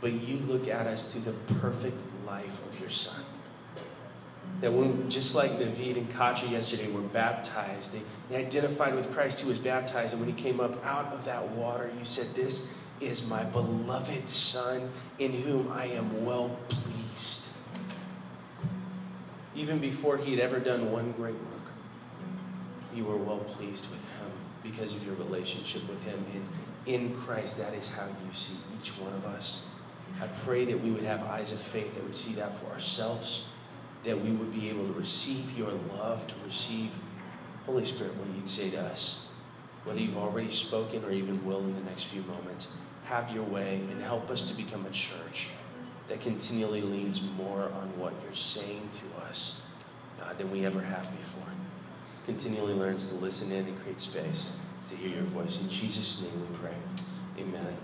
But 0.00 0.12
you 0.12 0.38
look 0.38 0.68
at 0.68 0.86
us 0.86 1.12
through 1.12 1.32
the 1.32 1.54
perfect 1.60 2.02
life 2.26 2.66
of 2.66 2.80
your 2.80 2.90
son. 2.90 3.24
That 4.64 4.72
when, 4.72 5.10
just 5.10 5.36
like 5.36 5.50
Naveed 5.50 5.98
and 5.98 6.10
Katja 6.10 6.46
yesterday 6.46 6.90
were 6.90 7.02
baptized, 7.02 7.92
they, 7.92 8.00
they 8.30 8.46
identified 8.46 8.94
with 8.94 9.12
Christ 9.12 9.42
who 9.42 9.48
was 9.48 9.58
baptized, 9.58 10.14
and 10.14 10.24
when 10.24 10.34
he 10.34 10.42
came 10.42 10.58
up 10.58 10.82
out 10.86 11.12
of 11.12 11.26
that 11.26 11.50
water, 11.50 11.92
you 11.98 12.06
said, 12.06 12.34
This 12.34 12.74
is 12.98 13.28
my 13.28 13.44
beloved 13.44 14.26
Son 14.26 14.88
in 15.18 15.34
whom 15.34 15.70
I 15.70 15.88
am 15.88 16.24
well 16.24 16.58
pleased. 16.70 17.50
Even 19.54 19.80
before 19.80 20.16
he 20.16 20.30
had 20.30 20.40
ever 20.40 20.60
done 20.60 20.90
one 20.90 21.12
great 21.12 21.34
work, 21.34 21.72
you 22.94 23.04
were 23.04 23.18
well 23.18 23.40
pleased 23.40 23.90
with 23.90 24.02
him 24.18 24.30
because 24.62 24.94
of 24.94 25.04
your 25.04 25.16
relationship 25.16 25.86
with 25.90 26.02
him. 26.06 26.24
And 26.32 26.48
in 26.86 27.14
Christ, 27.14 27.58
that 27.58 27.74
is 27.74 27.94
how 27.94 28.06
you 28.06 28.32
see 28.32 28.64
each 28.80 28.92
one 28.92 29.12
of 29.12 29.26
us. 29.26 29.66
I 30.22 30.26
pray 30.28 30.64
that 30.64 30.80
we 30.80 30.90
would 30.90 31.04
have 31.04 31.22
eyes 31.24 31.52
of 31.52 31.60
faith 31.60 31.94
that 31.96 32.02
would 32.02 32.14
see 32.14 32.32
that 32.36 32.54
for 32.54 32.72
ourselves, 32.72 33.50
that 34.04 34.20
we 34.20 34.30
would 34.30 34.52
be 34.52 34.68
able 34.68 34.86
to 34.86 34.92
receive 34.92 35.56
your 35.58 35.70
love, 35.96 36.26
to 36.26 36.34
receive, 36.44 36.98
Holy 37.66 37.84
Spirit, 37.84 38.14
what 38.16 38.28
you'd 38.36 38.48
say 38.48 38.70
to 38.70 38.80
us, 38.80 39.28
whether 39.84 40.00
you've 40.00 40.18
already 40.18 40.50
spoken 40.50 41.04
or 41.04 41.10
even 41.10 41.44
will 41.44 41.60
in 41.60 41.74
the 41.74 41.82
next 41.82 42.04
few 42.04 42.22
moments. 42.22 42.74
Have 43.04 43.30
your 43.34 43.44
way 43.44 43.80
and 43.90 44.00
help 44.00 44.30
us 44.30 44.50
to 44.50 44.56
become 44.56 44.86
a 44.86 44.90
church 44.90 45.50
that 46.08 46.20
continually 46.20 46.82
leans 46.82 47.30
more 47.36 47.64
on 47.64 47.98
what 47.98 48.12
you're 48.22 48.34
saying 48.34 48.88
to 48.92 49.04
us, 49.26 49.62
God, 50.20 50.38
than 50.38 50.50
we 50.50 50.64
ever 50.64 50.80
have 50.80 51.10
before. 51.16 51.52
Continually 52.26 52.74
learns 52.74 53.10
to 53.10 53.22
listen 53.22 53.52
in 53.52 53.66
and 53.66 53.78
create 53.80 54.00
space 54.00 54.58
to 54.86 54.96
hear 54.96 55.16
your 55.16 55.24
voice. 55.24 55.62
In 55.62 55.70
Jesus' 55.70 56.22
name 56.22 56.40
we 56.40 56.56
pray. 56.56 56.74
Amen. 57.38 57.76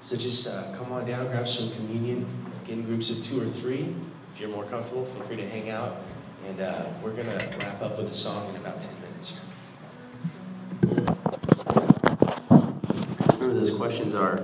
So 0.00 0.16
just 0.16 0.48
uh, 0.48 0.76
come 0.76 0.92
on 0.92 1.06
down, 1.06 1.26
grab 1.26 1.46
some 1.46 1.70
communion. 1.72 2.26
Get 2.64 2.78
in 2.78 2.84
groups 2.84 3.10
of 3.10 3.22
two 3.22 3.40
or 3.40 3.46
three. 3.46 3.94
If 4.32 4.40
you're 4.40 4.50
more 4.50 4.64
comfortable, 4.64 5.04
feel 5.04 5.22
free 5.22 5.36
to 5.36 5.48
hang 5.48 5.70
out. 5.70 5.96
And 6.46 6.60
uh, 6.60 6.84
we're 7.02 7.12
going 7.12 7.26
to 7.26 7.56
wrap 7.58 7.82
up 7.82 7.98
with 7.98 8.10
a 8.10 8.14
song 8.14 8.48
in 8.50 8.56
about 8.56 8.80
10 8.80 8.94
minutes 9.02 9.30
here. 9.30 9.40
Remember, 13.32 13.54
those 13.54 13.76
questions 13.76 14.14
are 14.14 14.38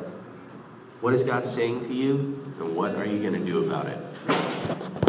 what 1.00 1.14
is 1.14 1.22
God 1.22 1.46
saying 1.46 1.82
to 1.82 1.94
you, 1.94 2.54
and 2.58 2.74
what 2.76 2.94
are 2.96 3.06
you 3.06 3.20
going 3.20 3.34
to 3.34 3.44
do 3.44 3.64
about 3.64 3.86
it? 3.86 5.05